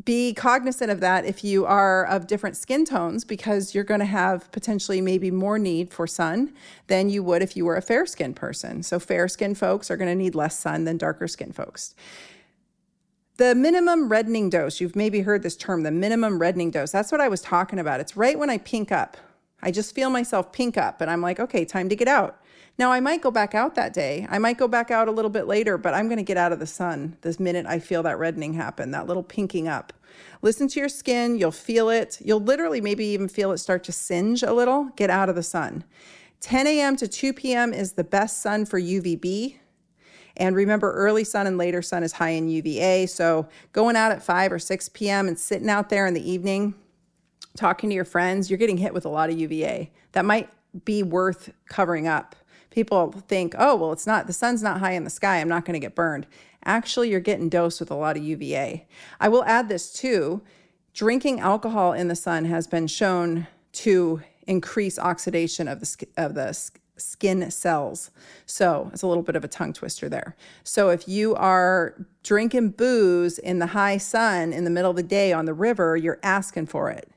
be 0.05 0.33
cognizant 0.33 0.91
of 0.91 0.99
that 0.99 1.25
if 1.25 1.43
you 1.43 1.65
are 1.65 2.05
of 2.05 2.27
different 2.27 2.55
skin 2.55 2.85
tones 2.85 3.25
because 3.25 3.73
you're 3.73 3.83
going 3.83 3.99
to 3.99 4.05
have 4.05 4.51
potentially 4.51 5.01
maybe 5.01 5.31
more 5.31 5.59
need 5.59 5.91
for 5.91 6.07
sun 6.07 6.53
than 6.87 7.09
you 7.09 7.23
would 7.23 7.41
if 7.41 7.57
you 7.57 7.65
were 7.65 7.75
a 7.75 7.81
fair 7.81 8.05
skinned 8.05 8.35
person. 8.35 8.83
So 8.83 8.99
fair 8.99 9.27
skinned 9.27 9.57
folks 9.57 9.89
are 9.89 9.97
going 9.97 10.09
to 10.09 10.15
need 10.15 10.35
less 10.35 10.57
sun 10.57 10.85
than 10.85 10.97
darker 10.97 11.27
skinned 11.27 11.55
folks. 11.55 11.95
The 13.37 13.55
minimum 13.55 14.09
reddening 14.09 14.49
dose, 14.49 14.81
you've 14.81 14.95
maybe 14.95 15.21
heard 15.21 15.43
this 15.43 15.55
term, 15.55 15.83
the 15.83 15.91
minimum 15.91 16.39
reddening 16.39 16.71
dose. 16.71 16.91
That's 16.91 17.11
what 17.11 17.21
I 17.21 17.29
was 17.29 17.41
talking 17.41 17.79
about. 17.79 17.99
It's 17.99 18.15
right 18.17 18.37
when 18.37 18.49
I 18.49 18.57
pink 18.57 18.91
up. 18.91 19.17
I 19.61 19.71
just 19.71 19.95
feel 19.95 20.09
myself 20.09 20.51
pink 20.51 20.77
up 20.77 21.01
and 21.01 21.09
I'm 21.09 21.21
like, 21.21 21.39
okay, 21.39 21.65
time 21.65 21.89
to 21.89 21.95
get 21.95 22.07
out. 22.07 22.41
Now, 22.79 22.93
I 22.93 23.01
might 23.01 23.21
go 23.21 23.29
back 23.29 23.53
out 23.53 23.75
that 23.75 23.91
day. 23.91 24.25
I 24.29 24.39
might 24.39 24.57
go 24.57 24.65
back 24.65 24.89
out 24.89 25.09
a 25.09 25.11
little 25.11 25.29
bit 25.29 25.47
later, 25.47 25.77
but 25.77 25.93
I'm 25.93 26.07
going 26.07 26.15
to 26.15 26.23
get 26.23 26.37
out 26.37 26.53
of 26.53 26.59
the 26.59 26.65
sun 26.65 27.17
this 27.23 27.37
minute 27.37 27.65
I 27.65 27.77
feel 27.77 28.03
that 28.03 28.17
reddening 28.17 28.53
happen, 28.53 28.91
that 28.91 29.05
little 29.05 29.21
pinking 29.21 29.67
up. 29.67 29.91
Listen 30.41 30.69
to 30.69 30.79
your 30.79 30.87
skin. 30.87 31.37
You'll 31.37 31.51
feel 31.51 31.89
it. 31.89 32.19
You'll 32.23 32.39
literally 32.39 32.79
maybe 32.79 33.03
even 33.07 33.27
feel 33.27 33.51
it 33.51 33.57
start 33.57 33.83
to 33.83 33.91
singe 33.91 34.43
a 34.43 34.53
little. 34.53 34.85
Get 34.95 35.09
out 35.09 35.27
of 35.27 35.35
the 35.35 35.43
sun. 35.43 35.83
10 36.39 36.67
a.m. 36.67 36.95
to 36.95 37.05
2 37.05 37.33
p.m. 37.33 37.73
is 37.73 37.91
the 37.91 38.03
best 38.05 38.41
sun 38.41 38.65
for 38.65 38.79
UVB. 38.79 39.57
And 40.37 40.55
remember, 40.55 40.93
early 40.93 41.25
sun 41.25 41.47
and 41.47 41.57
later 41.57 41.81
sun 41.81 42.01
is 42.01 42.13
high 42.13 42.29
in 42.29 42.47
UVA. 42.47 43.07
So 43.07 43.49
going 43.73 43.97
out 43.97 44.13
at 44.13 44.23
5 44.23 44.53
or 44.53 44.59
6 44.59 44.87
p.m. 44.89 45.27
and 45.27 45.37
sitting 45.37 45.69
out 45.69 45.89
there 45.89 46.07
in 46.07 46.13
the 46.13 46.31
evening, 46.31 46.75
talking 47.57 47.89
to 47.89 47.95
your 47.95 48.05
friends, 48.05 48.49
you're 48.49 48.57
getting 48.57 48.77
hit 48.77 48.93
with 48.93 49.03
a 49.03 49.09
lot 49.09 49.29
of 49.29 49.37
UVA. 49.37 49.91
That 50.13 50.23
might 50.23 50.49
be 50.85 51.03
worth 51.03 51.51
covering 51.67 52.07
up. 52.07 52.37
People 52.71 53.11
think, 53.27 53.55
oh, 53.57 53.75
well, 53.75 53.91
it's 53.91 54.07
not, 54.07 54.27
the 54.27 54.33
sun's 54.33 54.61
not 54.61 54.79
high 54.79 54.91
in 54.91 55.03
the 55.03 55.09
sky. 55.09 55.37
I'm 55.37 55.49
not 55.49 55.65
going 55.65 55.73
to 55.73 55.79
get 55.79 55.95
burned. 55.95 56.27
Actually, 56.63 57.09
you're 57.09 57.19
getting 57.19 57.49
dosed 57.49 57.79
with 57.79 57.89
a 57.89 57.95
lot 57.95 58.17
of 58.17 58.23
UVA. 58.23 58.85
I 59.19 59.29
will 59.29 59.43
add 59.45 59.69
this 59.69 59.91
too 59.91 60.41
drinking 60.93 61.39
alcohol 61.39 61.93
in 61.93 62.07
the 62.07 62.15
sun 62.15 62.45
has 62.45 62.67
been 62.67 62.87
shown 62.87 63.47
to 63.71 64.21
increase 64.47 64.99
oxidation 64.99 65.67
of 65.67 65.79
the, 65.79 66.07
of 66.17 66.33
the 66.33 66.53
skin 66.97 67.49
cells. 67.51 68.11
So 68.45 68.89
it's 68.91 69.01
a 69.01 69.07
little 69.07 69.23
bit 69.23 69.35
of 69.35 69.43
a 69.43 69.47
tongue 69.47 69.73
twister 69.73 70.09
there. 70.09 70.35
So 70.63 70.89
if 70.89 71.07
you 71.07 71.35
are 71.35 71.95
drinking 72.23 72.71
booze 72.71 73.37
in 73.39 73.59
the 73.59 73.67
high 73.67 73.97
sun 73.97 74.51
in 74.51 74.63
the 74.63 74.69
middle 74.69 74.89
of 74.91 74.97
the 74.97 75.03
day 75.03 75.31
on 75.31 75.45
the 75.45 75.53
river, 75.53 75.95
you're 75.95 76.19
asking 76.23 76.65
for 76.65 76.89
it. 76.89 77.09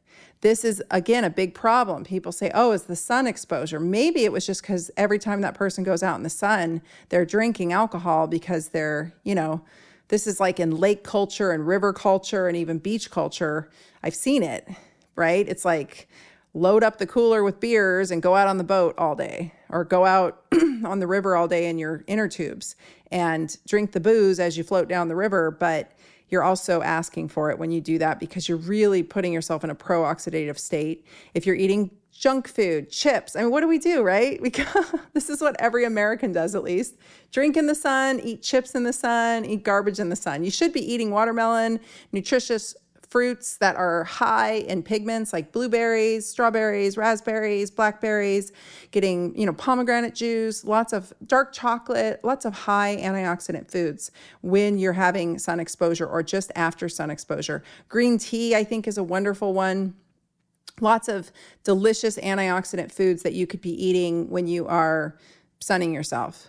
This 0.43 0.64
is, 0.64 0.82
again, 0.90 1.24
a 1.24 1.30
big 1.30 1.55
problem. 1.55 2.05
People 2.05 2.32
say, 2.32 2.51
oh, 2.53 2.72
it's 2.72 2.84
the 2.84 2.97
sun 2.97 3.26
exposure. 3.26 3.80
Maybe 3.80 4.24
it 4.24 4.32
was 4.32 4.45
just 4.45 4.61
because 4.61 4.90
every 4.97 5.18
time 5.18 5.40
that 5.40 5.55
person 5.55 5.84
goes 5.84 6.03
out 6.03 6.16
in 6.16 6.24
the 6.24 6.30
sun, 6.30 6.82
they're 7.09 7.24
drinking 7.24 7.72
alcohol 7.72 8.26
because 8.26 8.68
they're, 8.68 9.14
you 9.22 9.34
know, 9.34 9.62
this 10.09 10.26
is 10.26 10.40
like 10.40 10.61
in 10.61 10.72
lake 10.72 11.05
culture 11.05 11.53
and 11.53 11.66
river 11.66 11.93
culture 11.93 12.49
and 12.49 12.57
even 12.57 12.78
beach 12.78 13.11
culture. 13.11 13.70
I've 14.03 14.16
seen 14.16 14.43
it, 14.43 14.68
right? 15.16 15.49
It's 15.49 15.64
like, 15.64 16.09
load 16.55 16.82
up 16.84 16.99
the 16.99 17.07
cooler 17.07 17.43
with 17.43 17.61
beers 17.61 18.11
and 18.11 18.20
go 18.20 18.34
out 18.34 18.47
on 18.47 18.59
the 18.59 18.64
boat 18.64 18.95
all 18.99 19.14
day 19.14 19.53
or 19.70 19.84
go 19.84 20.05
out 20.05 20.43
on 20.84 20.99
the 20.99 21.07
river 21.07 21.34
all 21.34 21.49
day 21.49 21.68
in 21.68 21.78
your 21.78 22.05
inner 22.07 22.28
tubes 22.28 22.76
and 23.11 23.57
drink 23.66 23.93
the 23.93 24.01
booze 24.01 24.38
as 24.38 24.57
you 24.57 24.62
float 24.62 24.88
down 24.88 25.09
the 25.09 25.16
river 25.16 25.51
but 25.51 25.93
you're 26.33 26.43
also 26.43 26.80
asking 26.80 27.28
for 27.28 27.51
it 27.51 27.59
when 27.59 27.70
you 27.70 27.80
do 27.80 27.99
that 27.99 28.18
because 28.18 28.49
you're 28.49 28.59
really 28.59 29.03
putting 29.03 29.33
yourself 29.33 29.62
in 29.62 29.70
a 29.70 29.74
pro 29.74 30.03
oxidative 30.03 30.59
state. 30.59 31.07
If 31.35 31.47
you're 31.47 31.55
eating 31.55 31.91
junk 32.11 32.47
food 32.47 32.91
chips 32.91 33.35
i 33.35 33.41
mean 33.41 33.51
what 33.51 33.62
do 33.62 33.68
we 33.68 33.78
do 33.78 34.03
right? 34.03 34.41
We 34.41 34.51
this 35.12 35.30
is 35.30 35.41
what 35.41 35.57
every 35.59 35.85
american 35.85 36.33
does 36.33 36.55
at 36.55 36.62
least. 36.62 36.97
Drink 37.30 37.57
in 37.57 37.66
the 37.66 37.74
sun 37.74 38.20
eat 38.20 38.43
chips 38.43 38.74
in 38.74 38.85
the 38.85 38.93
sun 38.93 39.45
eat 39.45 39.62
garbage 39.62 39.99
in 39.99 40.09
the 40.09 40.16
sun. 40.16 40.45
You 40.45 40.51
should 40.51 40.72
be 40.72 40.80
eating 40.80 41.11
watermelon 41.11 41.80
nutritious 42.12 42.74
fruits 43.12 43.58
that 43.58 43.76
are 43.76 44.04
high 44.04 44.54
in 44.54 44.82
pigments 44.82 45.34
like 45.34 45.52
blueberries, 45.52 46.26
strawberries, 46.26 46.96
raspberries, 46.96 47.70
blackberries, 47.70 48.52
getting, 48.90 49.38
you 49.38 49.44
know, 49.44 49.52
pomegranate 49.52 50.14
juice, 50.14 50.64
lots 50.64 50.94
of 50.94 51.12
dark 51.26 51.52
chocolate, 51.52 52.24
lots 52.24 52.46
of 52.46 52.54
high 52.54 52.96
antioxidant 52.98 53.70
foods 53.70 54.12
when 54.40 54.78
you're 54.78 54.94
having 54.94 55.38
sun 55.38 55.60
exposure 55.60 56.06
or 56.06 56.22
just 56.22 56.50
after 56.56 56.88
sun 56.88 57.10
exposure. 57.10 57.62
Green 57.90 58.16
tea, 58.16 58.56
I 58.56 58.64
think, 58.64 58.88
is 58.88 58.96
a 58.96 59.02
wonderful 59.02 59.52
one. 59.52 59.94
Lots 60.80 61.06
of 61.06 61.30
delicious 61.64 62.16
antioxidant 62.16 62.90
foods 62.90 63.22
that 63.24 63.34
you 63.34 63.46
could 63.46 63.60
be 63.60 63.74
eating 63.74 64.30
when 64.30 64.46
you 64.46 64.66
are 64.68 65.18
sunning 65.60 65.92
yourself. 65.92 66.48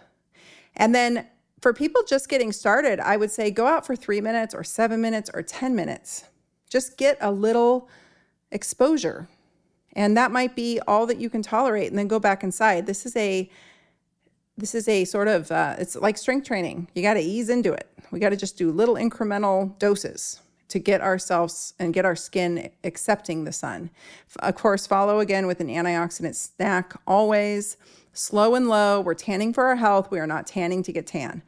And 0.77 0.95
then 0.95 1.27
for 1.61 1.73
people 1.73 2.03
just 2.03 2.29
getting 2.29 2.53
started, 2.53 3.01
I 3.01 3.17
would 3.17 3.31
say 3.31 3.51
go 3.51 3.67
out 3.67 3.85
for 3.85 3.97
three 3.97 4.21
minutes 4.21 4.55
or 4.55 4.63
seven 4.63 5.01
minutes 5.01 5.29
or 5.33 5.41
10 5.41 5.75
minutes. 5.75 6.23
Just 6.73 6.97
get 6.97 7.19
a 7.21 7.31
little 7.31 7.87
exposure. 8.49 9.27
And 9.95 10.17
that 10.17 10.31
might 10.31 10.55
be 10.55 10.79
all 10.87 11.05
that 11.05 11.19
you 11.19 11.29
can 11.29 11.43
tolerate 11.43 11.89
and 11.89 11.99
then 11.99 12.07
go 12.07 12.19
back 12.19 12.43
inside. 12.43 12.87
This 12.87 13.05
is 13.05 13.15
a 13.15 13.47
this 14.57 14.73
is 14.73 14.87
a 14.87 15.05
sort 15.05 15.27
of 15.27 15.51
uh, 15.51 15.75
it's 15.77 15.95
like 15.95 16.17
strength 16.17 16.47
training. 16.47 16.87
You 16.95 17.03
got 17.03 17.13
to 17.13 17.19
ease 17.19 17.49
into 17.49 17.73
it. 17.73 17.87
We 18.09 18.19
got 18.19 18.29
to 18.29 18.35
just 18.35 18.57
do 18.57 18.71
little 18.71 18.95
incremental 18.95 19.77
doses 19.77 20.41
to 20.69 20.79
get 20.79 20.99
ourselves 20.99 21.75
and 21.77 21.93
get 21.93 22.05
our 22.05 22.15
skin 22.15 22.71
accepting 22.83 23.43
the 23.43 23.51
sun. 23.51 23.91
Of 24.39 24.55
course, 24.55 24.87
follow 24.87 25.19
again 25.19 25.45
with 25.45 25.59
an 25.59 25.67
antioxidant 25.67 26.33
snack 26.33 26.95
always. 27.05 27.77
Slow 28.13 28.55
and 28.55 28.67
low. 28.67 28.99
We're 28.99 29.13
tanning 29.13 29.53
for 29.53 29.65
our 29.65 29.75
health. 29.75 30.09
We 30.09 30.19
are 30.19 30.25
not 30.25 30.47
tanning 30.47 30.81
to 30.83 30.91
get 30.91 31.05
tan. 31.05 31.43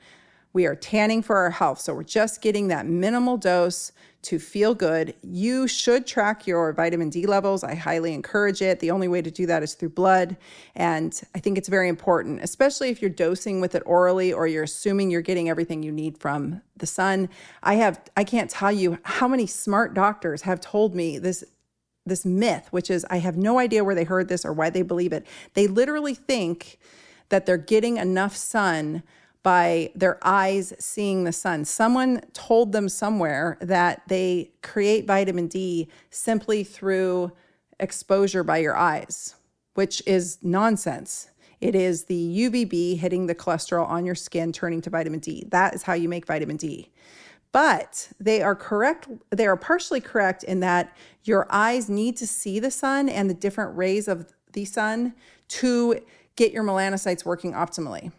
We 0.53 0.67
are 0.67 0.75
tanning 0.75 1.23
for 1.23 1.37
our 1.37 1.49
health. 1.49 1.79
So 1.79 1.95
we're 1.95 2.03
just 2.03 2.43
getting 2.43 2.67
that 2.67 2.85
minimal 2.85 3.37
dose 3.37 3.91
to 4.25 4.39
feel 4.39 4.73
good. 4.73 5.13
You 5.21 5.67
should 5.67 6.05
track 6.05 6.47
your 6.47 6.73
vitamin 6.73 7.09
D 7.09 7.25
levels. 7.25 7.63
I 7.63 7.75
highly 7.75 8.13
encourage 8.13 8.61
it. 8.61 8.79
The 8.79 8.91
only 8.91 9.07
way 9.07 9.21
to 9.21 9.31
do 9.31 9.45
that 9.45 9.63
is 9.63 9.73
through 9.73 9.89
blood. 9.89 10.37
And 10.75 11.19
I 11.33 11.39
think 11.39 11.57
it's 11.57 11.69
very 11.69 11.89
important, 11.89 12.41
especially 12.41 12.89
if 12.89 13.01
you're 13.01 13.09
dosing 13.09 13.61
with 13.61 13.75
it 13.75 13.83
orally 13.85 14.33
or 14.33 14.47
you're 14.47 14.63
assuming 14.63 15.11
you're 15.11 15.21
getting 15.21 15.49
everything 15.49 15.83
you 15.83 15.91
need 15.91 16.17
from 16.17 16.61
the 16.77 16.87
sun. 16.87 17.29
I 17.63 17.75
have 17.75 18.01
I 18.17 18.23
can't 18.23 18.49
tell 18.49 18.71
you 18.71 18.97
how 19.03 19.27
many 19.27 19.47
smart 19.47 19.93
doctors 19.93 20.41
have 20.41 20.59
told 20.59 20.95
me 20.95 21.19
this 21.19 21.43
this 22.05 22.25
myth, 22.25 22.67
which 22.71 22.89
is 22.89 23.05
I 23.09 23.17
have 23.17 23.37
no 23.37 23.59
idea 23.59 23.83
where 23.83 23.95
they 23.95 24.03
heard 24.03 24.27
this 24.27 24.45
or 24.45 24.53
why 24.53 24.69
they 24.69 24.81
believe 24.81 25.13
it. 25.13 25.25
They 25.53 25.67
literally 25.67 26.13
think 26.13 26.77
that 27.29 27.45
they're 27.45 27.57
getting 27.57 27.97
enough 27.97 28.35
sun 28.35 29.03
by 29.45 29.91
their 29.93 30.17
eyes 30.23 30.73
seeing 30.79 31.23
the 31.23 31.31
sun. 31.31 31.63
Someone 31.63 32.19
told 32.33 32.71
them 32.71 32.89
somewhere 32.89 33.59
that 33.61 34.01
they 34.07 34.49
create 34.63 35.05
vitamin 35.05 35.45
D 35.47 35.87
simply 36.09 36.63
through 36.63 37.31
exposure 37.79 38.43
by 38.43 38.57
your 38.57 38.75
eyes, 38.75 39.35
which 39.75 40.01
is 40.07 40.39
nonsense. 40.41 41.29
It 41.61 41.75
is 41.75 42.05
the 42.05 42.49
UVB 42.49 42.97
hitting 42.97 43.27
the 43.27 43.35
cholesterol 43.35 43.87
on 43.87 44.03
your 44.03 44.15
skin, 44.15 44.51
turning 44.51 44.81
to 44.81 44.89
vitamin 44.89 45.19
D. 45.19 45.45
That 45.49 45.75
is 45.75 45.83
how 45.83 45.93
you 45.93 46.09
make 46.09 46.25
vitamin 46.25 46.57
D. 46.57 46.91
But 47.51 48.09
they 48.19 48.41
are 48.41 48.55
correct, 48.55 49.07
they 49.29 49.45
are 49.45 49.55
partially 49.55 50.01
correct 50.01 50.43
in 50.43 50.59
that 50.61 50.97
your 51.23 51.45
eyes 51.51 51.87
need 51.87 52.17
to 52.17 52.25
see 52.25 52.59
the 52.59 52.71
sun 52.71 53.09
and 53.09 53.29
the 53.29 53.35
different 53.35 53.77
rays 53.77 54.07
of 54.07 54.33
the 54.53 54.65
sun 54.65 55.13
to 55.49 55.99
get 56.35 56.51
your 56.51 56.63
melanocytes 56.63 57.23
working 57.23 57.53
optimally. 57.53 58.11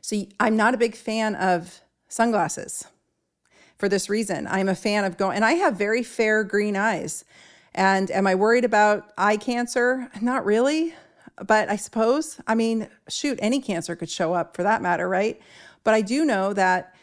So 0.00 0.24
I'm 0.38 0.56
not 0.56 0.74
a 0.74 0.78
big 0.78 0.94
fan 0.96 1.34
of 1.34 1.80
sunglasses. 2.08 2.84
for 3.80 3.88
this 3.88 4.10
reason. 4.10 4.46
I'm 4.46 4.68
a 4.68 4.74
fan 4.74 5.04
of 5.06 5.16
going, 5.16 5.36
and 5.36 5.44
I 5.44 5.52
have 5.52 5.74
very 5.74 6.02
fair 6.02 6.44
green 6.44 6.76
eyes. 6.76 7.24
And 7.74 8.10
am 8.10 8.26
I 8.26 8.34
worried 8.34 8.66
about 8.66 9.10
eye 9.16 9.38
cancer? 9.38 10.10
Not 10.20 10.44
really. 10.44 10.94
But 11.44 11.70
I 11.70 11.76
suppose, 11.76 12.38
I 12.46 12.54
mean, 12.54 12.88
shoot, 13.08 13.38
any 13.40 13.60
cancer 13.60 13.96
could 13.96 14.10
show 14.10 14.34
up 14.34 14.54
for 14.54 14.62
that 14.62 14.82
matter, 14.82 15.08
right? 15.08 15.40
But 15.82 15.94
I 15.94 16.02
do 16.02 16.26
know 16.26 16.52
that 16.52 16.94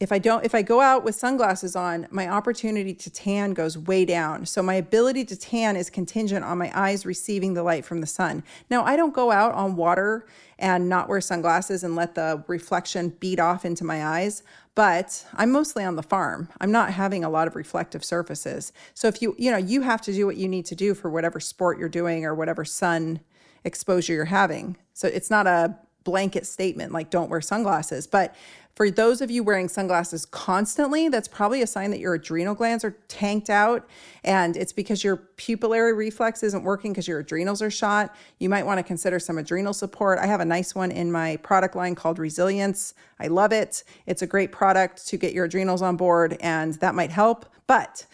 if 0.00 0.12
I 0.12 0.18
don't, 0.18 0.46
if 0.46 0.54
I 0.54 0.62
go 0.62 0.80
out 0.80 1.04
with 1.04 1.14
sunglasses 1.14 1.76
on, 1.76 2.06
my 2.10 2.26
opportunity 2.26 2.94
to 2.94 3.10
tan 3.10 3.52
goes 3.52 3.76
way 3.76 4.06
down. 4.06 4.46
So 4.46 4.62
my 4.62 4.74
ability 4.74 5.26
to 5.26 5.36
tan 5.36 5.76
is 5.76 5.90
contingent 5.90 6.42
on 6.42 6.56
my 6.56 6.72
eyes 6.74 7.04
receiving 7.04 7.52
the 7.52 7.62
light 7.62 7.84
from 7.84 8.00
the 8.00 8.06
sun. 8.06 8.42
Now, 8.70 8.82
I 8.82 8.96
don't 8.96 9.12
go 9.12 9.30
out 9.30 9.52
on 9.52 9.76
water 9.76 10.26
and 10.58 10.88
not 10.88 11.10
wear 11.10 11.20
sunglasses 11.20 11.84
and 11.84 11.96
let 11.96 12.14
the 12.14 12.42
reflection 12.48 13.10
beat 13.20 13.38
off 13.38 13.66
into 13.66 13.84
my 13.84 14.02
eyes, 14.02 14.42
but 14.74 15.26
I'm 15.34 15.52
mostly 15.52 15.84
on 15.84 15.96
the 15.96 16.02
farm. 16.02 16.48
I'm 16.62 16.72
not 16.72 16.94
having 16.94 17.22
a 17.22 17.30
lot 17.30 17.46
of 17.46 17.54
reflective 17.54 18.02
surfaces. 18.02 18.72
So 18.94 19.06
if 19.06 19.20
you, 19.20 19.36
you 19.38 19.50
know, 19.50 19.58
you 19.58 19.82
have 19.82 20.00
to 20.02 20.14
do 20.14 20.24
what 20.24 20.38
you 20.38 20.48
need 20.48 20.64
to 20.66 20.74
do 20.74 20.94
for 20.94 21.10
whatever 21.10 21.40
sport 21.40 21.78
you're 21.78 21.90
doing 21.90 22.24
or 22.24 22.34
whatever 22.34 22.64
sun 22.64 23.20
exposure 23.64 24.14
you're 24.14 24.24
having. 24.24 24.78
So 24.94 25.08
it's 25.08 25.28
not 25.28 25.46
a 25.46 25.76
blanket 26.04 26.46
statement 26.46 26.92
like 26.92 27.10
don't 27.10 27.28
wear 27.28 27.42
sunglasses, 27.42 28.06
but 28.06 28.34
for 28.74 28.90
those 28.90 29.20
of 29.20 29.30
you 29.30 29.42
wearing 29.42 29.68
sunglasses 29.68 30.24
constantly, 30.24 31.08
that's 31.08 31.28
probably 31.28 31.60
a 31.60 31.66
sign 31.66 31.90
that 31.90 32.00
your 32.00 32.14
adrenal 32.14 32.54
glands 32.54 32.84
are 32.84 32.96
tanked 33.08 33.50
out 33.50 33.86
and 34.24 34.56
it's 34.56 34.72
because 34.72 35.02
your 35.04 35.16
pupillary 35.36 35.96
reflex 35.96 36.42
isn't 36.42 36.62
working 36.62 36.92
because 36.92 37.08
your 37.08 37.18
adrenals 37.18 37.60
are 37.62 37.70
shot. 37.70 38.14
You 38.38 38.48
might 38.48 38.64
want 38.64 38.78
to 38.78 38.82
consider 38.82 39.18
some 39.18 39.38
adrenal 39.38 39.74
support. 39.74 40.18
I 40.18 40.26
have 40.26 40.40
a 40.40 40.44
nice 40.44 40.74
one 40.74 40.90
in 40.90 41.10
my 41.10 41.36
product 41.38 41.74
line 41.76 41.94
called 41.94 42.18
Resilience. 42.18 42.94
I 43.18 43.26
love 43.26 43.52
it. 43.52 43.84
It's 44.06 44.22
a 44.22 44.26
great 44.26 44.52
product 44.52 45.06
to 45.08 45.16
get 45.16 45.34
your 45.34 45.46
adrenals 45.46 45.82
on 45.82 45.96
board 45.96 46.36
and 46.40 46.74
that 46.74 46.94
might 46.94 47.10
help. 47.10 47.46
But 47.66 48.06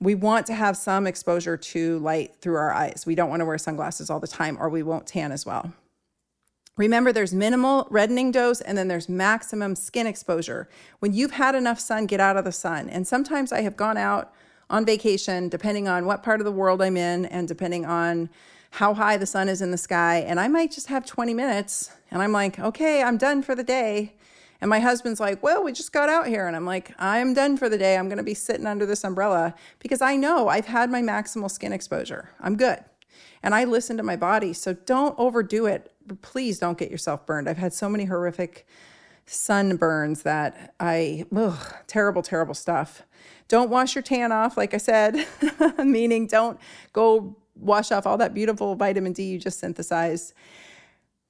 we 0.00 0.14
want 0.14 0.46
to 0.46 0.54
have 0.54 0.76
some 0.76 1.06
exposure 1.06 1.56
to 1.56 1.98
light 2.00 2.36
through 2.40 2.56
our 2.56 2.72
eyes. 2.72 3.04
We 3.06 3.14
don't 3.14 3.30
want 3.30 3.40
to 3.40 3.46
wear 3.46 3.58
sunglasses 3.58 4.10
all 4.10 4.20
the 4.20 4.26
time 4.26 4.56
or 4.60 4.68
we 4.68 4.82
won't 4.82 5.06
tan 5.06 5.32
as 5.32 5.46
well. 5.46 5.72
Remember, 6.76 7.10
there's 7.10 7.32
minimal 7.32 7.86
reddening 7.90 8.30
dose 8.30 8.60
and 8.60 8.76
then 8.76 8.88
there's 8.88 9.08
maximum 9.08 9.74
skin 9.74 10.06
exposure. 10.06 10.68
When 10.98 11.14
you've 11.14 11.32
had 11.32 11.54
enough 11.54 11.80
sun, 11.80 12.04
get 12.04 12.20
out 12.20 12.36
of 12.36 12.44
the 12.44 12.52
sun. 12.52 12.90
And 12.90 13.06
sometimes 13.06 13.50
I 13.50 13.62
have 13.62 13.76
gone 13.76 13.96
out 13.96 14.32
on 14.68 14.84
vacation, 14.84 15.48
depending 15.48 15.88
on 15.88 16.04
what 16.04 16.22
part 16.22 16.40
of 16.40 16.44
the 16.44 16.52
world 16.52 16.82
I'm 16.82 16.98
in 16.98 17.24
and 17.26 17.48
depending 17.48 17.86
on 17.86 18.28
how 18.72 18.92
high 18.92 19.16
the 19.16 19.26
sun 19.26 19.48
is 19.48 19.62
in 19.62 19.70
the 19.70 19.78
sky. 19.78 20.18
And 20.18 20.38
I 20.38 20.48
might 20.48 20.70
just 20.70 20.88
have 20.88 21.06
20 21.06 21.32
minutes 21.32 21.92
and 22.10 22.20
I'm 22.20 22.32
like, 22.32 22.58
okay, 22.58 23.02
I'm 23.02 23.16
done 23.16 23.42
for 23.42 23.54
the 23.54 23.64
day. 23.64 24.14
And 24.60 24.68
my 24.68 24.80
husband's 24.80 25.20
like, 25.20 25.42
well, 25.42 25.62
we 25.62 25.72
just 25.72 25.92
got 25.92 26.10
out 26.10 26.26
here. 26.26 26.46
And 26.46 26.54
I'm 26.54 26.66
like, 26.66 26.92
I'm 26.98 27.32
done 27.32 27.56
for 27.56 27.70
the 27.70 27.78
day. 27.78 27.96
I'm 27.96 28.08
going 28.08 28.18
to 28.18 28.24
be 28.24 28.34
sitting 28.34 28.66
under 28.66 28.84
this 28.84 29.02
umbrella 29.02 29.54
because 29.78 30.02
I 30.02 30.16
know 30.16 30.48
I've 30.48 30.66
had 30.66 30.90
my 30.90 31.00
maximal 31.00 31.50
skin 31.50 31.72
exposure. 31.72 32.30
I'm 32.40 32.56
good. 32.56 32.80
And 33.42 33.54
I 33.54 33.64
listen 33.64 33.96
to 33.96 34.02
my 34.02 34.16
body. 34.16 34.52
So 34.52 34.74
don't 34.74 35.14
overdo 35.18 35.66
it 35.66 35.92
please 36.22 36.58
don't 36.58 36.78
get 36.78 36.90
yourself 36.90 37.26
burned. 37.26 37.48
I've 37.48 37.58
had 37.58 37.72
so 37.72 37.88
many 37.88 38.04
horrific 38.04 38.66
sunburns 39.26 40.22
that 40.22 40.74
I, 40.78 41.24
ugh, 41.34 41.74
terrible, 41.86 42.22
terrible 42.22 42.54
stuff. 42.54 43.02
Don't 43.48 43.70
wash 43.70 43.94
your 43.94 44.02
tan 44.02 44.32
off, 44.32 44.56
like 44.56 44.74
I 44.74 44.78
said, 44.78 45.26
meaning 45.78 46.26
don't 46.26 46.58
go 46.92 47.36
wash 47.54 47.90
off 47.90 48.06
all 48.06 48.18
that 48.18 48.34
beautiful 48.34 48.74
vitamin 48.74 49.12
D 49.12 49.24
you 49.24 49.38
just 49.38 49.58
synthesized. 49.58 50.32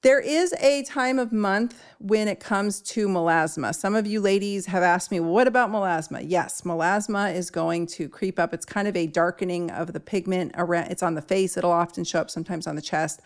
There 0.07 0.21
is 0.21 0.53
a 0.61 0.83
time 0.83 1.19
of 1.19 1.33
month 1.33 1.83
when 1.99 2.29
it 2.29 2.39
comes 2.39 2.79
to 2.93 3.09
melasma. 3.09 3.75
Some 3.75 3.93
of 3.93 4.07
you 4.07 4.21
ladies 4.21 4.67
have 4.67 4.81
asked 4.81 5.11
me, 5.11 5.19
well, 5.19 5.33
what 5.33 5.47
about 5.47 5.69
melasma? 5.69 6.23
Yes, 6.25 6.61
melasma 6.61 7.35
is 7.35 7.49
going 7.49 7.87
to 7.87 8.07
creep 8.07 8.39
up. 8.39 8.53
It's 8.53 8.65
kind 8.65 8.87
of 8.87 8.95
a 8.95 9.05
darkening 9.05 9.69
of 9.69 9.91
the 9.91 9.99
pigment 9.99 10.53
around, 10.55 10.91
it's 10.91 11.03
on 11.03 11.15
the 11.15 11.21
face. 11.21 11.57
It'll 11.57 11.73
often 11.73 12.05
show 12.05 12.21
up 12.21 12.29
sometimes 12.29 12.67
on 12.67 12.77
the 12.77 12.81
chest 12.81 13.19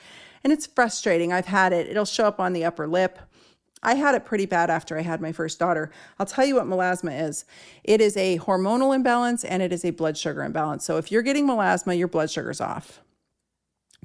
and 0.44 0.52
it's 0.52 0.66
frustrating. 0.66 1.32
I've 1.32 1.46
had 1.46 1.72
it, 1.72 1.88
it'll 1.88 2.04
show 2.04 2.26
up 2.26 2.40
on 2.40 2.52
the 2.52 2.66
upper 2.66 2.88
lip. 2.88 3.20
I 3.84 3.94
had 3.94 4.16
it 4.16 4.26
pretty 4.26 4.48
bad 4.48 4.72
after 4.72 4.98
I 4.98 5.04
had 5.04 5.22
my 5.22 5.34
first 5.34 5.60
daughter. 5.60 5.92
I'll 6.18 6.26
tell 6.26 6.46
you 6.46 6.56
what 6.56 6.66
melasma 6.66 7.30
is 7.30 7.46
it 7.84 8.02
is 8.02 8.18
a 8.18 8.40
hormonal 8.40 8.96
imbalance 8.96 9.44
and 9.44 9.62
it 9.62 9.72
is 9.72 9.86
a 9.86 9.92
blood 9.92 10.18
sugar 10.18 10.42
imbalance. 10.42 10.84
So 10.84 10.98
if 10.98 11.12
you're 11.12 11.22
getting 11.22 11.48
melasma, 11.48 11.96
your 11.96 12.08
blood 12.08 12.32
sugar's 12.32 12.60
off 12.60 13.02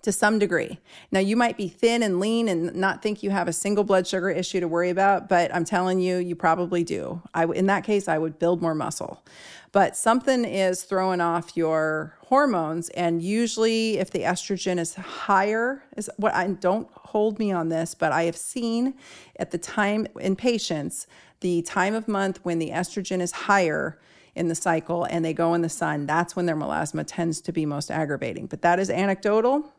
to 0.03 0.13
some 0.13 0.39
degree. 0.39 0.79
Now, 1.11 1.19
you 1.19 1.37
might 1.37 1.57
be 1.57 1.69
thin 1.69 2.03
and 2.03 2.21
lean 2.21 2.49
and 2.49 2.75
not 2.77 3.03
think 3.03 3.25
you 3.25 3.31
have 3.31 3.49
a 3.49 3.53
single 3.53 3.83
blood 3.83 4.07
sugar 4.07 4.31
issue 4.31 4.61
to 4.61 4.69
worry 4.69 4.91
about, 4.91 5.29
but 5.29 5.53
I'm 5.53 5.65
telling 5.65 5.99
you, 5.99 6.19
you 6.19 6.37
probably 6.37 6.85
do. 6.85 7.23
I, 7.35 7.45
in 7.47 7.67
that 7.67 7.83
case, 7.83 8.07
I 8.07 8.17
would 8.17 8.39
build 8.39 8.63
more 8.63 8.75
muscle. 8.75 9.25
But 9.73 9.97
something 9.97 10.45
is 10.45 10.85
throwing 10.85 11.21
off 11.21 11.57
your 11.57 12.17
hormones, 12.21 12.89
and 12.91 13.21
usually, 13.21 13.99
if 13.99 14.11
the 14.11 14.21
estrogen 14.21 14.79
is 14.79 14.95
higher, 14.95 15.83
is 15.97 16.09
what 16.19 16.33
I 16.35 16.47
don't 16.47 16.89
hold 16.93 17.39
me 17.39 17.51
on 17.51 17.69
this, 17.69 17.95
but 17.95 18.13
I 18.13 18.25
have 18.25 18.37
seen 18.37 18.95
at 19.41 19.51
the 19.51 19.59
time 19.59 20.07
in 20.21 20.37
patients 20.37 21.09
the 21.41 21.63
time 21.63 21.95
of 21.95 22.07
month 22.07 22.39
when 22.45 22.59
the 22.59 22.71
estrogen 22.71 23.21
is 23.21 23.33
higher 23.33 23.99
in 24.37 24.49
the 24.49 24.55
cycle 24.55 25.05
and 25.05 25.25
they 25.25 25.33
go 25.33 25.55
in 25.55 25.63
the 25.63 25.69
sun, 25.69 26.07
that's 26.07 26.37
when 26.37 26.47
their 26.47 26.57
melasma 26.57 27.05
tends 27.07 27.41
to 27.41 27.53
be 27.53 27.67
most 27.67 27.91
aggravating. 27.91 28.47
But 28.47 28.63
that 28.63 28.79
is 28.79 28.89
anecdotal. 28.89 29.73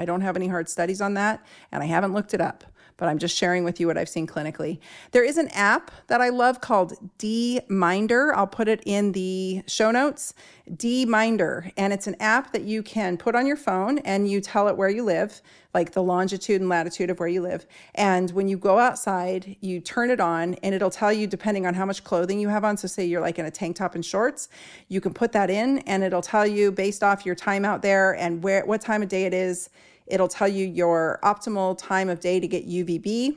I 0.00 0.06
don't 0.06 0.22
have 0.22 0.34
any 0.34 0.48
hard 0.48 0.68
studies 0.70 1.02
on 1.02 1.12
that, 1.14 1.44
and 1.70 1.82
I 1.82 1.86
haven't 1.86 2.14
looked 2.14 2.32
it 2.32 2.40
up, 2.40 2.64
but 2.96 3.10
I'm 3.10 3.18
just 3.18 3.36
sharing 3.36 3.64
with 3.64 3.78
you 3.80 3.86
what 3.86 3.98
I've 3.98 4.08
seen 4.08 4.26
clinically. 4.26 4.78
There 5.10 5.22
is 5.24 5.36
an 5.36 5.48
app 5.48 5.90
that 6.06 6.22
I 6.22 6.30
love 6.30 6.62
called 6.62 6.94
D-Minder. 7.18 8.34
I'll 8.34 8.46
put 8.46 8.66
it 8.66 8.82
in 8.86 9.12
the 9.12 9.62
show 9.66 9.90
notes. 9.90 10.32
D-Minder, 10.74 11.70
and 11.76 11.92
it's 11.92 12.06
an 12.06 12.16
app 12.18 12.52
that 12.52 12.62
you 12.62 12.82
can 12.82 13.18
put 13.18 13.34
on 13.34 13.46
your 13.46 13.56
phone 13.56 13.98
and 13.98 14.26
you 14.30 14.40
tell 14.40 14.68
it 14.68 14.76
where 14.76 14.88
you 14.88 15.02
live, 15.02 15.42
like 15.74 15.92
the 15.92 16.02
longitude 16.02 16.60
and 16.60 16.70
latitude 16.70 17.10
of 17.10 17.18
where 17.18 17.28
you 17.28 17.42
live. 17.42 17.66
And 17.94 18.30
when 18.30 18.48
you 18.48 18.56
go 18.56 18.78
outside, 18.78 19.56
you 19.60 19.80
turn 19.80 20.10
it 20.10 20.20
on 20.20 20.54
and 20.62 20.74
it'll 20.74 20.90
tell 20.90 21.12
you 21.12 21.26
depending 21.26 21.66
on 21.66 21.74
how 21.74 21.84
much 21.84 22.04
clothing 22.04 22.38
you 22.38 22.48
have 22.48 22.64
on. 22.64 22.76
So 22.76 22.88
say 22.88 23.04
you're 23.04 23.20
like 23.20 23.38
in 23.38 23.46
a 23.46 23.50
tank 23.50 23.76
top 23.76 23.94
and 23.94 24.04
shorts, 24.04 24.48
you 24.88 25.00
can 25.00 25.12
put 25.12 25.32
that 25.32 25.50
in 25.50 25.78
and 25.80 26.02
it'll 26.04 26.22
tell 26.22 26.46
you 26.46 26.70
based 26.70 27.02
off 27.02 27.26
your 27.26 27.34
time 27.34 27.64
out 27.64 27.82
there 27.82 28.14
and 28.16 28.42
where 28.42 28.64
what 28.64 28.80
time 28.80 29.02
of 29.02 29.08
day 29.08 29.24
it 29.24 29.34
is. 29.34 29.70
It'll 30.10 30.28
tell 30.28 30.48
you 30.48 30.66
your 30.66 31.18
optimal 31.22 31.78
time 31.78 32.08
of 32.08 32.20
day 32.20 32.40
to 32.40 32.48
get 32.48 32.68
UVB 32.68 33.36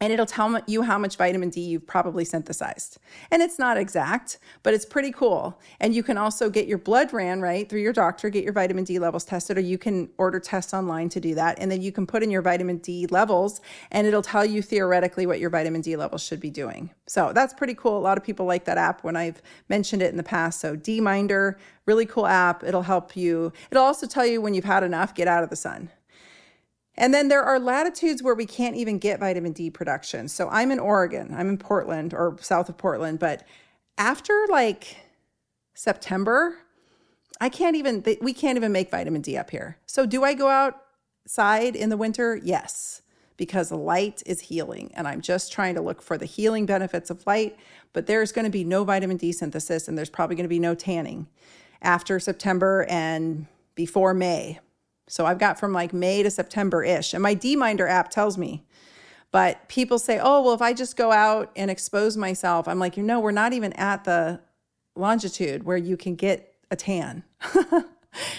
and 0.00 0.12
it'll 0.12 0.26
tell 0.26 0.60
you 0.66 0.82
how 0.82 0.98
much 0.98 1.16
vitamin 1.16 1.48
D 1.48 1.60
you've 1.60 1.86
probably 1.86 2.24
synthesized. 2.24 2.98
And 3.30 3.42
it's 3.42 3.58
not 3.58 3.78
exact, 3.78 4.38
but 4.62 4.74
it's 4.74 4.84
pretty 4.84 5.10
cool. 5.10 5.58
And 5.80 5.94
you 5.94 6.02
can 6.02 6.18
also 6.18 6.50
get 6.50 6.66
your 6.66 6.78
blood 6.78 7.12
ran, 7.12 7.40
right, 7.40 7.68
through 7.68 7.80
your 7.80 7.94
doctor, 7.94 8.28
get 8.28 8.44
your 8.44 8.52
vitamin 8.52 8.84
D 8.84 8.98
levels 8.98 9.24
tested, 9.24 9.56
or 9.56 9.62
you 9.62 9.78
can 9.78 10.10
order 10.18 10.38
tests 10.38 10.74
online 10.74 11.08
to 11.10 11.20
do 11.20 11.34
that. 11.34 11.58
And 11.58 11.70
then 11.70 11.80
you 11.80 11.92
can 11.92 12.06
put 12.06 12.22
in 12.22 12.30
your 12.30 12.42
vitamin 12.42 12.78
D 12.78 13.06
levels, 13.06 13.60
and 13.90 14.06
it'll 14.06 14.22
tell 14.22 14.44
you 14.44 14.60
theoretically 14.60 15.26
what 15.26 15.40
your 15.40 15.50
vitamin 15.50 15.80
D 15.80 15.96
levels 15.96 16.22
should 16.22 16.40
be 16.40 16.50
doing. 16.50 16.90
So 17.06 17.32
that's 17.32 17.54
pretty 17.54 17.74
cool. 17.74 17.96
A 17.96 18.00
lot 18.00 18.18
of 18.18 18.24
people 18.24 18.44
like 18.44 18.66
that 18.66 18.78
app 18.78 19.02
when 19.02 19.16
I've 19.16 19.40
mentioned 19.68 20.02
it 20.02 20.10
in 20.10 20.18
the 20.18 20.22
past. 20.22 20.60
So 20.60 20.76
D-Minder, 20.76 21.58
really 21.86 22.04
cool 22.04 22.26
app. 22.26 22.62
It'll 22.64 22.82
help 22.82 23.16
you. 23.16 23.52
It'll 23.70 23.84
also 23.84 24.06
tell 24.06 24.26
you 24.26 24.42
when 24.42 24.52
you've 24.52 24.64
had 24.64 24.82
enough, 24.82 25.14
get 25.14 25.28
out 25.28 25.42
of 25.42 25.50
the 25.50 25.56
sun. 25.56 25.90
And 26.98 27.12
then 27.12 27.28
there 27.28 27.42
are 27.42 27.58
latitudes 27.58 28.22
where 28.22 28.34
we 28.34 28.46
can't 28.46 28.76
even 28.76 28.98
get 28.98 29.20
vitamin 29.20 29.52
D 29.52 29.70
production. 29.70 30.28
So 30.28 30.48
I'm 30.48 30.70
in 30.70 30.78
Oregon, 30.78 31.34
I'm 31.36 31.48
in 31.48 31.58
Portland 31.58 32.14
or 32.14 32.36
south 32.40 32.68
of 32.68 32.78
Portland, 32.78 33.18
but 33.18 33.46
after 33.98 34.46
like 34.48 34.96
September, 35.74 36.56
I 37.40 37.50
can't 37.50 37.76
even, 37.76 38.02
we 38.22 38.32
can't 38.32 38.56
even 38.56 38.72
make 38.72 38.90
vitamin 38.90 39.20
D 39.20 39.36
up 39.36 39.50
here. 39.50 39.76
So 39.84 40.06
do 40.06 40.24
I 40.24 40.32
go 40.32 40.48
outside 40.48 41.76
in 41.76 41.90
the 41.90 41.98
winter? 41.98 42.40
Yes, 42.42 43.02
because 43.36 43.70
light 43.70 44.22
is 44.24 44.40
healing. 44.40 44.90
And 44.94 45.06
I'm 45.06 45.20
just 45.20 45.52
trying 45.52 45.74
to 45.74 45.82
look 45.82 46.00
for 46.00 46.16
the 46.16 46.24
healing 46.24 46.64
benefits 46.64 47.10
of 47.10 47.26
light, 47.26 47.58
but 47.92 48.06
there's 48.06 48.32
going 48.32 48.46
to 48.46 48.50
be 48.50 48.64
no 48.64 48.84
vitamin 48.84 49.18
D 49.18 49.32
synthesis 49.32 49.86
and 49.86 49.98
there's 49.98 50.08
probably 50.08 50.36
going 50.36 50.44
to 50.44 50.48
be 50.48 50.58
no 50.58 50.74
tanning 50.74 51.26
after 51.82 52.18
September 52.18 52.86
and 52.88 53.46
before 53.74 54.14
May 54.14 54.60
so 55.08 55.26
I've 55.26 55.38
got 55.38 55.58
from 55.58 55.72
like 55.72 55.92
May 55.92 56.22
to 56.22 56.30
September 56.30 56.82
ish. 56.82 57.14
And 57.14 57.22
my 57.22 57.34
D-Minder 57.34 57.86
app 57.86 58.10
tells 58.10 58.36
me. 58.36 58.64
But 59.30 59.68
people 59.68 59.98
say, 59.98 60.18
oh, 60.22 60.42
well, 60.42 60.54
if 60.54 60.62
I 60.62 60.72
just 60.72 60.96
go 60.96 61.12
out 61.12 61.50
and 61.56 61.70
expose 61.70 62.16
myself, 62.16 62.66
I'm 62.68 62.78
like, 62.78 62.96
you 62.96 63.02
know, 63.02 63.20
we're 63.20 63.32
not 63.32 63.52
even 63.52 63.72
at 63.74 64.04
the 64.04 64.40
longitude 64.94 65.64
where 65.64 65.76
you 65.76 65.96
can 65.96 66.14
get 66.14 66.54
a 66.70 66.76
tan. 66.76 67.22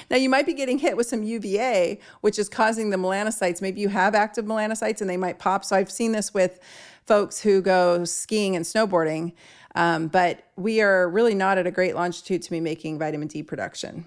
now, 0.09 0.18
you 0.18 0.30
might 0.30 0.45
be 0.45 0.53
getting 0.53 0.80
hit 0.80 0.97
with 0.97 1.05
some 1.07 1.24
UVA, 1.24 1.99
which 2.22 2.39
is 2.39 2.49
causing 2.49 2.89
the 2.89 2.97
melanocytes. 2.97 3.61
Maybe 3.61 3.80
you 3.82 3.89
have 3.89 4.15
active 4.15 4.45
melanocytes 4.45 5.01
and 5.01 5.09
they 5.09 5.18
might 5.18 5.39
pop. 5.39 5.63
So 5.63 5.76
I've 5.76 5.91
seen 5.91 6.13
this 6.13 6.34
with 6.34 6.59
folks 7.05 7.41
who 7.41 7.61
go 7.61 8.03
skiing 8.03 8.55
and 8.55 8.65
snowboarding. 8.65 9.34
Um, 9.76 10.07
but 10.07 10.45
we 10.55 10.82
are 10.82 11.07
really 11.07 11.36
not 11.36 11.57
at 11.57 11.68
a 11.68 11.72
great 11.72 11.95
longitude 11.95 12.41
to 12.41 12.49
be 12.49 12.59
making 12.59 12.97
vitamin 12.97 13.28
D 13.28 13.43
production. 13.43 14.05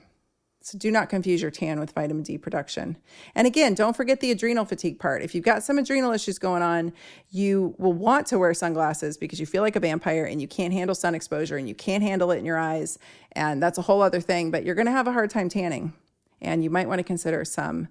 So 0.71 0.79
do 0.79 0.93
not 0.93 1.09
confuse 1.09 1.43
your 1.43 1.51
tan 1.51 1.81
with 1.81 1.91
vitamin 1.91 2.23
D 2.23 2.39
production. 2.39 2.97
And 3.35 3.45
again, 3.45 3.75
don't 3.75 3.97
forget 3.97 4.21
the 4.21 4.31
adrenal 4.31 4.65
fatigue 4.65 5.01
part. 5.01 5.21
If 5.21 5.35
you've 5.35 5.45
got 5.45 5.65
some 5.65 5.79
adrenal 5.79 6.13
issues 6.13 6.39
going 6.39 6.63
on, 6.63 6.93
you 7.29 7.75
will 7.77 7.93
want 7.93 8.29
to 8.29 8.39
wear 8.39 8.55
sunglasses 8.55 9.17
because 9.17 9.41
you 9.41 9.47
feel 9.47 9.63
like 9.63 9.75
a 9.75 9.81
vampire 9.81 10.25
and 10.25 10.41
you 10.41 10.47
can't 10.47 10.73
handle 10.73 10.95
sun 10.95 11.17
exposure 11.17 11.57
and 11.57 11.69
you 11.69 11.75
can't 11.75 12.05
handle 12.05 12.31
it 12.31 12.39
in 12.39 12.45
your 12.45 12.57
eyes. 12.57 13.01
And 13.33 13.61
that's 13.61 13.79
a 13.79 13.83
whole 13.83 14.01
other 14.01 14.21
thing, 14.21 14.53
but 14.53 14.65
you're 14.65 14.77
going 14.77 14.87
to 14.87 14.93
have 14.93 15.09
a 15.09 15.13
hard 15.13 15.31
time 15.31 15.49
tanning. 15.49 15.93
And 16.41 16.63
you 16.63 16.71
might 16.71 16.87
want 16.87 17.01
to 17.01 17.05
consider 17.05 17.45
some 17.45 17.89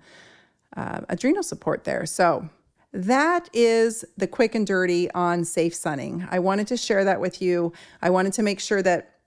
uh, 0.77 1.01
adrenal 1.09 1.43
support 1.43 1.83
there. 1.83 2.05
So 2.05 2.47
that 2.93 3.49
is 3.51 4.05
the 4.15 4.25
quick 4.25 4.55
and 4.55 4.65
dirty 4.65 5.11
on 5.11 5.43
safe 5.43 5.75
sunning. 5.75 6.25
I 6.31 6.39
wanted 6.39 6.67
to 6.67 6.77
share 6.77 7.03
that 7.03 7.19
with 7.19 7.41
you. 7.41 7.73
I 8.01 8.09
wanted 8.09 8.31
to 8.33 8.41
make 8.41 8.61
sure 8.61 8.81
that 8.83 9.18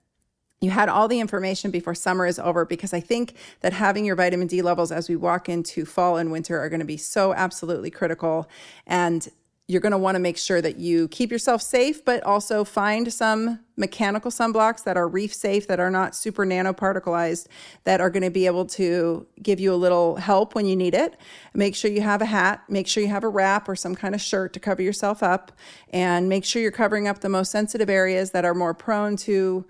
you 0.63 0.71
had 0.71 0.87
all 0.87 1.09
the 1.09 1.19
information 1.19 1.71
before 1.71 1.93
summer 1.93 2.25
is 2.25 2.39
over 2.39 2.63
because 2.63 2.93
I 2.93 3.01
think 3.01 3.35
that 3.59 3.73
having 3.73 4.05
your 4.05 4.15
vitamin 4.15 4.47
D 4.47 4.61
levels 4.61 4.93
as 4.93 5.09
we 5.09 5.17
walk 5.17 5.49
into 5.49 5.85
fall 5.85 6.15
and 6.15 6.31
winter 6.31 6.57
are 6.57 6.69
going 6.69 6.79
to 6.79 6.85
be 6.85 6.95
so 6.95 7.33
absolutely 7.33 7.91
critical. 7.91 8.49
And 8.87 9.27
you're 9.67 9.81
going 9.81 9.91
to 9.91 9.97
want 9.97 10.15
to 10.15 10.19
make 10.19 10.37
sure 10.37 10.61
that 10.61 10.77
you 10.77 11.09
keep 11.09 11.31
yourself 11.31 11.61
safe, 11.61 12.05
but 12.05 12.23
also 12.23 12.63
find 12.63 13.11
some 13.11 13.59
mechanical 13.75 14.31
sunblocks 14.31 14.85
that 14.85 14.95
are 14.95 15.07
reef 15.07 15.33
safe, 15.33 15.67
that 15.67 15.81
are 15.81 15.89
not 15.89 16.15
super 16.15 16.45
nanoparticleized, 16.45 17.47
that 17.83 17.99
are 17.99 18.09
going 18.09 18.23
to 18.23 18.29
be 18.29 18.45
able 18.45 18.65
to 18.65 19.25
give 19.41 19.59
you 19.59 19.73
a 19.73 19.75
little 19.75 20.15
help 20.15 20.55
when 20.55 20.65
you 20.65 20.77
need 20.77 20.93
it. 20.93 21.17
Make 21.53 21.75
sure 21.75 21.91
you 21.91 22.01
have 22.01 22.21
a 22.21 22.25
hat, 22.25 22.63
make 22.69 22.87
sure 22.87 23.03
you 23.03 23.09
have 23.09 23.23
a 23.25 23.29
wrap 23.29 23.67
or 23.67 23.75
some 23.75 23.95
kind 23.95 24.15
of 24.15 24.21
shirt 24.21 24.53
to 24.53 24.61
cover 24.61 24.81
yourself 24.81 25.23
up, 25.23 25.51
and 25.89 26.29
make 26.29 26.45
sure 26.45 26.61
you're 26.61 26.71
covering 26.71 27.07
up 27.07 27.19
the 27.19 27.29
most 27.29 27.51
sensitive 27.51 27.89
areas 27.89 28.31
that 28.31 28.45
are 28.45 28.53
more 28.53 28.73
prone 28.73 29.17
to 29.17 29.65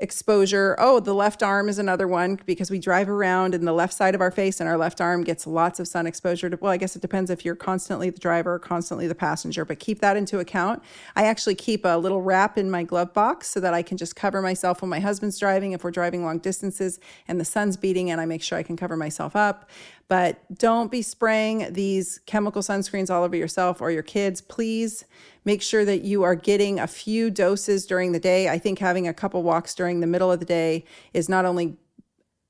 exposure. 0.00 0.74
Oh, 0.78 0.98
the 0.98 1.12
left 1.12 1.42
arm 1.42 1.68
is 1.68 1.78
another 1.78 2.08
one 2.08 2.40
because 2.46 2.70
we 2.70 2.78
drive 2.78 3.08
around 3.08 3.54
and 3.54 3.66
the 3.66 3.72
left 3.72 3.92
side 3.92 4.14
of 4.14 4.22
our 4.22 4.30
face 4.30 4.58
and 4.58 4.68
our 4.68 4.78
left 4.78 5.00
arm 5.00 5.22
gets 5.24 5.46
lots 5.46 5.78
of 5.78 5.86
sun 5.86 6.06
exposure. 6.06 6.50
Well, 6.58 6.72
I 6.72 6.78
guess 6.78 6.96
it 6.96 7.02
depends 7.02 7.30
if 7.30 7.44
you're 7.44 7.54
constantly 7.54 8.08
the 8.08 8.18
driver 8.18 8.54
or 8.54 8.58
constantly 8.58 9.06
the 9.06 9.14
passenger, 9.14 9.64
but 9.64 9.78
keep 9.78 10.00
that 10.00 10.16
into 10.16 10.38
account. 10.38 10.82
I 11.16 11.26
actually 11.26 11.54
keep 11.54 11.84
a 11.84 11.98
little 11.98 12.22
wrap 12.22 12.56
in 12.56 12.70
my 12.70 12.82
glove 12.82 13.12
box 13.12 13.48
so 13.48 13.60
that 13.60 13.74
I 13.74 13.82
can 13.82 13.98
just 13.98 14.16
cover 14.16 14.40
myself 14.40 14.80
when 14.80 14.88
my 14.88 15.00
husband's 15.00 15.38
driving, 15.38 15.72
if 15.72 15.84
we're 15.84 15.90
driving 15.90 16.24
long 16.24 16.38
distances 16.38 16.98
and 17.28 17.38
the 17.38 17.44
sun's 17.44 17.76
beating, 17.76 18.10
and 18.10 18.20
I 18.20 18.26
make 18.26 18.42
sure 18.42 18.56
I 18.56 18.62
can 18.62 18.76
cover 18.76 18.96
myself 18.96 19.36
up. 19.36 19.68
But 20.10 20.40
don't 20.58 20.90
be 20.90 21.02
spraying 21.02 21.72
these 21.72 22.18
chemical 22.26 22.62
sunscreens 22.62 23.10
all 23.10 23.22
over 23.22 23.36
yourself 23.36 23.80
or 23.80 23.92
your 23.92 24.02
kids. 24.02 24.40
Please 24.40 25.04
make 25.44 25.62
sure 25.62 25.84
that 25.84 26.02
you 26.02 26.24
are 26.24 26.34
getting 26.34 26.80
a 26.80 26.88
few 26.88 27.30
doses 27.30 27.86
during 27.86 28.10
the 28.10 28.18
day. 28.18 28.48
I 28.48 28.58
think 28.58 28.80
having 28.80 29.06
a 29.06 29.14
couple 29.14 29.40
walks 29.44 29.72
during 29.72 30.00
the 30.00 30.08
middle 30.08 30.32
of 30.32 30.40
the 30.40 30.44
day 30.44 30.84
is 31.14 31.28
not 31.28 31.44
only 31.44 31.76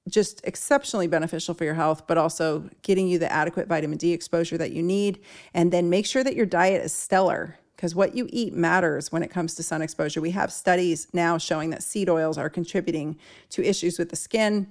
just 0.09 0.41
exceptionally 0.43 1.07
beneficial 1.07 1.53
for 1.53 1.65
your 1.65 1.75
health, 1.75 2.07
but 2.07 2.17
also 2.17 2.71
getting 2.81 3.07
you 3.09 3.19
the 3.19 3.31
adequate 3.31 3.69
vitamin 3.69 3.99
D 3.99 4.15
exposure 4.15 4.57
that 4.57 4.73
you 4.73 4.83
need. 4.83 5.21
And 5.53 5.71
then 5.71 5.91
make 5.91 6.07
sure 6.07 6.25
that 6.25 6.35
your 6.35 6.47
diet 6.47 6.83
is 6.83 6.95
stellar 6.95 7.59
because 7.77 7.95
what 7.95 8.17
you 8.17 8.27
eat 8.31 8.55
matters 8.55 9.13
when 9.13 9.23
it 9.23 9.29
comes 9.29 9.55
to 9.57 9.63
sun 9.63 9.83
exposure. 9.83 10.23
We 10.23 10.31
have 10.31 10.51
studies 10.51 11.09
now 11.13 11.37
showing 11.37 11.69
that 11.71 11.83
seed 11.83 12.09
oils 12.09 12.39
are 12.39 12.49
contributing 12.49 13.19
to 13.51 13.63
issues 13.63 13.99
with 13.99 14.09
the 14.09 14.17
skin 14.17 14.67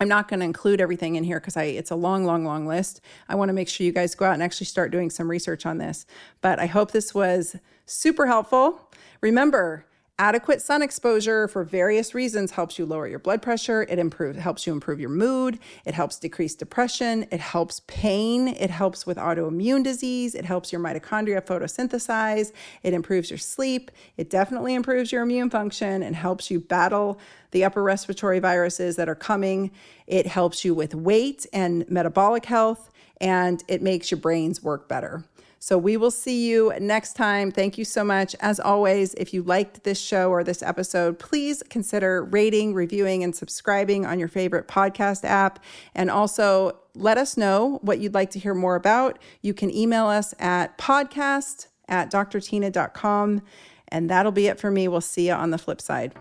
I'm 0.00 0.08
not 0.08 0.28
going 0.28 0.40
to 0.40 0.46
include 0.46 0.80
everything 0.80 1.16
in 1.16 1.24
here 1.24 1.38
because 1.38 1.56
it's 1.58 1.90
a 1.90 1.94
long, 1.94 2.24
long, 2.24 2.44
long 2.44 2.66
list. 2.66 3.02
I 3.28 3.34
want 3.34 3.50
to 3.50 3.52
make 3.52 3.68
sure 3.68 3.84
you 3.84 3.92
guys 3.92 4.14
go 4.14 4.24
out 4.24 4.32
and 4.32 4.42
actually 4.42 4.66
start 4.66 4.90
doing 4.90 5.10
some 5.10 5.30
research 5.30 5.66
on 5.66 5.76
this. 5.76 6.06
But 6.40 6.58
I 6.58 6.66
hope 6.66 6.92
this 6.92 7.14
was 7.14 7.56
super 7.84 8.26
helpful. 8.26 8.88
Remember, 9.20 9.84
Adequate 10.20 10.60
sun 10.60 10.82
exposure 10.82 11.48
for 11.48 11.64
various 11.64 12.14
reasons 12.14 12.50
helps 12.50 12.78
you 12.78 12.84
lower 12.84 13.08
your 13.08 13.18
blood 13.18 13.40
pressure. 13.40 13.86
It 13.88 13.98
improves, 13.98 14.38
helps 14.38 14.66
you 14.66 14.74
improve 14.74 15.00
your 15.00 15.08
mood. 15.08 15.58
It 15.86 15.94
helps 15.94 16.18
decrease 16.18 16.54
depression. 16.54 17.26
It 17.30 17.40
helps 17.40 17.80
pain. 17.86 18.48
It 18.48 18.68
helps 18.68 19.06
with 19.06 19.16
autoimmune 19.16 19.82
disease. 19.82 20.34
It 20.34 20.44
helps 20.44 20.72
your 20.72 20.80
mitochondria 20.82 21.40
photosynthesize. 21.40 22.52
It 22.82 22.92
improves 22.92 23.30
your 23.30 23.38
sleep. 23.38 23.90
It 24.18 24.28
definitely 24.28 24.74
improves 24.74 25.10
your 25.10 25.22
immune 25.22 25.48
function 25.48 26.02
and 26.02 26.14
helps 26.14 26.50
you 26.50 26.60
battle 26.60 27.18
the 27.52 27.64
upper 27.64 27.82
respiratory 27.82 28.40
viruses 28.40 28.96
that 28.96 29.08
are 29.08 29.14
coming. 29.14 29.70
It 30.06 30.26
helps 30.26 30.66
you 30.66 30.74
with 30.74 30.94
weight 30.94 31.46
and 31.54 31.90
metabolic 31.90 32.44
health, 32.44 32.90
and 33.22 33.64
it 33.68 33.80
makes 33.80 34.10
your 34.10 34.20
brains 34.20 34.62
work 34.62 34.86
better. 34.86 35.24
So 35.62 35.76
we 35.76 35.98
will 35.98 36.10
see 36.10 36.48
you 36.48 36.72
next 36.80 37.12
time. 37.12 37.52
Thank 37.52 37.76
you 37.76 37.84
so 37.84 38.02
much. 38.02 38.34
As 38.40 38.58
always, 38.58 39.12
if 39.14 39.34
you 39.34 39.42
liked 39.42 39.84
this 39.84 40.00
show 40.00 40.30
or 40.30 40.42
this 40.42 40.62
episode, 40.62 41.18
please 41.18 41.62
consider 41.68 42.24
rating, 42.24 42.72
reviewing, 42.72 43.22
and 43.22 43.36
subscribing 43.36 44.06
on 44.06 44.18
your 44.18 44.26
favorite 44.26 44.68
podcast 44.68 45.22
app. 45.22 45.62
And 45.94 46.10
also 46.10 46.78
let 46.94 47.18
us 47.18 47.36
know 47.36 47.78
what 47.82 47.98
you'd 47.98 48.14
like 48.14 48.30
to 48.30 48.38
hear 48.38 48.54
more 48.54 48.74
about. 48.74 49.18
You 49.42 49.52
can 49.52 49.70
email 49.70 50.06
us 50.06 50.34
at 50.38 50.78
podcast 50.78 51.66
at 51.88 52.10
drtyna.com. 52.10 53.42
And 53.88 54.08
that'll 54.08 54.32
be 54.32 54.46
it 54.46 54.58
for 54.58 54.70
me. 54.70 54.88
We'll 54.88 55.02
see 55.02 55.28
you 55.28 55.34
on 55.34 55.50
the 55.50 55.58
flip 55.58 55.82
side. 55.82 56.14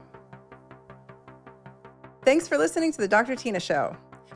Thanks 2.26 2.46
for 2.46 2.58
listening 2.58 2.92
to 2.92 2.98
the 2.98 3.08
Dr. 3.08 3.36
Tyna 3.36 3.62
Show. 3.62 3.96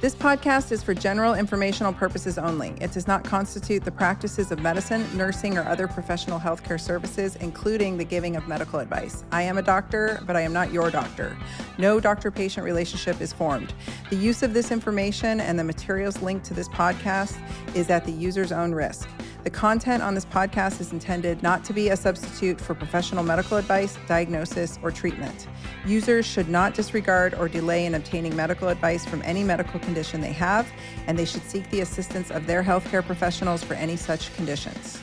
This 0.00 0.14
podcast 0.14 0.70
is 0.70 0.82
for 0.82 0.92
general 0.92 1.34
informational 1.34 1.92
purposes 1.92 2.36
only. 2.36 2.74
It 2.80 2.92
does 2.92 3.06
not 3.06 3.24
constitute 3.24 3.84
the 3.84 3.90
practices 3.90 4.52
of 4.52 4.58
medicine, 4.58 5.06
nursing, 5.16 5.56
or 5.56 5.62
other 5.62 5.88
professional 5.88 6.38
healthcare 6.38 6.78
services, 6.78 7.36
including 7.36 7.96
the 7.96 8.04
giving 8.04 8.36
of 8.36 8.46
medical 8.46 8.80
advice. 8.80 9.24
I 9.32 9.42
am 9.42 9.56
a 9.56 9.62
doctor, 9.62 10.22
but 10.26 10.36
I 10.36 10.42
am 10.42 10.52
not 10.52 10.72
your 10.72 10.90
doctor. 10.90 11.38
No 11.78 12.00
doctor 12.00 12.30
patient 12.30 12.66
relationship 12.66 13.22
is 13.22 13.32
formed. 13.32 13.72
The 14.10 14.16
use 14.16 14.42
of 14.42 14.52
this 14.52 14.70
information 14.70 15.40
and 15.40 15.58
the 15.58 15.64
materials 15.64 16.20
linked 16.20 16.44
to 16.46 16.54
this 16.54 16.68
podcast 16.68 17.38
is 17.74 17.88
at 17.88 18.04
the 18.04 18.12
user's 18.12 18.52
own 18.52 18.72
risk. 18.72 19.08
The 19.44 19.50
content 19.50 20.02
on 20.02 20.14
this 20.14 20.24
podcast 20.24 20.80
is 20.80 20.92
intended 20.92 21.42
not 21.42 21.64
to 21.64 21.74
be 21.74 21.90
a 21.90 21.96
substitute 21.98 22.58
for 22.58 22.74
professional 22.74 23.22
medical 23.22 23.58
advice, 23.58 23.98
diagnosis, 24.08 24.78
or 24.82 24.90
treatment. 24.90 25.48
Users 25.84 26.24
should 26.24 26.48
not 26.48 26.72
disregard 26.72 27.34
or 27.34 27.46
delay 27.46 27.84
in 27.84 27.94
obtaining 27.94 28.34
medical 28.34 28.68
advice 28.68 29.04
from 29.04 29.20
any 29.20 29.44
medical 29.44 29.78
condition 29.80 30.22
they 30.22 30.32
have, 30.32 30.66
and 31.06 31.18
they 31.18 31.26
should 31.26 31.42
seek 31.42 31.68
the 31.70 31.80
assistance 31.80 32.30
of 32.30 32.46
their 32.46 32.62
healthcare 32.62 33.04
professionals 33.04 33.62
for 33.62 33.74
any 33.74 33.96
such 33.96 34.34
conditions. 34.34 34.98